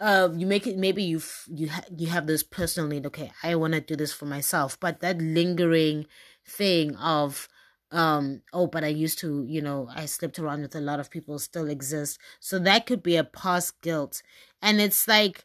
um 0.00 0.38
you 0.38 0.46
make 0.46 0.66
it 0.66 0.76
maybe 0.76 1.02
you 1.02 1.20
you 1.48 1.68
ha- 1.68 1.84
you 1.96 2.08
have 2.08 2.26
this 2.26 2.42
personal 2.42 2.88
need 2.88 3.06
okay 3.06 3.30
i 3.42 3.54
want 3.54 3.74
to 3.74 3.80
do 3.80 3.96
this 3.96 4.12
for 4.12 4.26
myself. 4.26 4.78
But 4.78 5.00
that 5.00 5.18
lingering 5.18 6.06
thing 6.46 6.96
of 6.96 7.48
um 7.90 8.42
oh 8.52 8.66
but 8.66 8.84
i 8.84 8.88
used 8.88 9.18
to 9.18 9.44
you 9.44 9.60
know 9.62 9.88
i 9.94 10.04
slept 10.06 10.38
around 10.38 10.62
with 10.62 10.74
a 10.74 10.80
lot 10.80 11.00
of 11.00 11.10
people 11.10 11.38
still 11.38 11.68
exist. 11.68 12.18
So 12.40 12.58
that 12.60 12.86
could 12.86 13.02
be 13.02 13.16
a 13.16 13.24
past 13.24 13.80
guilt. 13.82 14.22
And 14.62 14.80
it's 14.80 15.06
like 15.08 15.44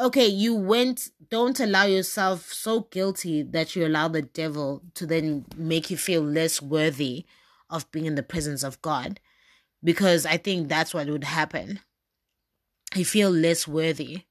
okay 0.00 0.26
you 0.26 0.54
went 0.54 1.10
don't 1.30 1.60
allow 1.60 1.84
yourself 1.84 2.52
so 2.52 2.80
guilty 2.90 3.42
that 3.42 3.76
you 3.76 3.86
allow 3.86 4.08
the 4.08 4.22
devil 4.22 4.82
to 4.94 5.06
then 5.06 5.44
make 5.56 5.90
you 5.90 5.96
feel 5.96 6.22
less 6.22 6.62
worthy 6.62 7.26
of 7.70 7.90
being 7.92 8.06
in 8.06 8.14
the 8.16 8.22
presence 8.22 8.62
of 8.62 8.80
god. 8.82 9.20
Because 9.84 10.26
i 10.26 10.36
think 10.38 10.68
that's 10.68 10.94
what 10.94 11.08
would 11.08 11.24
happen. 11.24 11.80
You 12.94 13.04
feel 13.04 13.28
less 13.30 13.68
worthy 13.68 14.24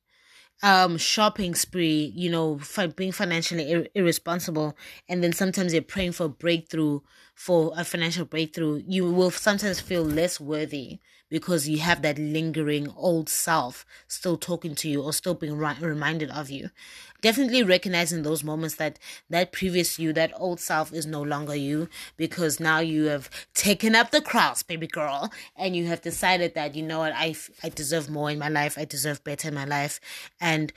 um 0.63 0.97
shopping 0.97 1.55
spree 1.55 2.11
you 2.15 2.29
know 2.29 2.59
being 2.95 3.11
financially 3.11 3.71
ir- 3.71 3.87
irresponsible 3.95 4.75
and 5.09 5.23
then 5.23 5.33
sometimes 5.33 5.73
you're 5.73 5.81
praying 5.81 6.11
for 6.11 6.25
a 6.25 6.29
breakthrough 6.29 6.99
for 7.41 7.73
a 7.75 7.83
financial 7.83 8.23
breakthrough 8.23 8.83
you 8.85 9.09
will 9.11 9.31
sometimes 9.31 9.79
feel 9.79 10.03
less 10.03 10.39
worthy 10.39 10.99
because 11.27 11.67
you 11.67 11.79
have 11.79 12.03
that 12.03 12.19
lingering 12.19 12.87
old 12.95 13.27
self 13.29 13.83
still 14.07 14.37
talking 14.37 14.75
to 14.75 14.87
you 14.87 15.01
or 15.01 15.11
still 15.11 15.33
being 15.33 15.57
reminded 15.57 16.29
of 16.29 16.51
you. 16.51 16.69
Definitely 17.21 17.63
recognizing 17.63 18.21
those 18.21 18.43
moments 18.43 18.75
that 18.75 18.99
that 19.31 19.51
previous 19.51 19.97
you, 19.97 20.13
that 20.13 20.33
old 20.35 20.59
self 20.59 20.93
is 20.93 21.07
no 21.07 21.23
longer 21.23 21.55
you 21.55 21.89
because 22.15 22.59
now 22.59 22.77
you 22.77 23.05
have 23.05 23.27
taken 23.55 23.95
up 23.95 24.11
the 24.11 24.21
cross, 24.21 24.61
baby 24.61 24.85
girl, 24.85 25.31
and 25.55 25.75
you 25.75 25.87
have 25.87 26.01
decided 26.01 26.53
that, 26.53 26.75
you 26.75 26.83
know 26.83 26.99
what, 26.99 27.13
I, 27.15 27.33
I 27.63 27.69
deserve 27.69 28.07
more 28.07 28.29
in 28.29 28.37
my 28.37 28.49
life, 28.49 28.77
I 28.77 28.85
deserve 28.85 29.23
better 29.23 29.47
in 29.47 29.55
my 29.55 29.65
life. 29.65 29.99
And 30.39 30.71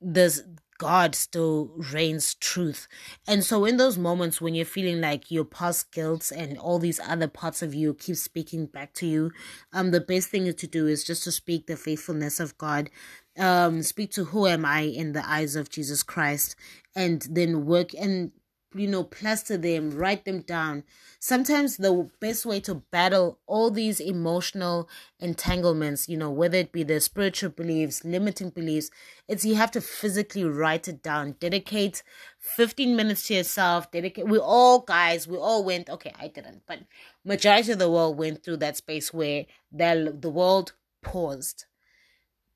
there's 0.00 0.42
God 0.78 1.14
still 1.14 1.70
reigns 1.92 2.34
truth. 2.34 2.88
And 3.26 3.44
so 3.44 3.64
in 3.64 3.76
those 3.76 3.98
moments 3.98 4.40
when 4.40 4.54
you're 4.54 4.64
feeling 4.64 5.00
like 5.00 5.30
your 5.30 5.44
past 5.44 5.92
guilt 5.92 6.32
and 6.34 6.58
all 6.58 6.78
these 6.78 7.00
other 7.00 7.28
parts 7.28 7.62
of 7.62 7.74
you 7.74 7.94
keep 7.94 8.16
speaking 8.16 8.66
back 8.66 8.92
to 8.94 9.06
you, 9.06 9.30
um 9.72 9.90
the 9.90 10.00
best 10.00 10.28
thing 10.28 10.52
to 10.52 10.66
do 10.66 10.86
is 10.86 11.04
just 11.04 11.24
to 11.24 11.32
speak 11.32 11.66
the 11.66 11.76
faithfulness 11.76 12.40
of 12.40 12.56
God. 12.58 12.90
Um 13.38 13.82
speak 13.82 14.10
to 14.12 14.24
who 14.24 14.46
am 14.46 14.64
I 14.64 14.80
in 14.80 15.12
the 15.12 15.28
eyes 15.28 15.56
of 15.56 15.70
Jesus 15.70 16.02
Christ 16.02 16.56
and 16.94 17.26
then 17.30 17.66
work 17.66 17.92
and 17.94 18.32
you 18.74 18.88
know, 18.88 19.04
plaster 19.04 19.56
them, 19.56 19.90
write 19.90 20.24
them 20.24 20.40
down. 20.40 20.84
Sometimes 21.18 21.76
the 21.76 22.10
best 22.20 22.44
way 22.44 22.60
to 22.60 22.74
battle 22.74 23.38
all 23.46 23.70
these 23.70 24.00
emotional 24.00 24.88
entanglements, 25.18 26.08
you 26.08 26.16
know, 26.16 26.30
whether 26.30 26.58
it 26.58 26.72
be 26.72 26.82
the 26.82 27.00
spiritual 27.00 27.50
beliefs, 27.50 28.04
limiting 28.04 28.50
beliefs, 28.50 28.90
it's 29.28 29.44
you 29.44 29.54
have 29.54 29.70
to 29.72 29.80
physically 29.80 30.44
write 30.44 30.88
it 30.88 31.02
down. 31.02 31.36
Dedicate 31.40 32.02
15 32.38 32.94
minutes 32.96 33.26
to 33.28 33.34
yourself. 33.34 33.90
Dedicate. 33.90 34.26
We 34.26 34.38
all, 34.38 34.80
guys, 34.80 35.26
we 35.26 35.36
all 35.36 35.64
went, 35.64 35.88
okay, 35.88 36.12
I 36.18 36.28
didn't, 36.28 36.62
but 36.66 36.80
majority 37.24 37.72
of 37.72 37.78
the 37.78 37.90
world 37.90 38.18
went 38.18 38.42
through 38.42 38.58
that 38.58 38.76
space 38.76 39.12
where 39.12 39.46
the, 39.72 40.16
the 40.18 40.30
world 40.30 40.72
paused. 41.02 41.64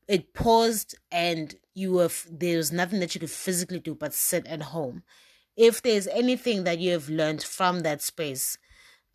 It 0.09 0.35
paused 0.35 0.97
and 1.13 1.55
you 1.73 1.93
were, 1.93 2.11
there 2.29 2.57
was 2.57 2.73
nothing 2.73 2.99
that 3.01 3.15
you 3.15 3.21
could 3.21 3.31
physically 3.31 3.79
do 3.79 3.95
but 3.95 4.13
sit 4.13 4.47
at 4.47 4.63
home 4.63 5.05
if 5.61 5.83
there's 5.83 6.07
anything 6.09 6.65
that 6.65 6.79
you 6.79 6.91
have 6.93 7.11
learned 7.11 7.43
from 7.43 7.81
that 7.81 8.01
space 8.01 8.57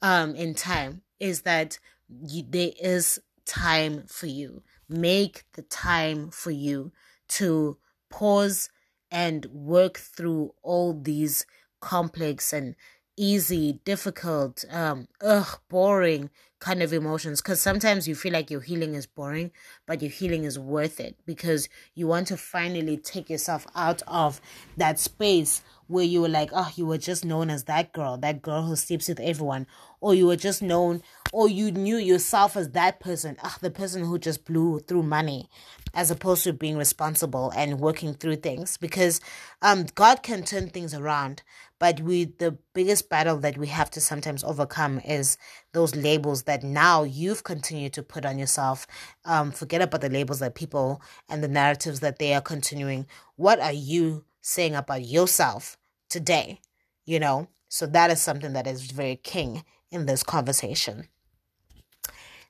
um 0.03 0.35
in 0.35 0.53
time 0.53 1.01
is 1.19 1.41
that 1.41 1.79
you, 2.07 2.43
there 2.47 2.71
is 2.79 3.19
time 3.45 4.03
for 4.07 4.27
you. 4.27 4.61
Make 4.87 5.43
the 5.53 5.63
time 5.63 6.29
for 6.29 6.51
you 6.51 6.91
to 7.29 7.77
pause 8.09 8.69
and 9.09 9.45
work 9.47 9.97
through 9.97 10.53
all 10.61 10.93
these 10.93 11.45
complex 11.81 12.53
and 12.53 12.75
easy 13.17 13.79
difficult 13.85 14.65
um 14.69 15.07
ugh 15.21 15.59
boring 15.69 16.29
kind 16.59 16.83
of 16.83 16.93
emotions. 16.93 17.41
Because 17.41 17.61
sometimes 17.61 18.07
you 18.07 18.15
feel 18.15 18.33
like 18.33 18.51
your 18.51 18.61
healing 18.61 18.93
is 18.93 19.07
boring 19.07 19.51
but 19.87 20.01
your 20.01 20.11
healing 20.11 20.43
is 20.43 20.59
worth 20.59 20.99
it 20.99 21.15
because 21.25 21.69
you 21.95 22.07
want 22.07 22.27
to 22.27 22.37
finally 22.37 22.97
take 22.97 23.29
yourself 23.29 23.65
out 23.75 24.01
of 24.07 24.41
that 24.77 24.99
space 24.99 25.63
where 25.87 26.03
you 26.03 26.21
were 26.21 26.29
like, 26.29 26.49
oh, 26.53 26.71
you 26.75 26.85
were 26.85 26.97
just 26.97 27.23
known 27.23 27.49
as 27.49 27.65
that 27.65 27.93
girl, 27.93 28.17
that 28.17 28.41
girl 28.41 28.63
who 28.63 28.75
sleeps 28.75 29.07
with 29.07 29.19
everyone, 29.19 29.67
or 30.01 30.13
you 30.13 30.27
were 30.27 30.35
just 30.35 30.61
known, 30.61 31.01
or 31.31 31.47
you 31.47 31.71
knew 31.71 31.97
yourself 31.97 32.55
as 32.55 32.71
that 32.71 32.99
person, 32.99 33.37
ah, 33.43 33.57
the 33.61 33.69
person 33.69 34.03
who 34.03 34.17
just 34.17 34.45
blew 34.45 34.79
through 34.79 35.03
money, 35.03 35.49
as 35.93 36.11
opposed 36.11 36.43
to 36.43 36.53
being 36.53 36.77
responsible 36.77 37.51
and 37.55 37.79
working 37.79 38.13
through 38.13 38.37
things. 38.37 38.77
Because 38.77 39.21
um, 39.61 39.85
God 39.95 40.23
can 40.23 40.43
turn 40.43 40.69
things 40.69 40.93
around, 40.93 41.43
but 41.79 41.99
we 42.01 42.25
the 42.25 42.57
biggest 42.73 43.09
battle 43.09 43.37
that 43.37 43.57
we 43.57 43.67
have 43.67 43.91
to 43.91 44.01
sometimes 44.01 44.43
overcome 44.43 44.99
is 44.99 45.37
those 45.73 45.95
labels 45.95 46.43
that 46.43 46.63
now 46.63 47.03
you've 47.03 47.43
continued 47.43 47.93
to 47.93 48.03
put 48.03 48.25
on 48.25 48.39
yourself. 48.39 48.87
Um, 49.25 49.51
forget 49.51 49.81
about 49.81 50.01
the 50.01 50.09
labels 50.09 50.39
that 50.39 50.55
people 50.55 51.01
and 51.29 51.43
the 51.43 51.47
narratives 51.47 51.99
that 51.99 52.19
they 52.19 52.33
are 52.33 52.41
continuing. 52.41 53.07
What 53.35 53.59
are 53.59 53.73
you? 53.73 54.23
Saying 54.45 54.75
about 54.75 55.03
yourself 55.03 55.75
today, 56.07 56.59
you 57.03 57.19
know? 57.19 57.47
So 57.67 57.87
that 57.87 58.11
is 58.11 58.21
something 58.21 58.53
that 58.53 58.67
is 58.67 58.91
very 58.91 59.15
king 59.15 59.63
in 59.89 60.05
this 60.05 60.21
conversation. 60.21 61.07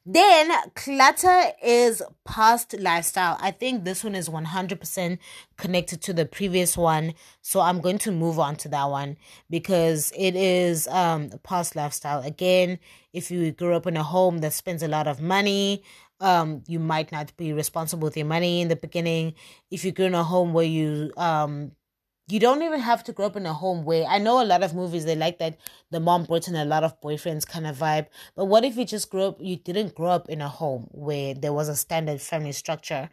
Then 0.05 0.51
clutter 0.75 1.51
is 1.63 2.03
past 2.25 2.75
lifestyle. 2.79 3.37
I 3.39 3.49
think 3.49 3.85
this 3.85 4.03
one 4.03 4.13
is 4.13 4.29
100% 4.29 5.17
connected 5.57 6.01
to 6.03 6.13
the 6.13 6.27
previous 6.27 6.77
one. 6.77 7.15
So 7.41 7.59
I'm 7.59 7.81
going 7.81 7.97
to 7.99 8.11
move 8.11 8.37
on 8.37 8.55
to 8.57 8.69
that 8.69 8.85
one 8.85 9.17
because 9.49 10.13
it 10.15 10.35
is 10.35 10.87
um 10.89 11.31
past 11.41 11.75
lifestyle. 11.75 12.21
Again, 12.21 12.77
if 13.13 13.31
you 13.31 13.51
grew 13.51 13.73
up 13.73 13.87
in 13.87 13.97
a 13.97 14.03
home 14.03 14.39
that 14.39 14.53
spends 14.53 14.83
a 14.83 14.87
lot 14.87 15.07
of 15.07 15.21
money, 15.21 15.81
um 16.19 16.61
you 16.67 16.77
might 16.77 17.11
not 17.11 17.35
be 17.35 17.51
responsible 17.51 18.05
with 18.05 18.15
your 18.17 18.27
money 18.27 18.61
in 18.61 18.67
the 18.67 18.75
beginning. 18.75 19.33
If 19.71 19.83
you 19.83 19.91
grew 19.91 20.05
in 20.05 20.13
a 20.13 20.23
home 20.23 20.53
where 20.53 20.65
you 20.65 21.13
um 21.17 21.71
you 22.27 22.39
don't 22.39 22.63
even 22.63 22.79
have 22.79 23.03
to 23.03 23.13
grow 23.13 23.27
up 23.27 23.35
in 23.35 23.45
a 23.45 23.53
home 23.53 23.85
where 23.85 24.05
I 24.05 24.17
know 24.17 24.41
a 24.41 24.45
lot 24.45 24.63
of 24.63 24.73
movies 24.73 25.05
they 25.05 25.15
like 25.15 25.37
that 25.39 25.57
the 25.91 25.99
mom 25.99 26.23
brought 26.23 26.47
in 26.47 26.55
a 26.55 26.65
lot 26.65 26.83
of 26.83 26.99
boyfriends 27.01 27.47
kind 27.47 27.67
of 27.67 27.77
vibe. 27.77 28.07
But 28.35 28.45
what 28.45 28.65
if 28.65 28.77
you 28.77 28.85
just 28.85 29.09
grew 29.09 29.23
up 29.23 29.37
you 29.39 29.57
didn't 29.57 29.95
grow 29.95 30.09
up 30.09 30.27
in 30.29 30.41
a 30.41 30.49
home 30.49 30.87
where 30.91 31.33
there 31.35 31.53
was 31.53 31.69
a 31.69 31.75
standard 31.75 32.21
family 32.21 32.51
structure? 32.51 33.09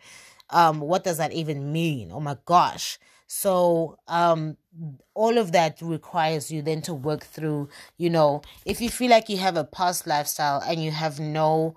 Um, 0.51 0.81
what 0.81 1.05
does 1.05 1.19
that 1.19 1.33
even 1.33 1.73
mean? 1.73 2.11
Oh 2.13 2.21
my 2.21 2.37
gosh. 2.45 2.99
So 3.27 3.99
um 4.09 4.57
all 5.15 5.37
of 5.39 5.53
that 5.53 5.79
requires 5.83 6.51
you 6.51 6.63
then 6.63 6.81
to 6.83 6.95
work 6.95 7.25
through, 7.25 7.69
you 7.99 8.09
know, 8.11 8.43
if 8.65 8.81
you 8.81 8.89
feel 8.91 9.11
like 9.11 9.29
you 9.29 9.37
have 9.39 9.57
a 9.57 9.65
past 9.65 10.07
lifestyle 10.07 10.63
and 10.67 10.83
you 10.83 10.91
have 10.91 11.21
no 11.21 11.77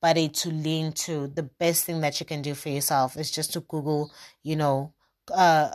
body 0.00 0.28
to 0.28 0.50
lean 0.50 0.92
to, 0.92 1.26
the 1.28 1.42
best 1.42 1.84
thing 1.84 2.00
that 2.00 2.20
you 2.20 2.26
can 2.26 2.42
do 2.42 2.54
for 2.54 2.68
yourself 2.68 3.16
is 3.16 3.30
just 3.30 3.52
to 3.54 3.60
Google, 3.60 4.12
you 4.42 4.54
know, 4.56 4.92
uh 5.32 5.70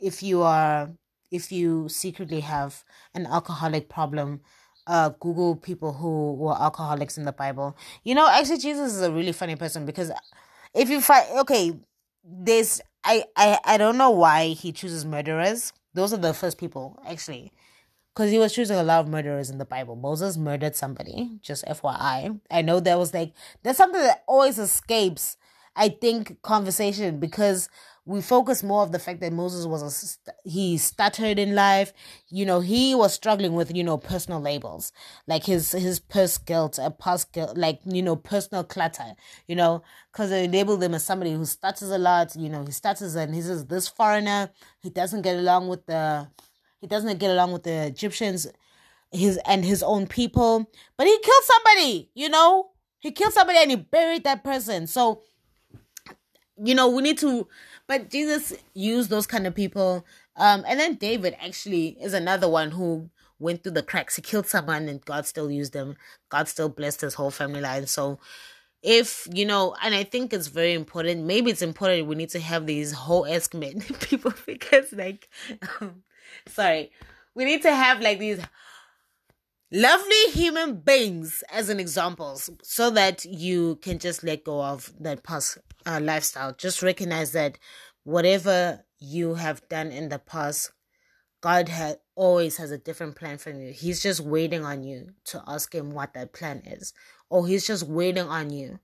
if 0.00 0.22
you 0.22 0.42
are 0.42 0.90
if 1.30 1.52
you 1.52 1.88
secretly 1.88 2.40
have 2.40 2.84
an 3.14 3.26
alcoholic 3.26 3.88
problem 3.88 4.40
uh 4.86 5.10
google 5.20 5.56
people 5.56 5.92
who 5.92 6.34
were 6.34 6.56
alcoholics 6.60 7.18
in 7.18 7.24
the 7.24 7.32
bible. 7.32 7.76
You 8.04 8.14
know 8.14 8.28
actually 8.28 8.58
jesus 8.58 8.94
is 8.94 9.02
a 9.02 9.12
really 9.12 9.32
funny 9.32 9.56
person 9.56 9.86
because 9.86 10.10
if 10.74 10.88
you 10.90 11.00
find 11.00 11.26
okay 11.40 11.72
this 12.24 12.80
I, 13.04 13.24
I 13.36 13.58
i 13.64 13.76
don't 13.78 13.96
know 13.98 14.10
why 14.10 14.48
he 14.48 14.72
chooses 14.72 15.04
murderers. 15.04 15.72
Those 15.94 16.12
are 16.12 16.18
the 16.18 16.34
first 16.34 16.58
people 16.58 16.98
actually. 17.06 17.52
Because 18.14 18.32
he 18.32 18.38
was 18.38 18.52
choosing 18.52 18.76
a 18.76 18.82
lot 18.82 19.00
of 19.00 19.08
murderers 19.08 19.50
in 19.50 19.58
the 19.58 19.64
bible. 19.64 19.96
Moses 19.96 20.36
murdered 20.36 20.76
somebody 20.76 21.38
just 21.42 21.64
fyi 21.66 21.96
i. 22.50 22.62
Know 22.62 22.80
there 22.80 22.98
was 22.98 23.14
like 23.14 23.32
there's 23.62 23.76
something 23.76 24.00
that 24.02 24.24
always 24.26 24.58
escapes 24.58 25.36
i 25.76 25.88
think 25.88 26.40
conversation 26.42 27.20
because 27.20 27.68
we 28.06 28.22
focus 28.22 28.62
more 28.62 28.82
of 28.82 28.92
the 28.92 28.98
fact 28.98 29.20
that 29.20 29.32
Moses 29.32 29.66
was 29.66 29.82
a 29.82 30.48
he 30.48 30.78
stuttered 30.78 31.38
in 31.38 31.54
life. 31.54 31.92
You 32.28 32.46
know, 32.46 32.60
he 32.60 32.94
was 32.94 33.12
struggling 33.12 33.54
with 33.54 33.74
you 33.74 33.84
know 33.84 33.98
personal 33.98 34.40
labels 34.40 34.92
like 35.26 35.44
his 35.44 35.72
his 35.72 36.00
purse 36.00 36.38
guilt, 36.38 36.78
uh, 36.78 36.84
a 36.84 36.90
past 36.90 37.32
guilt, 37.32 37.56
like 37.56 37.80
you 37.84 38.02
know 38.02 38.16
personal 38.16 38.64
clutter. 38.64 39.14
You 39.46 39.56
know, 39.56 39.82
because 40.12 40.30
they 40.30 40.48
labeled 40.48 40.82
him 40.82 40.94
as 40.94 41.04
somebody 41.04 41.32
who 41.32 41.44
stutters 41.44 41.90
a 41.90 41.98
lot. 41.98 42.34
You 42.36 42.48
know, 42.48 42.64
he 42.64 42.72
stutters 42.72 43.14
and 43.14 43.34
he 43.34 43.42
says 43.42 43.66
this 43.66 43.88
foreigner. 43.88 44.50
He 44.80 44.90
doesn't 44.90 45.22
get 45.22 45.36
along 45.36 45.68
with 45.68 45.86
the 45.86 46.28
he 46.80 46.86
doesn't 46.86 47.18
get 47.18 47.30
along 47.30 47.52
with 47.52 47.64
the 47.64 47.86
Egyptians, 47.86 48.46
his 49.12 49.38
and 49.46 49.64
his 49.64 49.82
own 49.82 50.06
people. 50.06 50.70
But 50.96 51.06
he 51.06 51.18
killed 51.18 51.44
somebody. 51.44 52.10
You 52.14 52.30
know, 52.30 52.70
he 52.98 53.12
killed 53.12 53.34
somebody 53.34 53.58
and 53.58 53.70
he 53.70 53.76
buried 53.76 54.24
that 54.24 54.42
person. 54.42 54.86
So 54.86 55.22
you 56.62 56.74
know 56.74 56.88
we 56.88 57.02
need 57.02 57.18
to 57.18 57.46
but 57.90 58.08
Jesus 58.08 58.52
used 58.72 59.10
those 59.10 59.26
kind 59.26 59.48
of 59.48 59.54
people. 59.56 60.06
Um, 60.36 60.62
and 60.68 60.78
then 60.78 60.94
David 60.94 61.34
actually 61.40 61.96
is 62.00 62.14
another 62.14 62.48
one 62.48 62.70
who 62.70 63.10
went 63.40 63.64
through 63.64 63.72
the 63.72 63.82
cracks. 63.82 64.14
He 64.14 64.22
killed 64.22 64.46
someone 64.46 64.88
and 64.88 65.04
God 65.04 65.26
still 65.26 65.50
used 65.50 65.72
them. 65.72 65.96
God 66.28 66.46
still 66.46 66.68
blessed 66.68 67.00
his 67.00 67.14
whole 67.14 67.32
family 67.32 67.60
line. 67.60 67.88
So 67.88 68.20
if 68.80 69.26
you 69.32 69.44
know, 69.44 69.74
and 69.82 69.92
I 69.92 70.04
think 70.04 70.32
it's 70.32 70.46
very 70.46 70.72
important. 70.72 71.24
Maybe 71.24 71.50
it's 71.50 71.62
important 71.62 72.06
we 72.06 72.14
need 72.14 72.28
to 72.28 72.38
have 72.38 72.64
these 72.64 72.92
whole 72.92 73.26
esque 73.26 73.54
men 73.54 73.80
people 74.02 74.32
because 74.46 74.92
like, 74.92 75.28
um, 75.80 76.04
sorry, 76.46 76.92
we 77.34 77.44
need 77.44 77.62
to 77.62 77.74
have 77.74 78.00
like 78.00 78.20
these 78.20 78.38
lovely 79.72 80.30
human 80.30 80.76
beings 80.76 81.42
as 81.52 81.70
an 81.70 81.80
examples 81.80 82.50
so 82.62 82.88
that 82.90 83.24
you 83.24 83.80
can 83.82 83.98
just 83.98 84.22
let 84.22 84.44
go 84.44 84.62
of 84.62 84.92
that 85.00 85.24
past 85.24 85.58
uh, 85.86 86.00
lifestyle. 86.02 86.52
Just 86.52 86.82
recognize 86.82 87.32
that 87.32 87.58
whatever 88.04 88.84
you 88.98 89.34
have 89.34 89.66
done 89.68 89.90
in 89.90 90.08
the 90.08 90.18
past 90.18 90.72
god 91.40 91.68
has 91.68 91.96
always 92.14 92.58
has 92.58 92.70
a 92.70 92.78
different 92.78 93.16
plan 93.16 93.38
for 93.38 93.50
you. 93.50 93.72
He's 93.72 94.02
just 94.02 94.20
waiting 94.20 94.64
on 94.64 94.82
you 94.84 95.14
to 95.26 95.42
ask 95.46 95.74
him 95.74 95.92
what 95.92 96.12
that 96.14 96.32
plan 96.32 96.62
is. 96.66 96.92
Or 97.30 97.46
he's 97.46 97.66
just 97.66 97.84
waiting 97.84 98.28
on 98.28 98.50
you 98.50 98.78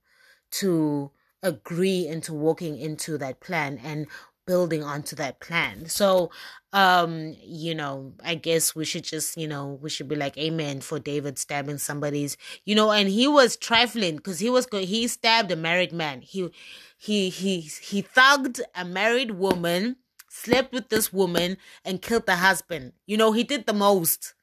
to 0.52 1.10
agree 1.42 2.06
into 2.06 2.32
walking 2.32 2.78
into 2.78 3.18
that 3.18 3.40
plan. 3.40 3.78
And 3.84 4.06
building 4.46 4.82
onto 4.82 5.16
that 5.16 5.40
plan. 5.40 5.86
So, 5.86 6.30
um, 6.72 7.34
you 7.42 7.74
know, 7.74 8.14
I 8.24 8.34
guess 8.36 8.74
we 8.74 8.84
should 8.84 9.04
just, 9.04 9.36
you 9.36 9.48
know, 9.48 9.78
we 9.82 9.90
should 9.90 10.08
be 10.08 10.16
like, 10.16 10.36
Amen 10.38 10.80
for 10.80 10.98
David 10.98 11.38
stabbing 11.38 11.78
somebody's, 11.78 12.36
you 12.64 12.74
know, 12.74 12.90
and 12.92 13.08
he 13.08 13.26
was 13.28 13.56
trifling 13.56 14.16
because 14.16 14.38
he 14.38 14.50
was 14.50 14.66
going, 14.66 14.86
he 14.86 15.06
stabbed 15.08 15.50
a 15.50 15.56
married 15.56 15.92
man. 15.92 16.20
He, 16.20 16.50
he, 16.98 17.28
he, 17.28 17.60
he 17.60 18.02
thugged 18.02 18.60
a 18.74 18.84
married 18.84 19.32
woman, 19.32 19.96
slept 20.28 20.72
with 20.72 20.88
this 20.88 21.12
woman, 21.12 21.56
and 21.84 22.02
killed 22.02 22.26
the 22.26 22.36
husband. 22.36 22.92
You 23.06 23.16
know, 23.16 23.32
he 23.32 23.44
did 23.44 23.66
the 23.66 23.74
most. 23.74 24.34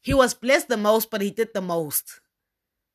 He 0.00 0.14
was 0.14 0.34
blessed 0.34 0.68
the 0.68 0.76
most, 0.76 1.10
but 1.10 1.20
he 1.20 1.30
did 1.30 1.54
the 1.54 1.60
most. 1.62 2.20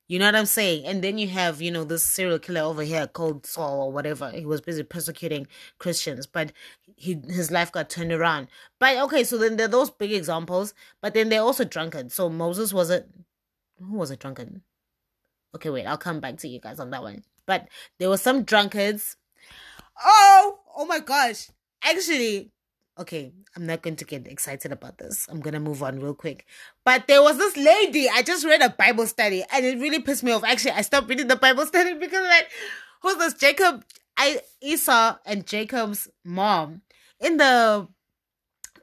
You 0.08 0.20
know 0.20 0.26
what 0.26 0.36
I'm 0.36 0.46
saying? 0.46 0.86
And 0.86 1.04
then 1.04 1.18
you 1.18 1.30
have, 1.30 1.62
you 1.62 1.72
know, 1.72 1.86
this 1.86 2.04
serial 2.04 2.38
killer 2.38 2.62
over 2.62 2.84
here 2.84 3.08
called 3.08 3.46
Saul 3.46 3.84
or 3.84 3.92
whatever. 3.92 4.32
He 4.32 4.46
was 4.46 4.62
busy 4.62 4.84
persecuting 4.84 5.48
Christians, 5.80 6.28
but 6.28 6.52
he 6.96 7.20
his 7.30 7.52
life 7.52 7.72
got 7.72 7.90
turned 7.90 8.12
around. 8.12 8.48
But 8.80 8.98
okay, 9.04 9.24
so 9.24 9.38
then 9.38 9.56
there 9.56 9.66
are 9.66 9.70
those 9.70 9.90
big 9.90 10.12
examples, 10.12 10.74
but 11.02 11.14
then 11.14 11.30
they're 11.30 11.42
also 11.42 11.64
drunken. 11.64 12.10
So 12.10 12.30
Moses 12.30 12.74
was 12.74 12.90
a 12.90 13.06
who 13.80 13.98
was 13.98 14.12
a 14.12 14.18
drunkard? 14.18 14.62
Okay, 15.56 15.70
wait, 15.70 15.86
I'll 15.86 15.98
come 15.98 16.20
back 16.20 16.38
to 16.38 16.48
you 16.48 16.60
guys 16.60 16.80
on 16.80 16.90
that 16.92 17.04
one. 17.04 17.24
But 17.46 17.68
there 18.00 18.10
were 18.10 18.18
some 18.18 18.44
drunkards. 18.44 19.18
Oh, 20.04 20.60
oh 20.76 20.86
my 20.86 21.00
gosh. 21.00 21.50
Actually, 21.84 22.52
okay, 22.98 23.32
I'm 23.56 23.66
not 23.66 23.82
going 23.82 23.96
to 23.98 24.06
get 24.06 24.28
excited 24.28 24.72
about 24.72 24.98
this. 24.98 25.28
I'm 25.30 25.40
going 25.40 25.54
to 25.54 25.60
move 25.60 25.82
on 25.82 26.00
real 26.00 26.14
quick. 26.14 26.46
But 26.86 27.08
there 27.08 27.22
was 27.22 27.38
this 27.38 27.58
lady, 27.58 28.08
I 28.10 28.22
just 28.22 28.46
read 28.46 28.62
a 28.62 28.70
Bible 28.70 29.08
study 29.08 29.44
and 29.52 29.66
it 29.66 29.80
really 29.80 30.00
pissed 30.00 30.24
me 30.24 30.32
off. 30.32 30.44
Actually, 30.44 30.72
I 30.72 30.82
stopped 30.82 31.10
reading 31.10 31.28
the 31.28 31.36
Bible 31.36 31.66
study 31.68 31.94
because 31.94 32.28
like, 32.28 32.50
who's 33.02 33.18
this? 33.18 33.34
Jacob, 33.34 33.84
I 34.18 34.42
Esau 34.62 35.18
and 35.26 35.46
Jacob's 35.46 36.08
mom. 36.24 36.82
In 37.20 37.38
the 37.38 37.88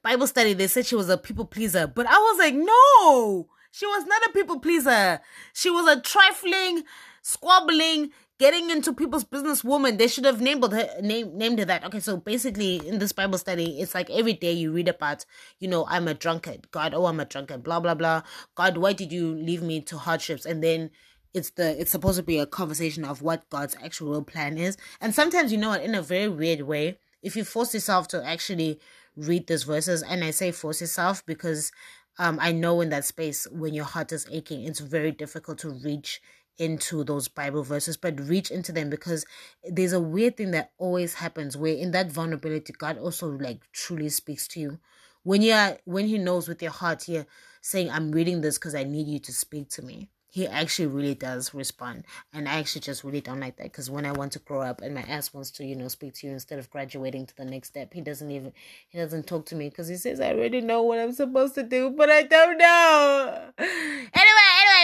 Bible 0.02 0.26
study, 0.26 0.54
they 0.54 0.66
said 0.66 0.86
she 0.86 0.96
was 0.96 1.08
a 1.08 1.18
people 1.18 1.44
pleaser, 1.44 1.86
but 1.86 2.06
I 2.06 2.16
was 2.16 2.38
like, 2.38 2.54
no, 2.54 3.48
she 3.70 3.86
was 3.86 4.06
not 4.06 4.22
a 4.28 4.32
people 4.32 4.58
pleaser. 4.58 5.20
She 5.52 5.70
was 5.70 5.86
a 5.86 6.00
trifling, 6.00 6.84
squabbling, 7.22 8.10
getting 8.40 8.70
into 8.70 8.94
people's 8.94 9.22
business 9.22 9.62
woman 9.62 9.98
they 9.98 10.08
should 10.08 10.24
have 10.24 10.40
named 10.40 10.64
her 10.72 10.88
name 11.02 11.36
named 11.36 11.58
her 11.58 11.64
that. 11.66 11.84
Okay 11.84 12.00
so 12.00 12.16
basically 12.16 12.76
in 12.88 12.98
this 12.98 13.12
bible 13.12 13.36
study 13.36 13.78
it's 13.78 13.94
like 13.94 14.08
every 14.08 14.32
day 14.32 14.50
you 14.50 14.72
read 14.72 14.88
about 14.88 15.26
you 15.58 15.68
know 15.68 15.86
i'm 15.88 16.08
a 16.08 16.14
drunkard. 16.14 16.70
God 16.70 16.94
oh 16.94 17.04
i'm 17.04 17.20
a 17.20 17.26
drunkard 17.26 17.62
blah 17.62 17.78
blah 17.80 17.94
blah. 17.94 18.22
God 18.54 18.78
why 18.78 18.94
did 18.94 19.12
you 19.12 19.34
leave 19.34 19.62
me 19.62 19.82
to 19.82 19.98
hardships? 19.98 20.46
And 20.46 20.64
then 20.64 20.90
it's 21.34 21.50
the 21.50 21.78
it's 21.78 21.90
supposed 21.90 22.16
to 22.16 22.22
be 22.22 22.38
a 22.38 22.46
conversation 22.46 23.04
of 23.04 23.20
what 23.20 23.48
god's 23.50 23.76
actual 23.84 24.22
plan 24.22 24.56
is. 24.56 24.78
And 25.02 25.14
sometimes 25.14 25.52
you 25.52 25.58
know 25.58 25.68
what 25.68 25.82
in 25.82 25.94
a 25.94 26.02
very 26.02 26.28
weird 26.28 26.62
way 26.62 26.98
if 27.22 27.36
you 27.36 27.44
force 27.44 27.74
yourself 27.74 28.08
to 28.08 28.24
actually 28.26 28.80
read 29.16 29.48
these 29.48 29.64
verses 29.64 30.02
and 30.02 30.24
i 30.24 30.30
say 30.30 30.50
force 30.50 30.80
yourself 30.80 31.26
because 31.26 31.72
um 32.18 32.38
i 32.40 32.52
know 32.52 32.80
in 32.80 32.88
that 32.88 33.04
space 33.04 33.46
when 33.50 33.74
your 33.74 33.84
heart 33.84 34.12
is 34.12 34.26
aching 34.30 34.62
it's 34.62 34.78
very 34.80 35.10
difficult 35.10 35.58
to 35.58 35.68
reach 35.68 36.22
into 36.58 37.04
those 37.04 37.28
Bible 37.28 37.62
verses, 37.62 37.96
but 37.96 38.20
reach 38.20 38.50
into 38.50 38.72
them 38.72 38.90
because 38.90 39.24
there's 39.64 39.92
a 39.92 40.00
weird 40.00 40.36
thing 40.36 40.50
that 40.52 40.72
always 40.78 41.14
happens 41.14 41.56
where 41.56 41.74
in 41.74 41.90
that 41.92 42.12
vulnerability, 42.12 42.72
God 42.76 42.98
also 42.98 43.28
like 43.28 43.60
truly 43.72 44.08
speaks 44.08 44.46
to 44.48 44.60
you. 44.60 44.78
When 45.22 45.42
you're 45.42 45.78
when 45.84 46.06
He 46.06 46.18
knows 46.18 46.48
with 46.48 46.62
your 46.62 46.72
heart, 46.72 47.08
you're 47.08 47.26
saying, 47.60 47.90
I'm 47.90 48.12
reading 48.12 48.40
this 48.40 48.58
because 48.58 48.74
I 48.74 48.84
need 48.84 49.06
you 49.06 49.18
to 49.20 49.32
speak 49.32 49.68
to 49.70 49.82
me 49.82 50.08
he 50.32 50.46
actually 50.46 50.86
really 50.86 51.14
does 51.14 51.52
respond 51.52 52.04
and 52.32 52.48
i 52.48 52.52
actually 52.52 52.80
just 52.80 53.02
really 53.02 53.20
don't 53.20 53.40
like 53.40 53.56
that 53.56 53.64
because 53.64 53.90
when 53.90 54.06
i 54.06 54.12
want 54.12 54.32
to 54.32 54.38
grow 54.38 54.60
up 54.62 54.80
and 54.80 54.94
my 54.94 55.02
ass 55.02 55.34
wants 55.34 55.50
to 55.50 55.64
you 55.64 55.74
know 55.74 55.88
speak 55.88 56.14
to 56.14 56.26
you 56.26 56.32
instead 56.32 56.58
of 56.58 56.70
graduating 56.70 57.26
to 57.26 57.36
the 57.36 57.44
next 57.44 57.68
step 57.68 57.92
he 57.92 58.00
doesn't 58.00 58.30
even 58.30 58.52
he 58.88 58.98
doesn't 58.98 59.26
talk 59.26 59.44
to 59.44 59.56
me 59.56 59.68
because 59.68 59.88
he 59.88 59.96
says 59.96 60.20
i 60.20 60.30
already 60.30 60.60
know 60.60 60.82
what 60.82 60.98
i'm 60.98 61.12
supposed 61.12 61.54
to 61.54 61.62
do 61.62 61.90
but 61.90 62.08
i 62.08 62.22
don't 62.22 62.58
know 62.58 63.50
anyway 63.58 64.29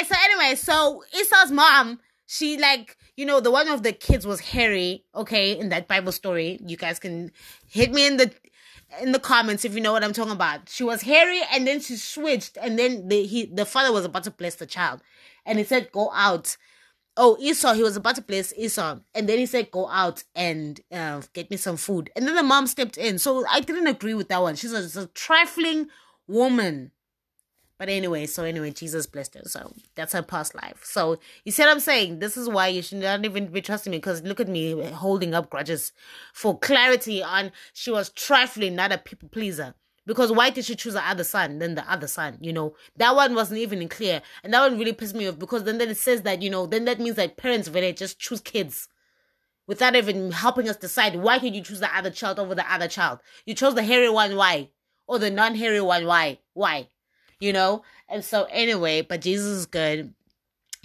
so 0.04 0.14
anyway 0.24 0.54
so 0.54 1.02
esau's 1.18 1.52
mom 1.52 2.00
she 2.26 2.58
like 2.58 2.96
you 3.16 3.24
know 3.24 3.40
the 3.40 3.50
one 3.50 3.68
of 3.68 3.82
the 3.82 3.92
kids 3.92 4.26
was 4.26 4.40
harry 4.40 5.04
okay 5.14 5.58
in 5.58 5.68
that 5.68 5.86
bible 5.88 6.12
story 6.12 6.58
you 6.64 6.76
guys 6.76 6.98
can 6.98 7.30
hit 7.68 7.92
me 7.92 8.06
in 8.06 8.16
the 8.16 8.32
in 9.00 9.12
the 9.12 9.18
comments 9.18 9.64
if 9.64 9.74
you 9.74 9.80
know 9.80 9.92
what 9.92 10.04
I'm 10.04 10.12
talking 10.12 10.32
about. 10.32 10.68
She 10.68 10.84
was 10.84 11.02
hairy 11.02 11.40
and 11.52 11.66
then 11.66 11.80
she 11.80 11.96
switched 11.96 12.56
and 12.56 12.78
then 12.78 13.08
the 13.08 13.24
he 13.24 13.46
the 13.46 13.66
father 13.66 13.92
was 13.92 14.04
about 14.04 14.22
to 14.24 14.30
bless 14.30 14.54
the 14.54 14.64
child 14.64 15.00
and 15.44 15.58
he 15.58 15.64
said 15.64 15.90
go 15.90 16.08
out 16.14 16.56
oh 17.16 17.36
Esau, 17.40 17.74
he 17.74 17.82
was 17.82 17.96
about 17.96 18.14
to 18.16 18.22
bless 18.22 18.52
Esau, 18.56 18.98
and 19.14 19.28
then 19.28 19.38
he 19.38 19.46
said, 19.46 19.70
"Go 19.70 19.88
out 19.88 20.24
and 20.34 20.80
uh, 20.92 21.22
get 21.32 21.50
me 21.50 21.56
some 21.56 21.76
food." 21.76 22.10
And 22.14 22.26
then 22.26 22.34
the 22.34 22.42
mom 22.42 22.66
stepped 22.66 22.98
in, 22.98 23.18
so 23.18 23.44
I 23.48 23.60
didn't 23.60 23.86
agree 23.86 24.14
with 24.14 24.28
that 24.28 24.42
one. 24.42 24.56
She's 24.56 24.72
a, 24.72 25.00
a 25.00 25.06
trifling 25.08 25.88
woman. 26.26 26.92
But 27.78 27.90
anyway, 27.90 28.24
so 28.26 28.44
anyway, 28.44 28.70
Jesus 28.70 29.06
blessed 29.06 29.34
her. 29.34 29.42
So 29.44 29.74
that's 29.94 30.14
her 30.14 30.22
past 30.22 30.54
life. 30.54 30.80
So 30.82 31.18
you 31.44 31.52
see 31.52 31.62
what 31.62 31.70
I'm 31.70 31.80
saying? 31.80 32.20
This 32.20 32.36
is 32.36 32.48
why 32.48 32.68
you 32.68 32.80
should 32.80 32.98
not 32.98 33.24
even 33.24 33.48
be 33.48 33.60
trusting 33.60 33.90
me 33.90 33.98
because 33.98 34.22
look 34.22 34.40
at 34.40 34.48
me 34.48 34.82
holding 34.92 35.34
up 35.34 35.50
grudges 35.50 35.92
for 36.32 36.58
clarity 36.58 37.22
on 37.22 37.52
she 37.74 37.90
was 37.90 38.08
trifling, 38.10 38.76
not 38.76 38.92
a 38.92 38.98
people 38.98 39.28
pleaser. 39.28 39.74
Because 40.06 40.30
why 40.30 40.50
did 40.50 40.64
she 40.64 40.76
choose 40.76 40.94
the 40.94 41.06
other 41.06 41.24
son 41.24 41.58
than 41.58 41.74
the 41.74 41.90
other 41.90 42.06
son? 42.06 42.38
You 42.40 42.52
know, 42.52 42.76
that 42.96 43.14
one 43.14 43.34
wasn't 43.34 43.58
even 43.58 43.88
clear. 43.88 44.22
And 44.42 44.54
that 44.54 44.60
one 44.60 44.78
really 44.78 44.92
pissed 44.92 45.16
me 45.16 45.28
off 45.28 45.38
because 45.38 45.64
then, 45.64 45.78
then 45.78 45.90
it 45.90 45.96
says 45.96 46.22
that, 46.22 46.42
you 46.42 46.48
know, 46.48 46.64
then 46.64 46.84
that 46.84 47.00
means 47.00 47.16
that 47.16 47.36
parents 47.36 47.68
really 47.68 47.92
just 47.92 48.18
choose 48.18 48.40
kids 48.40 48.88
without 49.66 49.96
even 49.96 50.30
helping 50.30 50.68
us 50.68 50.76
decide 50.76 51.16
why 51.16 51.38
did 51.38 51.54
you 51.54 51.60
choose 51.62 51.80
the 51.80 51.96
other 51.96 52.10
child 52.10 52.38
over 52.38 52.54
the 52.54 52.72
other 52.72 52.88
child? 52.88 53.18
You 53.44 53.54
chose 53.54 53.74
the 53.74 53.82
hairy 53.82 54.08
one, 54.08 54.36
why? 54.36 54.70
Or 55.08 55.18
the 55.18 55.30
non 55.30 55.56
hairy 55.56 55.80
one, 55.80 56.06
why? 56.06 56.38
Why? 56.54 56.88
You 57.40 57.52
know? 57.52 57.82
And 58.08 58.24
so, 58.24 58.44
anyway, 58.50 59.02
but 59.02 59.20
Jesus 59.20 59.46
is 59.46 59.66
good. 59.66 60.14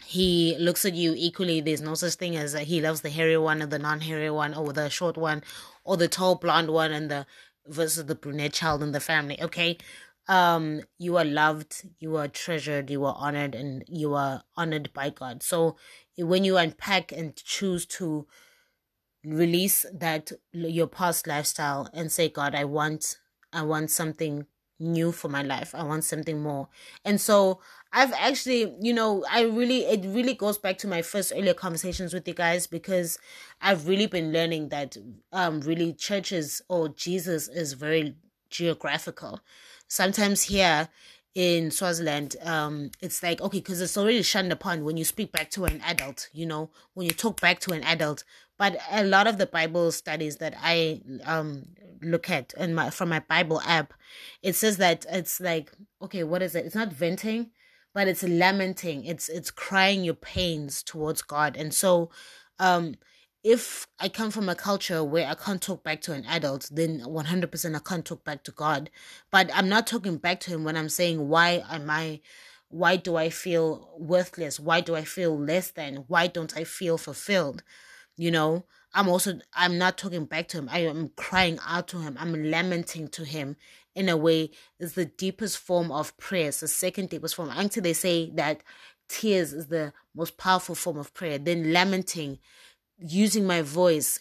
He 0.06 0.56
looks 0.60 0.86
at 0.86 0.94
you 0.94 1.14
equally. 1.16 1.62
There's 1.62 1.82
no 1.82 1.94
such 1.94 2.16
thing 2.16 2.36
as 2.36 2.54
he 2.54 2.82
loves 2.82 3.02
the 3.02 3.10
hairy 3.10 3.38
one 3.38 3.62
or 3.62 3.68
the 3.68 3.80
non 3.80 4.02
hairy 4.02 4.32
one 4.32 4.54
or 4.54 4.74
the 4.74 4.90
short 4.90 5.16
one 5.16 5.44
or 5.84 5.98
the 5.98 6.08
tall 6.08 6.36
blonde 6.36 6.72
one 6.72 6.92
and 6.92 7.10
the 7.10 7.26
versus 7.68 8.06
the 8.06 8.16
brunette 8.16 8.54
child 8.54 8.82
in 8.84 8.92
the 8.92 9.00
family. 9.00 9.42
Okay. 9.42 9.78
Um, 10.28 10.82
you 10.98 11.18
are 11.18 11.26
loved, 11.26 11.88
you 12.00 12.16
are 12.16 12.28
treasured, 12.28 12.90
you 12.90 13.04
are 13.06 13.16
honored, 13.18 13.56
and 13.56 13.84
you 13.88 14.14
are 14.14 14.44
honored 14.56 14.94
by 14.94 15.10
God. 15.10 15.44
So 15.44 15.76
when 16.18 16.46
you 16.46 16.58
unpack 16.58 17.12
and 17.12 17.36
choose 17.36 17.86
to 17.88 18.28
release 19.24 19.86
that 19.94 20.32
your 20.52 20.88
past 20.88 21.28
lifestyle 21.28 21.90
and 21.94 22.12
say, 22.12 22.30
God, 22.30 22.56
I 22.56 22.66
want 22.66 23.18
I 23.54 23.64
want 23.64 23.92
something 23.92 24.46
new 24.82 25.12
for 25.12 25.30
my 25.30 25.42
life. 25.44 25.74
I 25.76 25.84
want 25.84 26.04
something 26.04 26.42
more. 26.42 26.68
And 27.06 27.22
so 27.22 27.60
I've 27.94 28.14
actually, 28.14 28.76
you 28.82 28.94
know, 28.94 29.24
I 29.30 29.44
really, 29.44 29.86
it 29.86 30.04
really 30.06 30.34
goes 30.34 30.58
back 30.58 30.78
to 30.80 30.88
my 30.88 31.02
first 31.02 31.32
earlier 31.36 31.54
conversations 31.54 32.14
with 32.14 32.28
you 32.28 32.34
guys 32.34 32.68
because 32.68 33.18
I've 33.62 33.88
really 33.88 34.08
been 34.08 34.32
learning 34.34 34.70
that, 34.70 34.98
um, 35.32 35.62
really 35.62 35.94
churches 35.94 36.62
or 36.68 36.90
Jesus 36.90 37.48
is 37.48 37.74
very 37.74 38.16
geographical. 38.50 39.40
Sometimes 39.88 40.44
here 40.44 40.90
in 41.36 41.72
Swaziland, 41.72 42.36
um, 42.44 42.92
it's 43.02 43.24
like, 43.24 43.42
okay, 43.42 43.60
because 43.60 43.82
it's 43.82 43.98
already 43.98 44.22
shunned 44.22 44.52
upon 44.52 44.84
when 44.84 44.98
you 44.98 45.06
speak 45.06 45.32
back 45.32 45.50
to 45.52 45.66
an 45.66 45.82
adult, 45.86 46.30
you 46.34 46.46
know, 46.46 46.70
when 46.94 47.08
you 47.08 47.14
talk 47.14 47.40
back 47.40 47.60
to 47.62 47.74
an 47.74 47.84
adult. 47.84 48.24
But 48.62 48.78
a 48.92 49.04
lot 49.04 49.26
of 49.26 49.40
the 49.40 49.48
Bible 49.48 49.92
studies 49.92 50.36
that 50.38 50.54
I 50.62 51.02
um 51.26 51.50
look 52.04 52.30
at 52.30 52.54
and 52.58 52.76
my 52.76 52.92
from 52.92 53.10
my 53.10 53.22
Bible 53.34 53.60
app, 53.66 53.94
it 54.44 54.54
says 54.56 54.78
that 54.78 55.06
it's 55.10 55.40
like, 55.40 55.72
okay, 56.06 56.24
what 56.24 56.42
is 56.44 56.54
it? 56.56 56.66
It's 56.66 56.76
not 56.76 56.94
venting 56.94 57.42
but 57.94 58.08
it's 58.08 58.24
lamenting. 58.24 59.04
It's 59.06 59.30
it's 59.30 59.52
crying 59.52 60.04
your 60.04 60.14
pains 60.14 60.84
towards 60.84 61.22
god. 61.22 61.58
And 61.58 61.74
so 61.74 62.12
um 62.60 62.96
if 63.44 63.88
i 64.00 64.08
come 64.08 64.30
from 64.30 64.48
a 64.50 64.54
culture 64.54 65.04
where 65.04 65.28
i 65.28 65.34
can't 65.34 65.64
talk 65.64 65.84
back 65.84 66.00
to 66.00 66.14
an 66.14 66.24
adult 66.26 66.70
then 66.72 67.00
100% 67.00 67.76
i 67.76 67.80
can't 67.80 68.06
talk 68.06 68.24
back 68.24 68.44
to 68.44 68.52
god. 68.52 68.92
But 69.32 69.50
i'm 69.56 69.70
not 69.70 69.88
talking 69.88 70.18
back 70.18 70.40
to 70.42 70.52
him 70.52 70.64
when 70.64 70.78
i'm 70.78 70.90
saying 70.90 71.28
why 71.28 71.64
am 71.70 71.90
i 71.90 72.22
why 72.70 72.96
do 72.98 73.16
i 73.18 73.30
feel 73.30 73.90
worthless? 73.98 74.60
Why 74.60 74.82
do 74.82 74.96
i 74.96 75.04
feel 75.04 75.38
less 75.38 75.72
than? 75.72 76.06
Why 76.08 76.28
don't 76.28 76.56
i 76.56 76.64
feel 76.64 76.98
fulfilled 77.00 77.64
you 78.18 78.32
know 78.32 78.64
i'm 78.94 79.08
also 79.08 79.40
i'm 79.54 79.78
not 79.78 79.98
talking 79.98 80.26
back 80.26 80.48
to 80.48 80.58
him 80.58 80.70
i 80.72 80.80
am 80.80 81.10
crying 81.16 81.60
out 81.68 81.88
to 81.88 82.00
him 82.00 82.16
i'm 82.20 82.34
lamenting 82.50 83.08
to 83.08 83.24
him 83.24 83.56
in 83.96 84.10
a 84.10 84.18
way 84.18 84.52
is 84.80 84.94
the 84.94 85.06
deepest 85.06 85.58
form 85.58 85.92
of 85.92 86.16
prayer. 86.18 86.48
It's 86.48 86.62
the 86.62 86.68
second 86.68 87.10
deepest 87.10 87.36
form. 87.36 87.50
Actually, 87.50 87.82
they 87.84 87.94
say 87.94 88.32
that 88.36 88.62
tears 89.10 89.54
is 89.54 89.68
the 89.68 89.94
most 90.16 90.38
powerful 90.38 90.76
form 90.76 90.98
of 90.98 91.14
prayer. 91.14 91.38
Then 91.38 91.74
lamenting, 91.74 92.40
using 92.98 93.46
my 93.46 93.62
voice, 93.62 94.20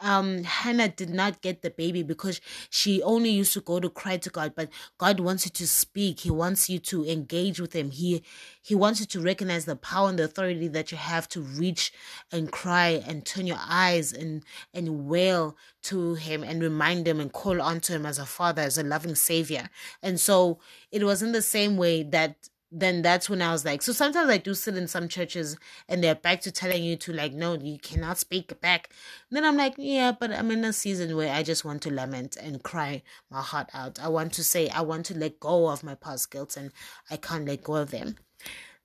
um 0.00 0.44
Hannah 0.44 0.88
did 0.88 1.10
not 1.10 1.42
get 1.42 1.62
the 1.62 1.70
baby 1.70 2.02
because 2.02 2.40
she 2.70 3.02
only 3.02 3.30
used 3.30 3.52
to 3.54 3.60
go 3.60 3.80
to 3.80 3.90
cry 3.90 4.16
to 4.16 4.30
God 4.30 4.54
but 4.54 4.68
God 4.96 5.20
wants 5.20 5.44
you 5.44 5.50
to 5.52 5.66
speak. 5.66 6.20
He 6.20 6.30
wants 6.30 6.70
you 6.70 6.78
to 6.78 7.04
engage 7.04 7.60
with 7.60 7.72
him. 7.74 7.90
He 7.90 8.22
he 8.62 8.74
wants 8.74 9.00
you 9.00 9.06
to 9.06 9.20
recognize 9.20 9.64
the 9.64 9.76
power 9.76 10.08
and 10.08 10.18
the 10.18 10.24
authority 10.24 10.68
that 10.68 10.90
you 10.92 10.98
have 10.98 11.28
to 11.30 11.40
reach 11.40 11.92
and 12.32 12.50
cry 12.50 13.02
and 13.06 13.26
turn 13.26 13.46
your 13.46 13.60
eyes 13.60 14.12
and 14.12 14.44
and 14.72 15.06
wail 15.06 15.56
to 15.84 16.14
him 16.14 16.42
and 16.42 16.62
remind 16.62 17.06
him 17.06 17.20
and 17.20 17.32
call 17.32 17.60
on 17.60 17.80
to 17.80 17.92
him 17.92 18.06
as 18.06 18.18
a 18.18 18.26
father 18.26 18.62
as 18.62 18.78
a 18.78 18.82
loving 18.82 19.14
savior. 19.14 19.68
And 20.02 20.18
so 20.20 20.60
it 20.90 21.02
was 21.04 21.22
in 21.22 21.32
the 21.32 21.42
same 21.42 21.76
way 21.76 22.02
that 22.04 22.48
then 22.70 23.00
that's 23.00 23.30
when 23.30 23.40
I 23.40 23.52
was 23.52 23.64
like, 23.64 23.80
so 23.80 23.92
sometimes 23.92 24.28
I 24.28 24.36
do 24.36 24.54
sit 24.54 24.76
in 24.76 24.88
some 24.88 25.08
churches 25.08 25.56
and 25.88 26.04
they're 26.04 26.14
back 26.14 26.42
to 26.42 26.52
telling 26.52 26.84
you 26.84 26.96
to 26.96 27.12
like, 27.12 27.32
no, 27.32 27.54
you 27.54 27.78
cannot 27.78 28.18
speak 28.18 28.60
back. 28.60 28.90
And 29.28 29.36
then 29.36 29.44
I'm 29.44 29.56
like, 29.56 29.74
yeah, 29.78 30.12
but 30.12 30.30
I'm 30.32 30.50
in 30.50 30.64
a 30.64 30.72
season 30.72 31.16
where 31.16 31.34
I 31.34 31.42
just 31.42 31.64
want 31.64 31.82
to 31.82 31.90
lament 31.92 32.36
and 32.36 32.62
cry 32.62 33.02
my 33.30 33.40
heart 33.40 33.70
out. 33.72 33.98
I 34.02 34.08
want 34.08 34.34
to 34.34 34.44
say, 34.44 34.68
I 34.68 34.82
want 34.82 35.06
to 35.06 35.18
let 35.18 35.40
go 35.40 35.68
of 35.68 35.82
my 35.82 35.94
past 35.94 36.30
guilt 36.30 36.56
and 36.56 36.72
I 37.10 37.16
can't 37.16 37.46
let 37.46 37.64
go 37.64 37.76
of 37.76 37.90
them. 37.90 38.16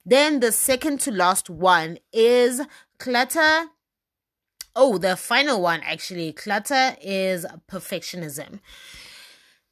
Then 0.06 0.40
the 0.40 0.52
second 0.52 1.02
to 1.02 1.12
last 1.12 1.50
one 1.50 1.98
is 2.14 2.62
clutter. 3.00 3.68
Oh, 4.76 4.98
the 4.98 5.18
final 5.18 5.62
one 5.62 5.82
actually. 5.84 6.32
Clutter 6.32 6.96
is 7.02 7.46
perfectionism 7.70 8.60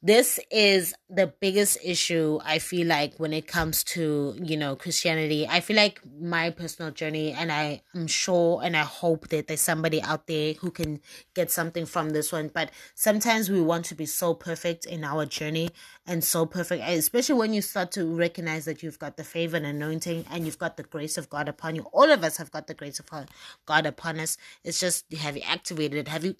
this 0.02 0.40
is 0.50 0.94
the 1.08 1.32
biggest 1.40 1.78
issue 1.84 2.38
i 2.44 2.58
feel 2.58 2.86
like 2.86 3.14
when 3.18 3.32
it 3.32 3.46
comes 3.46 3.84
to 3.84 4.34
you 4.42 4.56
know 4.56 4.74
christianity. 4.74 5.46
I 5.48 5.60
feel 5.60 5.76
like 5.76 6.00
my 6.20 6.50
personal 6.50 6.90
journey 6.90 7.32
and 7.32 7.52
i 7.52 7.82
am 7.94 8.06
sure 8.06 8.60
and 8.62 8.76
i 8.76 8.80
hope 8.82 9.28
that 9.28 9.46
there's 9.46 9.60
somebody 9.60 10.02
out 10.02 10.26
there 10.26 10.54
who 10.54 10.70
can 10.70 11.00
get 11.34 11.50
something 11.50 11.86
from 11.86 12.10
this 12.10 12.32
one. 12.32 12.50
But 12.52 12.70
sometimes 12.94 13.48
we 13.48 13.60
want 13.60 13.84
to 13.86 13.94
be 13.94 14.06
so 14.06 14.34
perfect 14.34 14.86
in 14.86 15.04
our 15.04 15.24
journey 15.26 15.70
and 16.06 16.24
so 16.24 16.46
perfect 16.46 16.82
especially 16.86 17.36
when 17.36 17.52
you 17.52 17.62
start 17.62 17.92
to 17.92 18.04
recognize 18.04 18.64
that 18.64 18.82
you've 18.82 18.98
got 18.98 19.16
the 19.16 19.24
favor 19.24 19.56
and 19.56 19.66
anointing 19.66 20.24
and 20.30 20.44
you've 20.44 20.58
got 20.58 20.76
the 20.76 20.82
grace 20.82 21.16
of 21.16 21.30
god 21.30 21.48
upon 21.48 21.76
you. 21.76 21.82
All 21.92 22.10
of 22.10 22.24
us 22.24 22.36
have 22.38 22.50
got 22.50 22.66
the 22.66 22.74
grace 22.74 22.98
of 22.98 23.06
god 23.66 23.86
upon 23.86 24.18
us. 24.18 24.36
It's 24.64 24.80
just 24.80 25.12
have 25.14 25.36
you 25.36 25.42
activated 25.46 25.98
it? 25.98 26.08
Have 26.08 26.24
you 26.24 26.34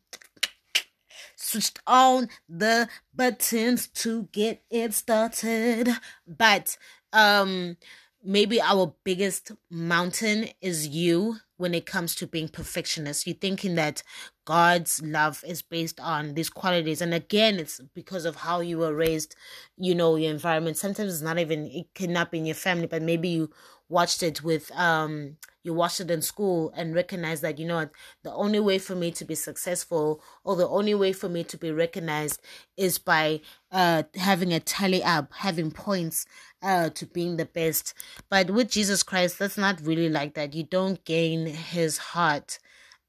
switched 1.42 1.80
on 1.86 2.28
the 2.48 2.88
buttons 3.14 3.88
to 3.88 4.28
get 4.32 4.62
it 4.70 4.94
started. 4.94 5.88
But 6.26 6.76
um 7.12 7.76
maybe 8.24 8.60
our 8.60 8.94
biggest 9.04 9.52
mountain 9.70 10.48
is 10.60 10.86
you 10.88 11.36
when 11.56 11.74
it 11.74 11.86
comes 11.86 12.14
to 12.16 12.26
being 12.26 12.48
perfectionist. 12.48 13.26
You're 13.26 13.36
thinking 13.36 13.74
that 13.76 14.02
God's 14.44 15.02
love 15.02 15.42
is 15.46 15.62
based 15.62 16.00
on 16.00 16.34
these 16.34 16.50
qualities. 16.50 17.00
And 17.00 17.14
again, 17.14 17.56
it's 17.58 17.80
because 17.94 18.24
of 18.24 18.36
how 18.36 18.60
you 18.60 18.78
were 18.78 18.94
raised, 18.94 19.36
you 19.76 19.94
know, 19.94 20.16
your 20.16 20.30
environment. 20.30 20.76
Sometimes 20.76 21.12
it's 21.12 21.22
not 21.22 21.38
even, 21.38 21.66
it 21.66 21.86
cannot 21.94 22.30
be 22.30 22.38
in 22.38 22.46
your 22.46 22.54
family, 22.54 22.86
but 22.86 23.02
maybe 23.02 23.28
you 23.28 23.50
watched 23.92 24.22
it 24.22 24.42
with 24.42 24.72
um 24.78 25.36
you 25.64 25.72
watched 25.74 26.00
it 26.00 26.10
in 26.10 26.22
school 26.22 26.72
and 26.76 26.94
recognized 26.94 27.42
that 27.42 27.58
you 27.58 27.66
know 27.66 27.88
the 28.24 28.32
only 28.32 28.58
way 28.58 28.78
for 28.78 28.94
me 28.96 29.10
to 29.12 29.24
be 29.24 29.34
successful 29.34 30.22
or 30.44 30.56
the 30.56 30.68
only 30.68 30.94
way 30.94 31.12
for 31.12 31.28
me 31.28 31.44
to 31.44 31.56
be 31.58 31.70
recognized 31.70 32.40
is 32.76 32.98
by 32.98 33.40
uh 33.70 34.02
having 34.16 34.52
a 34.52 34.60
tally 34.60 35.02
up 35.02 35.32
having 35.34 35.70
points 35.70 36.26
uh 36.62 36.88
to 36.90 37.06
being 37.06 37.36
the 37.36 37.44
best. 37.44 37.94
But 38.30 38.50
with 38.50 38.70
jesus 38.70 39.02
christ 39.02 39.38
that's 39.38 39.58
not 39.58 39.80
really 39.82 40.08
like 40.08 40.34
that. 40.34 40.54
You 40.54 40.64
don't 40.64 41.04
gain 41.04 41.46
his 41.46 41.98
heart 41.98 42.58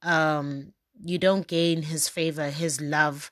um 0.01 0.73
you 1.03 1.17
don't 1.17 1.47
gain 1.47 1.81
his 1.83 2.07
favor 2.09 2.49
his 2.49 2.79
love 2.81 3.31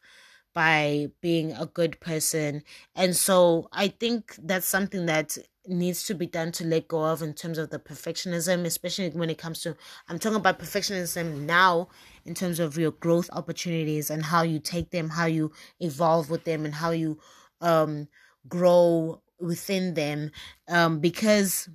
by 0.54 1.08
being 1.22 1.54
a 1.54 1.66
good 1.66 2.00
person. 2.00 2.64
And 2.96 3.16
so 3.16 3.68
i 3.72 3.88
think 3.88 4.36
that's 4.42 4.68
something 4.68 5.06
that 5.08 5.38
needs 5.68 6.04
to 6.08 6.16
be 6.16 6.26
done 6.26 6.52
to 6.54 6.66
let 6.66 6.88
go 6.88 7.04
of 7.06 7.22
in 7.22 7.34
terms 7.34 7.58
of 7.58 7.70
the 7.70 7.80
perfectionism, 7.80 8.66
especially 8.66 9.10
when 9.10 9.30
it 9.30 9.38
comes 9.38 9.62
to 9.62 9.76
I'm 10.10 10.20
talking 10.20 10.38
about 10.38 10.60
perfectionism 10.60 11.42
now 11.42 11.90
in 12.26 12.34
terms 12.34 12.60
of 12.60 12.78
your 12.78 12.92
growth 12.92 13.30
opportunities 13.32 14.10
and 14.10 14.24
how 14.24 14.42
you 14.42 14.60
take 14.60 14.90
them, 14.92 15.10
how 15.10 15.26
you 15.26 15.52
evolve 15.80 16.30
with 16.30 16.46
them 16.46 16.66
and 16.66 16.74
how 16.74 16.92
you 16.92 17.20
um 17.62 18.08
grow 18.48 19.22
within 19.40 19.94
them. 19.94 20.32
Um 20.68 21.00
because 21.00 21.70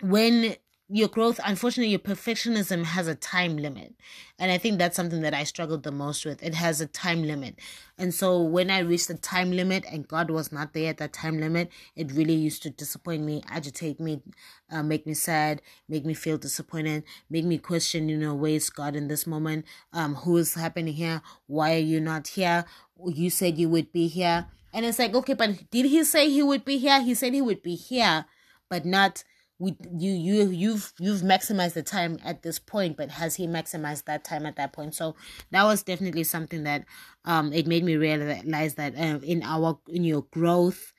when 0.00 0.56
your 0.94 1.08
growth 1.08 1.40
unfortunately 1.46 1.90
your 1.90 1.98
perfectionism 1.98 2.84
has 2.84 3.06
a 3.06 3.14
time 3.14 3.56
limit. 3.56 3.94
And 4.38 4.52
i 4.52 4.58
think 4.58 4.78
that's 4.78 4.94
something 4.94 5.22
that 5.22 5.32
i 5.32 5.42
struggled 5.42 5.84
the 5.84 5.90
most 5.90 6.26
with. 6.26 6.42
It 6.42 6.54
has 6.54 6.82
a 6.82 6.86
time 6.86 7.22
limit. 7.22 7.58
And 7.96 8.12
so 8.12 8.42
when 8.42 8.70
i 8.70 8.80
reached 8.80 9.08
the 9.08 9.14
time 9.14 9.52
limit 9.52 9.86
and 9.90 10.06
god 10.06 10.30
was 10.30 10.52
not 10.52 10.74
there 10.74 10.90
at 10.90 10.98
that 10.98 11.14
time 11.14 11.40
limit 11.40 11.70
it 11.96 12.12
really 12.12 12.34
used 12.34 12.62
to 12.64 12.70
disappoint 12.70 13.22
me 13.22 13.42
agitate 13.48 14.00
me 14.00 14.20
uh, 14.70 14.82
make 14.82 15.06
me 15.06 15.14
sad 15.14 15.62
make 15.88 16.04
me 16.04 16.12
feel 16.12 16.36
disappointed 16.36 17.04
make 17.30 17.46
me 17.46 17.56
question 17.56 18.10
you 18.10 18.18
know 18.18 18.34
where 18.34 18.52
is 18.52 18.68
god 18.68 18.94
in 18.94 19.08
this 19.08 19.26
moment? 19.26 19.64
Um 19.94 20.14
who 20.16 20.36
is 20.36 20.54
happening 20.54 20.92
here? 20.92 21.22
Why 21.46 21.74
are 21.74 21.88
you 21.92 22.00
not 22.00 22.28
here? 22.28 22.66
You 23.02 23.30
said 23.30 23.56
you 23.56 23.70
would 23.70 23.92
be 23.92 24.08
here. 24.08 24.46
And 24.74 24.84
it's 24.84 24.98
like 24.98 25.14
okay 25.14 25.34
but 25.34 25.70
did 25.70 25.86
he 25.86 26.04
say 26.04 26.28
he 26.28 26.42
would 26.42 26.66
be 26.66 26.76
here? 26.76 27.00
He 27.00 27.14
said 27.14 27.32
he 27.32 27.40
would 27.40 27.62
be 27.62 27.76
here 27.76 28.26
but 28.68 28.84
not 28.84 29.24
we 29.62 29.76
you 29.96 30.10
you 30.10 30.50
you've 30.50 30.92
you've 30.98 31.22
maximized 31.22 31.74
the 31.74 31.82
time 31.84 32.18
at 32.24 32.42
this 32.42 32.58
point 32.58 32.96
but 32.96 33.10
has 33.10 33.36
he 33.36 33.46
maximized 33.46 34.04
that 34.06 34.24
time 34.24 34.44
at 34.44 34.56
that 34.56 34.72
point? 34.72 34.94
So 34.94 35.14
that 35.52 35.62
was 35.64 35.82
definitely 35.84 36.24
something 36.24 36.64
that 36.64 36.84
um 37.24 37.52
it 37.52 37.66
made 37.66 37.84
me 37.84 37.96
realize 37.96 38.74
that 38.74 38.94
uh, 38.96 39.20
in 39.22 39.42
our 39.44 39.78
in 39.88 40.02
your 40.04 40.22
growth 40.32 40.92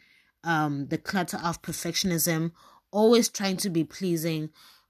um 0.46 0.88
the 0.88 0.98
clutter 0.98 1.40
of 1.44 1.62
perfectionism 1.62 2.52
always 2.92 3.28
trying 3.30 3.58
to 3.58 3.70
be 3.70 3.84
pleasing. 3.84 4.50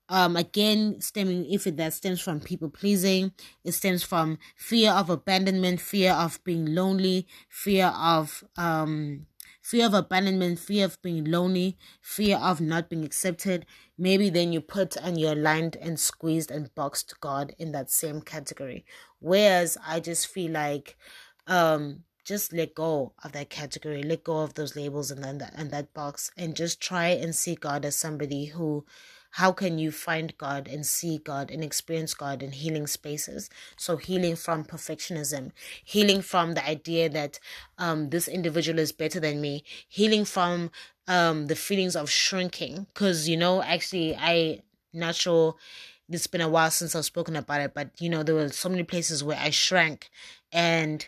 Um 0.09 0.35
again 0.35 1.01
stemming 1.01 1.49
if 1.51 1.65
it 1.65 1.77
that 1.77 1.93
stems 1.93 2.21
from 2.21 2.41
people 2.41 2.69
pleasing 2.69 3.31
it 3.63 3.71
stems 3.71 4.03
from 4.03 4.37
fear 4.55 4.91
of 4.91 5.09
abandonment 5.09 5.79
fear 5.81 6.11
of 6.13 6.43
being 6.43 6.65
lonely 6.75 7.25
fear 7.49 7.87
of 7.87 8.43
um 8.57 9.25
fear 9.63 9.85
of 9.87 9.93
abandonment, 9.95 10.59
fear 10.59 10.85
of 10.85 11.01
being 11.01 11.23
lonely, 11.23 11.77
fear 12.01 12.37
of 12.37 12.61
not 12.61 12.89
being 12.89 13.05
accepted, 13.05 13.65
maybe 13.97 14.29
then 14.29 14.51
you 14.53 14.61
put 14.61 14.95
and 14.97 15.19
you're 15.19 15.31
aligned 15.31 15.77
and 15.77 15.99
squeezed 15.99 16.51
and 16.51 16.75
boxed 16.75 17.19
God 17.21 17.55
in 17.57 17.71
that 17.71 17.89
same 17.89 18.21
category. 18.21 18.85
Whereas 19.19 19.77
I 19.87 20.01
just 20.01 20.27
feel 20.27 20.51
like 20.51 20.97
um 21.47 22.03
just 22.25 22.53
let 22.53 22.73
go 22.75 23.13
of 23.23 23.33
that 23.33 23.49
category, 23.49 24.01
let 24.03 24.23
go 24.23 24.43
of 24.43 24.53
those 24.53 24.75
labels 24.75 25.11
and 25.11 25.23
then 25.23 25.39
that 25.39 25.53
and 25.55 25.71
that 25.71 25.93
box 25.93 26.31
and 26.37 26.55
just 26.55 26.81
try 26.81 27.07
and 27.07 27.35
see 27.35 27.55
God 27.55 27.83
as 27.85 27.95
somebody 27.95 28.45
who 28.45 28.85
how 29.33 29.51
can 29.51 29.79
you 29.79 29.91
find 29.91 30.37
God 30.37 30.67
and 30.67 30.85
see 30.85 31.17
God 31.17 31.49
and 31.49 31.63
experience 31.63 32.13
God 32.13 32.43
in 32.43 32.51
healing 32.51 32.85
spaces? 32.85 33.49
So, 33.77 33.97
healing 33.97 34.35
from 34.35 34.63
perfectionism, 34.63 35.51
healing 35.83 36.21
from 36.21 36.53
the 36.53 36.63
idea 36.67 37.09
that 37.09 37.39
um, 37.79 38.11
this 38.11 38.27
individual 38.27 38.77
is 38.77 38.91
better 38.91 39.19
than 39.19 39.41
me, 39.41 39.63
healing 39.87 40.23
from 40.25 40.69
um, 41.07 41.47
the 41.47 41.55
feelings 41.55 41.95
of 41.95 42.11
shrinking. 42.11 42.85
Because, 42.93 43.27
you 43.27 43.35
know, 43.35 43.63
actually, 43.63 44.15
I 44.15 44.61
not 44.93 45.15
sure 45.15 45.55
it's 46.09 46.27
been 46.27 46.41
a 46.41 46.47
while 46.49 46.69
since 46.69 46.93
I've 46.95 47.05
spoken 47.05 47.35
about 47.35 47.61
it, 47.61 47.73
but 47.73 47.89
you 47.99 48.09
know, 48.09 48.21
there 48.21 48.35
were 48.35 48.49
so 48.49 48.69
many 48.69 48.83
places 48.83 49.23
where 49.23 49.39
I 49.39 49.49
shrank 49.49 50.11
and 50.51 51.07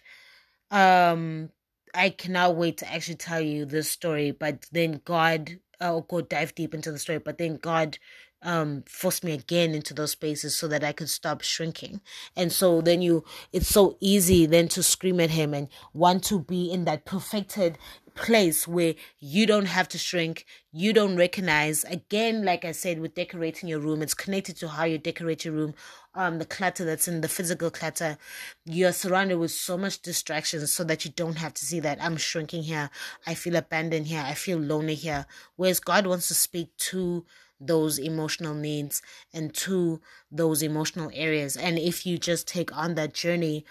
um 0.71 1.51
I 1.93 2.09
cannot 2.09 2.57
wait 2.57 2.77
to 2.79 2.91
actually 2.91 3.15
tell 3.15 3.39
you 3.39 3.65
this 3.65 3.89
story, 3.89 4.31
but 4.31 4.65
then 4.71 5.01
God 5.05 5.59
I'll 5.81 6.01
go 6.01 6.21
dive 6.21 6.55
deep 6.55 6.73
into 6.73 6.91
the 6.91 6.99
story, 6.99 7.19
but 7.19 7.37
then 7.37 7.57
God 7.57 7.97
um 8.41 8.83
forced 8.87 9.23
me 9.23 9.31
again 9.33 9.73
into 9.73 9.93
those 9.93 10.11
spaces 10.11 10.55
so 10.55 10.67
that 10.67 10.83
I 10.83 10.91
could 10.91 11.09
stop 11.09 11.41
shrinking. 11.41 12.01
And 12.35 12.51
so 12.51 12.81
then 12.81 13.01
you 13.01 13.23
it's 13.53 13.69
so 13.69 13.97
easy 13.99 14.45
then 14.45 14.67
to 14.69 14.83
scream 14.83 15.19
at 15.19 15.31
him 15.31 15.53
and 15.53 15.67
want 15.93 16.23
to 16.25 16.39
be 16.39 16.71
in 16.71 16.85
that 16.85 17.05
perfected 17.05 17.77
place 18.15 18.67
where 18.67 18.95
you 19.19 19.45
don't 19.45 19.65
have 19.65 19.87
to 19.89 19.97
shrink, 19.97 20.45
you 20.71 20.93
don't 20.93 21.17
recognize. 21.17 21.83
Again, 21.83 22.43
like 22.43 22.65
I 22.65 22.71
said, 22.71 22.99
with 22.99 23.13
decorating 23.13 23.69
your 23.69 23.79
room, 23.79 24.01
it's 24.01 24.13
connected 24.13 24.55
to 24.57 24.69
how 24.69 24.85
you 24.85 24.97
decorate 24.97 25.45
your 25.45 25.53
room. 25.53 25.75
Um, 26.15 26.39
the 26.39 26.45
clutter 26.45 26.85
that's 26.85 27.07
in 27.07 27.21
the 27.21 27.27
physical 27.27 27.69
clutter, 27.69 28.17
you're 28.65 28.93
surrounded 28.93 29.37
with 29.37 29.51
so 29.51 29.77
much 29.77 30.01
distractions 30.01 30.71
so 30.73 30.83
that 30.85 31.03
you 31.05 31.11
don't 31.11 31.37
have 31.37 31.53
to 31.55 31.65
see 31.65 31.81
that 31.81 32.01
I'm 32.01 32.17
shrinking 32.17 32.63
here, 32.63 32.89
I 33.27 33.35
feel 33.35 33.55
abandoned 33.55 34.07
here, 34.07 34.23
I 34.25 34.33
feel 34.33 34.57
lonely 34.57 34.95
here. 34.95 35.25
Whereas 35.57 35.79
God 35.79 36.07
wants 36.07 36.29
to 36.29 36.33
speak 36.33 36.75
to 36.77 37.25
those 37.59 37.97
emotional 37.97 38.53
needs 38.53 39.01
and 39.33 39.53
to 39.53 40.01
those 40.31 40.61
emotional 40.61 41.11
areas. 41.13 41.55
And 41.55 41.77
if 41.77 42.05
you 42.05 42.17
just 42.17 42.47
take 42.47 42.75
on 42.75 42.95
that 42.95 43.13
journey 43.13 43.65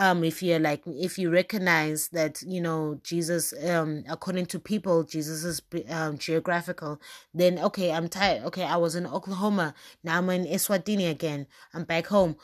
um 0.00 0.24
if 0.24 0.42
you're 0.42 0.58
like 0.58 0.82
if 0.86 1.18
you 1.18 1.30
recognize 1.30 2.08
that 2.08 2.42
you 2.42 2.60
know 2.60 2.98
jesus 3.04 3.52
um 3.68 4.02
according 4.08 4.46
to 4.46 4.58
people 4.58 5.04
jesus 5.04 5.44
is 5.44 5.60
um 5.90 6.16
geographical 6.16 6.98
then 7.34 7.58
okay 7.58 7.92
i'm 7.92 8.08
tired. 8.08 8.42
Okay 8.44 8.64
i 8.64 8.76
was 8.76 8.96
in 8.96 9.06
oklahoma. 9.06 9.74
Now 10.02 10.16
i'm 10.18 10.30
in 10.30 10.46
eswatini 10.46 11.08
again. 11.08 11.46
I'm 11.74 11.84
back 11.84 12.06
home. 12.06 12.36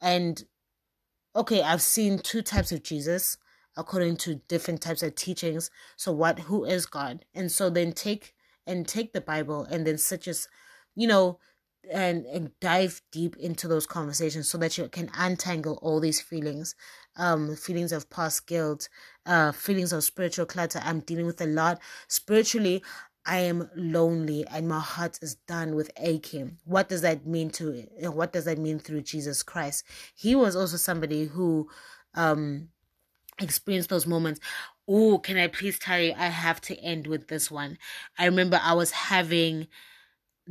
And 0.00 0.42
okay 1.34 1.62
i've 1.62 1.82
seen 1.82 2.18
two 2.18 2.42
types 2.42 2.72
of 2.72 2.82
jesus 2.82 3.36
according 3.76 4.16
to 4.16 4.36
different 4.48 4.80
types 4.80 5.02
of 5.02 5.14
teachings. 5.16 5.70
So 5.96 6.12
what 6.12 6.38
who 6.38 6.64
is 6.64 6.86
god? 6.86 7.24
And 7.34 7.50
so 7.50 7.70
then 7.70 7.92
take 7.92 8.34
and 8.66 8.86
take 8.86 9.12
the 9.12 9.20
bible 9.20 9.64
and 9.64 9.84
then 9.84 9.98
such 9.98 10.28
as 10.28 10.46
you 10.94 11.08
know 11.08 11.40
and, 11.90 12.26
and 12.26 12.50
dive 12.60 13.00
deep 13.10 13.36
into 13.36 13.68
those 13.68 13.86
conversations 13.86 14.48
so 14.48 14.58
that 14.58 14.76
you 14.76 14.88
can 14.88 15.10
untangle 15.16 15.78
all 15.82 16.00
these 16.00 16.20
feelings 16.20 16.74
um 17.16 17.56
feelings 17.56 17.92
of 17.92 18.08
past 18.10 18.46
guilt 18.46 18.88
uh 19.26 19.52
feelings 19.52 19.92
of 19.92 20.04
spiritual 20.04 20.46
clutter. 20.46 20.80
I'm 20.84 21.00
dealing 21.00 21.26
with 21.26 21.40
a 21.40 21.46
lot. 21.46 21.80
Spiritually 22.08 22.82
i 23.26 23.38
am 23.38 23.68
lonely 23.76 24.46
and 24.50 24.66
my 24.66 24.80
heart 24.80 25.18
is 25.22 25.34
done 25.34 25.74
with 25.74 25.90
aching. 25.98 26.56
What 26.64 26.88
does 26.88 27.02
that 27.02 27.26
mean 27.26 27.50
to 27.50 27.86
what 28.00 28.32
does 28.32 28.44
that 28.46 28.58
mean 28.58 28.78
through 28.78 29.02
jesus 29.02 29.42
christ? 29.42 29.84
He 30.14 30.34
was 30.34 30.56
also 30.56 30.76
somebody 30.76 31.26
who 31.26 31.68
um 32.14 32.68
experienced 33.38 33.90
those 33.90 34.06
moments. 34.06 34.40
Oh 34.88 35.18
can 35.18 35.36
i 35.36 35.48
please 35.48 35.78
tell 35.78 36.00
you 36.00 36.14
i 36.16 36.26
have 36.26 36.60
to 36.62 36.78
end 36.78 37.06
with 37.06 37.28
this 37.28 37.50
one. 37.50 37.76
I 38.18 38.26
remember 38.26 38.60
i 38.62 38.72
was 38.72 38.92
having 38.92 39.66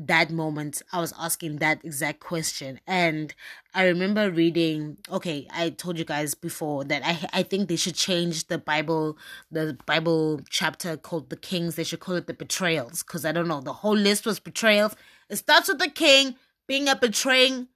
that 0.07 0.31
moment 0.31 0.81
i 0.93 0.99
was 0.99 1.13
asking 1.19 1.57
that 1.57 1.83
exact 1.83 2.21
question. 2.21 2.79
And 2.87 3.33
i 3.73 3.83
remember 3.85 4.31
reading 4.31 4.97
okay 5.11 5.47
i 5.51 5.69
told 5.69 5.99
you 5.99 6.05
guys 6.05 6.33
before 6.35 6.85
that 6.85 7.01
i 7.05 7.39
i 7.39 7.43
think 7.43 7.67
they 7.67 7.75
should 7.75 7.95
change 7.95 8.47
the 8.47 8.57
bible 8.57 9.17
the 9.51 9.77
bible 9.85 10.41
chapter 10.49 10.95
called 10.97 11.29
the 11.29 11.35
kings. 11.35 11.75
They 11.75 11.83
should 11.83 11.99
call 11.99 12.15
it 12.15 12.27
the 12.27 12.33
betrayals 12.33 13.03
because 13.03 13.25
i 13.25 13.31
don't 13.31 13.47
know. 13.47 13.61
The 13.61 13.73
whole 13.73 13.95
list 13.97 14.25
was 14.25 14.39
betrayals. 14.39 14.95
It 15.29 15.35
starts 15.37 15.67
with 15.67 15.79
the 15.79 15.89
king 15.89 16.35
being 16.67 16.87
a 16.87 16.95
betraying 16.95 17.67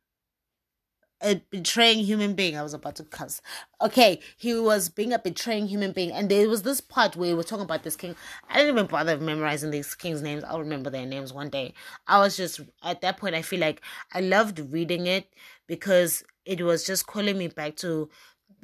a 1.24 1.36
betraying 1.50 2.00
human 2.00 2.34
being. 2.34 2.58
I 2.58 2.64
was 2.64 2.74
about 2.74 2.96
to 2.98 3.04
cuss. 3.04 3.42
Okay, 3.82 4.20
he 4.38 4.54
was 4.54 4.90
being 4.90 5.14
a 5.14 5.20
betraying 5.20 5.68
human 5.68 5.92
being, 5.92 6.12
and 6.12 6.30
there 6.30 6.50
was 6.50 6.64
this 6.64 6.82
part 6.82 7.16
where 7.16 7.30
we 7.30 7.36
were 7.36 7.44
talking 7.44 7.66
about 7.66 7.84
this 7.84 7.96
king. 7.96 8.16
I 8.50 8.58
didn't 8.58 8.76
even 8.76 8.88
bother 8.88 9.18
memorizing 9.18 9.72
these 9.72 9.96
kings' 9.96 10.22
names. 10.22 10.44
I'll 10.44 10.60
remember 10.60 10.90
their 10.90 11.06
names 11.06 11.34
one 11.34 11.50
day. 11.50 11.74
I 12.08 12.20
was 12.20 12.36
just 12.36 12.62
at 12.84 13.02
that 13.02 13.18
point. 13.18 13.36
I 13.36 13.42
feel 13.42 13.60
like 13.60 13.82
I 14.14 14.20
loved 14.20 14.60
reading 14.72 15.08
it 15.08 15.28
because 15.68 16.24
it 16.46 16.62
was 16.62 16.86
just 16.86 17.08
calling 17.08 17.38
me 17.38 17.48
back 17.48 17.78
to 17.78 18.10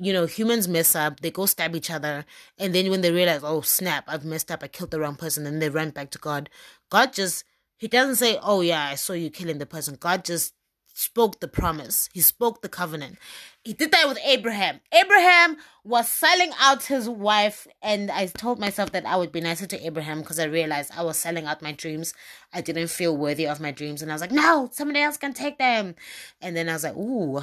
you 0.01 0.13
know, 0.13 0.25
humans 0.25 0.67
mess 0.67 0.95
up, 0.95 1.19
they 1.19 1.29
go 1.29 1.45
stab 1.45 1.75
each 1.75 1.91
other, 1.91 2.25
and 2.57 2.73
then 2.73 2.89
when 2.89 3.01
they 3.01 3.11
realize, 3.11 3.41
oh 3.43 3.59
snap, 3.61 4.05
I've 4.07 4.23
messed 4.23 4.49
up, 4.49 4.63
I 4.63 4.69
killed 4.69 4.91
the 4.91 4.99
wrong 4.99 5.15
person, 5.15 5.45
and 5.45 5.61
they 5.61 5.69
run 5.69 5.89
back 5.89 6.09
to 6.11 6.17
God. 6.17 6.49
God 6.89 7.11
just, 7.11 7.43
He 7.77 7.89
doesn't 7.89 8.15
say, 8.15 8.39
oh 8.41 8.61
yeah, 8.61 8.87
I 8.91 8.95
saw 8.95 9.11
you 9.11 9.29
killing 9.29 9.57
the 9.57 9.65
person. 9.65 9.97
God 9.99 10.23
just 10.23 10.53
spoke 10.93 11.39
the 11.39 11.47
promise. 11.47 12.09
He 12.13 12.21
spoke 12.21 12.61
the 12.61 12.69
covenant. 12.69 13.17
He 13.63 13.73
did 13.73 13.91
that 13.91 14.07
with 14.07 14.17
Abraham. 14.23 14.79
Abraham 14.91 15.57
was 15.83 16.09
selling 16.09 16.51
out 16.59 16.83
his 16.83 17.07
wife, 17.09 17.67
and 17.81 18.09
I 18.09 18.27
told 18.27 18.59
myself 18.59 18.91
that 18.91 19.05
I 19.05 19.15
would 19.15 19.31
be 19.31 19.41
nicer 19.41 19.67
to 19.67 19.85
Abraham 19.85 20.21
because 20.21 20.39
I 20.39 20.45
realized 20.45 20.91
I 20.95 21.03
was 21.03 21.17
selling 21.17 21.45
out 21.45 21.61
my 21.61 21.71
dreams. 21.71 22.13
I 22.53 22.61
didn't 22.61 22.87
feel 22.87 23.15
worthy 23.15 23.47
of 23.47 23.59
my 23.59 23.71
dreams, 23.71 24.01
and 24.01 24.11
I 24.11 24.15
was 24.15 24.21
like, 24.21 24.31
"No, 24.31 24.69
somebody 24.71 25.01
else 25.01 25.17
can 25.17 25.33
take 25.33 25.57
them." 25.57 25.95
And 26.41 26.55
then 26.55 26.69
I 26.69 26.73
was 26.73 26.83
like, 26.83 26.95
"Ooh, 26.95 27.41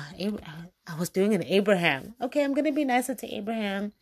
I 0.87 0.99
was 0.99 1.11
doing 1.11 1.35
an 1.35 1.45
Abraham. 1.45 2.15
Okay, 2.21 2.43
I'm 2.43 2.55
gonna 2.55 2.73
be 2.73 2.85
nicer 2.85 3.15
to 3.15 3.35
Abraham." 3.35 3.93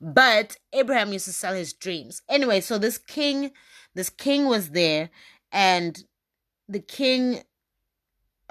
But 0.00 0.56
Abraham 0.72 1.12
used 1.12 1.26
to 1.26 1.32
sell 1.32 1.54
his 1.54 1.72
dreams 1.72 2.22
anyway. 2.28 2.60
So 2.60 2.78
this 2.78 2.98
king, 2.98 3.52
this 3.94 4.10
king 4.10 4.46
was 4.46 4.70
there, 4.70 5.10
and 5.50 6.04
the 6.68 6.80
king 6.80 7.42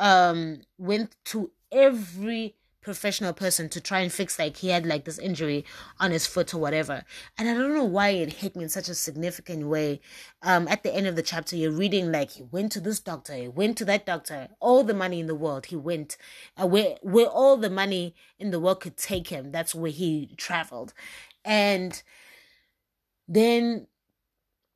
um 0.03 0.61
went 0.77 1.15
to 1.23 1.49
every 1.71 2.55
professional 2.81 3.31
person 3.31 3.69
to 3.69 3.79
try 3.79 4.01
and 4.01 4.11
fix 4.11 4.37
like 4.37 4.57
he 4.57 4.67
had 4.67 4.85
like 4.85 5.05
this 5.05 5.17
injury 5.17 5.63
on 6.01 6.11
his 6.11 6.27
foot 6.27 6.53
or 6.53 6.57
whatever. 6.57 7.05
And 7.37 7.47
i 7.47 7.53
don't 7.53 7.73
know 7.73 7.85
why 7.85 8.09
it 8.09 8.33
hit 8.33 8.57
me 8.57 8.63
in 8.63 8.69
such 8.69 8.89
a 8.89 8.93
significant 8.93 9.67
way. 9.67 10.01
Um 10.41 10.67
at 10.67 10.83
the 10.83 10.93
end 10.93 11.07
of 11.07 11.15
the 11.15 11.23
chapter 11.23 11.55
you're 11.55 11.71
reading 11.71 12.11
like 12.11 12.31
he 12.31 12.43
went 12.43 12.73
to 12.73 12.81
this 12.81 12.99
doctor 12.99 13.33
he 13.33 13.47
went 13.47 13.77
to 13.77 13.85
that 13.85 14.05
doctor 14.05 14.49
all 14.59 14.83
the 14.83 14.93
money 14.93 15.21
in 15.21 15.27
the 15.27 15.41
world 15.45 15.67
he 15.67 15.77
went 15.77 16.17
uh, 16.61 16.67
where 16.67 16.97
where 17.01 17.27
all 17.27 17.55
the 17.55 17.69
money 17.69 18.13
in 18.37 18.51
the 18.51 18.59
world 18.59 18.81
could 18.81 18.97
take 18.97 19.29
him 19.29 19.51
that's 19.53 19.73
where 19.73 19.91
he 19.91 20.35
traveled. 20.37 20.93
And 21.45 22.03
then 23.29 23.87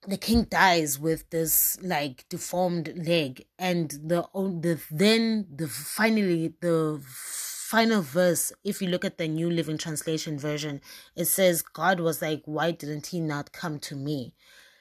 the 0.08 0.18
king 0.18 0.44
dies 0.46 0.98
with 0.98 1.30
this 1.32 1.78
like 1.82 2.26
deformed 2.30 2.94
leg 2.96 3.46
and 3.60 3.92
the 3.92 4.26
the 4.34 4.82
then 4.90 5.46
the 5.54 5.68
finally 5.68 6.54
the 6.62 7.02
final 7.06 8.02
verse 8.02 8.54
if 8.64 8.82
you 8.82 8.88
look 8.88 9.04
at 9.04 9.18
the 9.18 9.28
new 9.28 9.50
living 9.50 9.78
translation 9.78 10.40
version 10.40 10.80
it 11.16 11.26
says 11.26 11.62
god 11.62 12.00
was 12.00 12.22
like 12.22 12.42
why 12.46 12.72
didn't 12.72 13.08
he 13.08 13.20
not 13.20 13.52
come 13.52 13.78
to 13.78 13.96
me? 13.96 14.34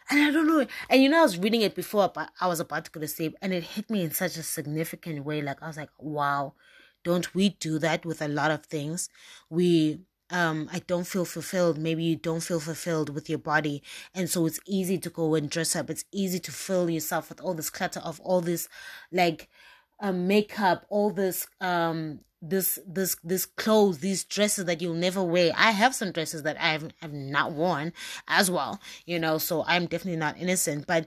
And 0.09 0.23
i 0.23 0.31
don't 0.31 0.47
know 0.47 0.65
and 0.89 1.03
you 1.03 1.09
know 1.09 1.19
i 1.19 1.23
was 1.23 1.37
reading 1.37 1.63
it 1.63 1.75
before 1.75 2.09
but 2.15 2.31
i 2.41 2.47
was 2.47 2.61
about 2.61 2.85
to 2.85 2.93
go 2.93 3.01
to 3.01 3.09
sleep 3.09 3.35
and 3.43 3.53
it 3.53 3.65
hit 3.65 3.91
me 3.91 4.05
in 4.05 4.13
such 4.13 4.37
a 4.37 4.43
significant 4.45 5.25
way 5.25 5.43
like 5.43 5.61
i 5.61 5.67
was 5.67 5.77
like 5.77 5.91
wow 5.99 6.55
don't 7.07 7.37
we 7.37 7.51
do 7.51 7.79
that 7.79 8.05
with 8.05 8.21
a 8.21 8.27
lot 8.27 8.51
of 8.51 8.67
things? 8.67 9.09
We 9.49 10.01
um 10.31 10.69
I 10.73 10.81
don't 10.81 11.07
feel 11.07 11.25
fulfilled. 11.25 11.79
Maybe 11.79 12.05
you 12.05 12.17
don't 12.17 12.43
feel 12.43 12.61
fulfilled 12.61 13.11
with 13.11 13.29
your 13.29 13.39
body. 13.39 13.83
And 14.15 14.29
so 14.29 14.47
it's 14.47 14.61
easy 14.67 14.99
to 14.99 15.11
go 15.11 15.35
and 15.35 15.49
dress 15.51 15.77
up. 15.77 15.91
It's 15.91 16.05
easy 16.13 16.39
to 16.41 16.53
fill 16.53 16.91
yourself 16.91 17.29
with 17.29 17.41
all 17.41 17.55
this 17.55 17.71
clutter 17.71 18.01
of 18.01 18.21
all 18.21 18.41
this 18.41 18.69
like 19.13 19.49
um 20.01 20.27
makeup, 20.27 20.85
all 20.89 21.11
this 21.11 21.47
um 21.61 22.21
this 22.43 22.79
this 22.87 23.17
this 23.25 23.47
clothes, 23.47 23.99
these 23.99 24.25
dresses 24.25 24.67
that 24.67 24.81
you'll 24.83 24.95
never 24.95 25.23
wear. 25.23 25.53
I 25.57 25.71
have 25.71 25.95
some 25.95 26.13
dresses 26.13 26.43
that 26.43 26.57
I've 26.61 26.91
have 27.01 27.13
not 27.13 27.53
worn 27.53 27.93
as 28.29 28.51
well, 28.51 28.81
you 29.07 29.19
know, 29.19 29.39
so 29.39 29.65
I'm 29.67 29.87
definitely 29.87 30.19
not 30.19 30.39
innocent. 30.39 30.87
But 30.87 31.07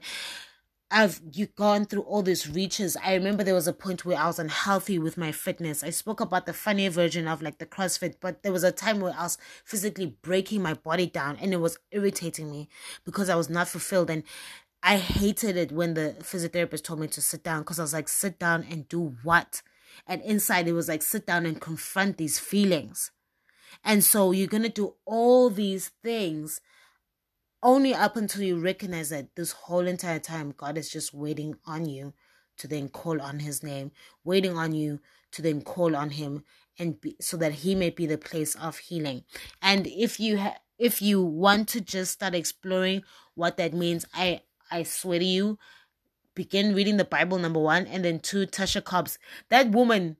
I've 0.92 1.20
you 1.32 1.46
gone 1.46 1.84
through 1.84 2.02
all 2.02 2.22
these 2.22 2.48
reaches. 2.48 2.96
I 2.96 3.14
remember 3.14 3.44
there 3.44 3.54
was 3.54 3.68
a 3.68 3.72
point 3.72 4.04
where 4.04 4.18
I 4.18 4.26
was 4.26 4.40
unhealthy 4.40 4.98
with 4.98 5.16
my 5.16 5.30
fitness. 5.30 5.84
I 5.84 5.90
spoke 5.90 6.20
about 6.20 6.46
the 6.46 6.52
funny 6.52 6.88
version 6.88 7.28
of 7.28 7.42
like 7.42 7.58
the 7.58 7.66
CrossFit, 7.66 8.16
but 8.20 8.42
there 8.42 8.52
was 8.52 8.64
a 8.64 8.72
time 8.72 9.00
where 9.00 9.14
I 9.16 9.22
was 9.22 9.38
physically 9.64 10.16
breaking 10.22 10.62
my 10.62 10.74
body 10.74 11.06
down 11.06 11.36
and 11.40 11.54
it 11.54 11.60
was 11.60 11.78
irritating 11.92 12.50
me 12.50 12.68
because 13.04 13.28
I 13.28 13.36
was 13.36 13.48
not 13.48 13.68
fulfilled 13.68 14.10
and 14.10 14.24
I 14.82 14.96
hated 14.96 15.56
it 15.56 15.70
when 15.70 15.94
the 15.94 16.16
physiotherapist 16.20 16.82
told 16.82 16.98
me 17.00 17.06
to 17.08 17.20
sit 17.20 17.44
down 17.44 17.60
because 17.60 17.78
I 17.78 17.82
was 17.82 17.92
like, 17.92 18.08
sit 18.08 18.40
down 18.40 18.66
and 18.68 18.88
do 18.88 19.16
what? 19.22 19.62
And 20.08 20.22
inside 20.22 20.66
it 20.66 20.72
was 20.72 20.88
like, 20.88 21.02
sit 21.02 21.24
down 21.24 21.46
and 21.46 21.60
confront 21.60 22.16
these 22.16 22.40
feelings. 22.40 23.12
And 23.84 24.02
so 24.02 24.32
you're 24.32 24.48
to 24.48 24.68
do 24.68 24.94
all 25.04 25.50
these 25.50 25.88
things 26.02 26.60
only 27.62 27.94
up 27.94 28.16
until 28.16 28.42
you 28.42 28.58
recognize 28.58 29.10
that 29.10 29.36
this 29.36 29.52
whole 29.52 29.86
entire 29.86 30.18
time 30.18 30.54
God 30.56 30.78
is 30.78 30.90
just 30.90 31.12
waiting 31.12 31.56
on 31.66 31.86
you 31.86 32.14
to 32.58 32.68
then 32.68 32.88
call 32.88 33.20
on 33.20 33.40
his 33.40 33.62
name, 33.62 33.90
waiting 34.24 34.56
on 34.56 34.72
you 34.72 35.00
to 35.32 35.42
then 35.42 35.62
call 35.62 35.96
on 35.96 36.10
him 36.10 36.44
and 36.78 37.00
be, 37.00 37.16
so 37.20 37.36
that 37.36 37.52
he 37.52 37.74
may 37.74 37.90
be 37.90 38.06
the 38.06 38.18
place 38.18 38.54
of 38.54 38.78
healing. 38.78 39.24
And 39.62 39.86
if 39.86 40.20
you 40.20 40.38
ha- 40.38 40.58
if 40.78 41.02
you 41.02 41.22
want 41.22 41.68
to 41.68 41.80
just 41.80 42.12
start 42.12 42.34
exploring 42.34 43.02
what 43.34 43.56
that 43.56 43.74
means, 43.74 44.04
I 44.14 44.42
I 44.70 44.82
swear 44.84 45.18
to 45.18 45.24
you, 45.24 45.58
begin 46.34 46.74
reading 46.74 46.96
the 46.96 47.04
Bible 47.04 47.38
number 47.38 47.60
1 47.60 47.86
and 47.86 48.04
then 48.04 48.20
two 48.20 48.46
Tasha 48.46 48.82
Cobbs. 48.82 49.18
That 49.48 49.70
woman 49.70 50.16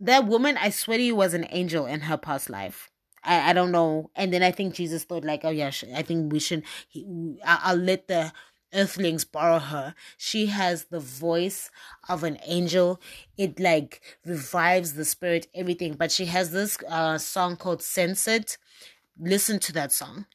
that 0.00 0.26
woman 0.26 0.56
I 0.56 0.70
swear 0.70 0.98
to 0.98 1.04
you 1.04 1.16
was 1.16 1.34
an 1.34 1.46
angel 1.50 1.84
in 1.86 2.00
her 2.00 2.16
past 2.16 2.48
life. 2.48 2.90
I, 3.24 3.50
I 3.50 3.52
don't 3.52 3.72
know. 3.72 4.10
And 4.16 4.32
then 4.32 4.42
I 4.42 4.50
think 4.50 4.74
Jesus 4.74 5.04
thought 5.04 5.24
like, 5.24 5.44
oh 5.44 5.50
yeah, 5.50 5.70
I 5.94 6.02
think 6.02 6.32
we 6.32 6.38
should. 6.38 6.64
He, 6.88 7.38
I'll 7.44 7.76
let 7.76 8.08
the 8.08 8.32
earthlings 8.74 9.24
borrow 9.24 9.58
her. 9.58 9.94
She 10.16 10.46
has 10.46 10.86
the 10.86 11.00
voice 11.00 11.70
of 12.08 12.24
an 12.24 12.38
angel. 12.46 13.00
It 13.36 13.58
like 13.58 14.02
revives 14.24 14.94
the 14.94 15.04
spirit, 15.04 15.46
everything. 15.54 15.94
But 15.94 16.12
she 16.12 16.26
has 16.26 16.52
this 16.52 16.78
uh 16.88 17.18
song 17.18 17.56
called 17.56 17.82
Censored. 17.82 18.56
Listen 19.18 19.58
to 19.60 19.72
that 19.72 19.92
song 19.92 20.26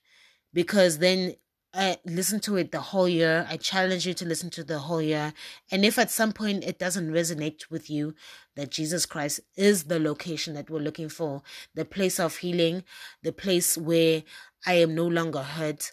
because 0.54 1.00
then 1.00 1.36
I 1.76 1.98
listen 2.06 2.40
to 2.42 2.56
it 2.58 2.72
the 2.72 2.80
whole 2.80 3.10
year. 3.10 3.48
I 3.50 3.58
challenge 3.58 4.06
you 4.06 4.14
to 4.14 4.26
listen 4.26 4.52
to 4.52 4.64
the 4.64 4.78
whole 4.78 5.02
year. 5.02 5.34
And 5.72 5.84
if 5.84 5.98
at 5.98 6.12
some 6.12 6.32
point 6.32 6.64
it 6.64 6.78
doesn't 6.78 7.12
resonate 7.12 7.72
with 7.72 7.90
you 7.90 8.14
that 8.56 8.70
Jesus 8.70 9.08
Christ 9.08 9.40
is 9.56 9.86
the 9.86 10.00
location 10.00 10.54
that 10.54 10.70
we're 10.70 10.80
looking 10.80 11.10
for, 11.10 11.42
the 11.74 11.86
place 11.86 12.20
of 12.20 12.38
healing, 12.38 12.84
the 13.24 13.32
place 13.32 13.76
where 13.76 14.22
I 14.68 14.76
am 14.76 14.94
no 14.94 15.08
longer 15.08 15.42
hurt, 15.42 15.92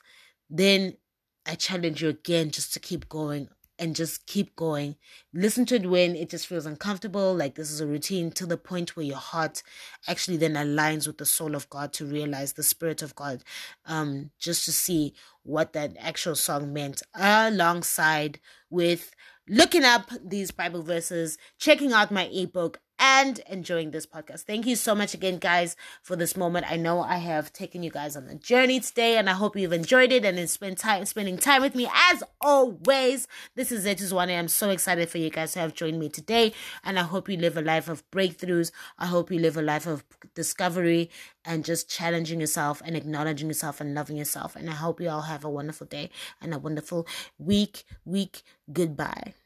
then 0.51 0.99
I 1.47 1.55
challenge 1.55 2.03
you 2.03 2.11
again 2.11 2.51
just 2.51 2.75
to 2.75 2.81
keep 2.81 3.09
going 3.09 3.49
and 3.81 3.97
just 3.97 4.27
keep 4.27 4.55
going. 4.55 4.95
Listen 5.33 5.65
to 5.67 5.77
it 5.77 5.89
when 5.89 6.15
it 6.15 6.29
just 6.29 6.47
feels 6.47 6.67
uncomfortable, 6.67 7.35
like 7.35 7.55
this 7.55 7.71
is 7.71 7.81
a 7.81 7.87
routine, 7.87 8.31
to 8.33 8.45
the 8.45 8.59
point 8.59 8.95
where 8.95 9.07
your 9.07 9.17
heart 9.17 9.63
actually 10.07 10.37
then 10.37 10.55
aligns 10.55 11.07
with 11.07 11.17
the 11.17 11.27
soul 11.27 11.55
of 11.57 11.69
God 11.71 11.93
to 11.95 12.05
realize 12.05 12.53
the 12.53 12.63
Spirit 12.63 13.01
of 13.01 13.17
God, 13.17 13.43
um, 13.87 14.31
just 14.39 14.67
to 14.67 14.73
see 14.73 15.15
what 15.43 15.73
that 15.73 15.97
actual 15.99 16.35
song 16.35 16.73
meant, 16.73 17.03
alongside 17.15 18.39
with 18.69 19.13
looking 19.49 19.83
up 19.85 20.11
these 20.23 20.51
Bible 20.51 20.83
verses, 20.83 21.39
checking 21.59 21.93
out 21.93 22.13
my 22.13 22.27
ebook, 22.27 22.81
and 23.01 23.39
enjoying 23.49 23.91
this 23.91 24.07
podcast. 24.07 24.43
Thank 24.43 24.67
you 24.67 24.77
so 24.77 24.95
much 24.95 25.15
again, 25.15 25.39
guys, 25.39 25.75
for 26.03 26.15
this 26.15 26.37
moment. 26.37 26.71
I 26.71 26.77
know 26.77 27.01
I 27.01 27.17
have 27.17 27.53
taken 27.53 27.83
you 27.83 27.91
guys 27.91 28.15
on 28.15 28.29
a 28.29 28.35
journey 28.35 28.79
today, 28.79 29.17
and 29.17 29.29
I 29.29 29.33
hope 29.33 29.57
you've 29.57 29.73
enjoyed 29.73 30.13
it 30.13 30.25
and 30.25 30.49
spend 30.49 30.77
time 30.79 31.07
spending 31.07 31.39
time 31.39 31.63
with 31.63 31.75
me 31.75 31.89
as 32.11 32.23
always. 32.41 33.27
This 33.57 33.73
is 33.73 33.87
Zetus 33.87 34.13
One. 34.13 34.29
I'm 34.29 34.49
so 34.49 34.69
excited 34.71 35.09
for 35.09 35.19
you 35.19 35.31
guys 35.31 35.53
to 35.53 35.61
have 35.61 35.75
joined 35.75 35.99
me 35.99 36.11
today, 36.11 36.53
and 36.85 36.99
I 36.99 37.03
hope 37.03 37.29
you 37.29 37.39
live 37.39 37.57
a 37.57 37.63
life 37.63 37.89
of 37.89 38.09
breakthroughs. 38.11 38.71
I 38.99 39.07
hope 39.07 39.31
you 39.33 39.39
live 39.39 39.57
a 39.57 39.63
life 39.63 39.87
of 39.87 40.05
discovery 40.35 41.11
and 41.45 41.65
just 41.65 41.89
challenging 41.89 42.41
yourself 42.41 42.83
and 42.85 42.97
acknowledging 42.97 43.49
yourself 43.49 43.81
and 43.81 43.95
loving 43.95 44.19
yourself. 44.19 44.55
And 44.57 44.69
I 44.69 44.75
hope 44.75 45.01
you 45.01 45.09
all 45.09 45.23
have 45.23 45.45
a 45.45 45.51
wonderful 45.51 45.87
day 45.87 46.11
and 46.41 46.53
a 46.53 46.59
wonderful 46.59 47.07
week. 47.39 47.85
Week. 48.05 48.43
Goodbye. 48.71 49.40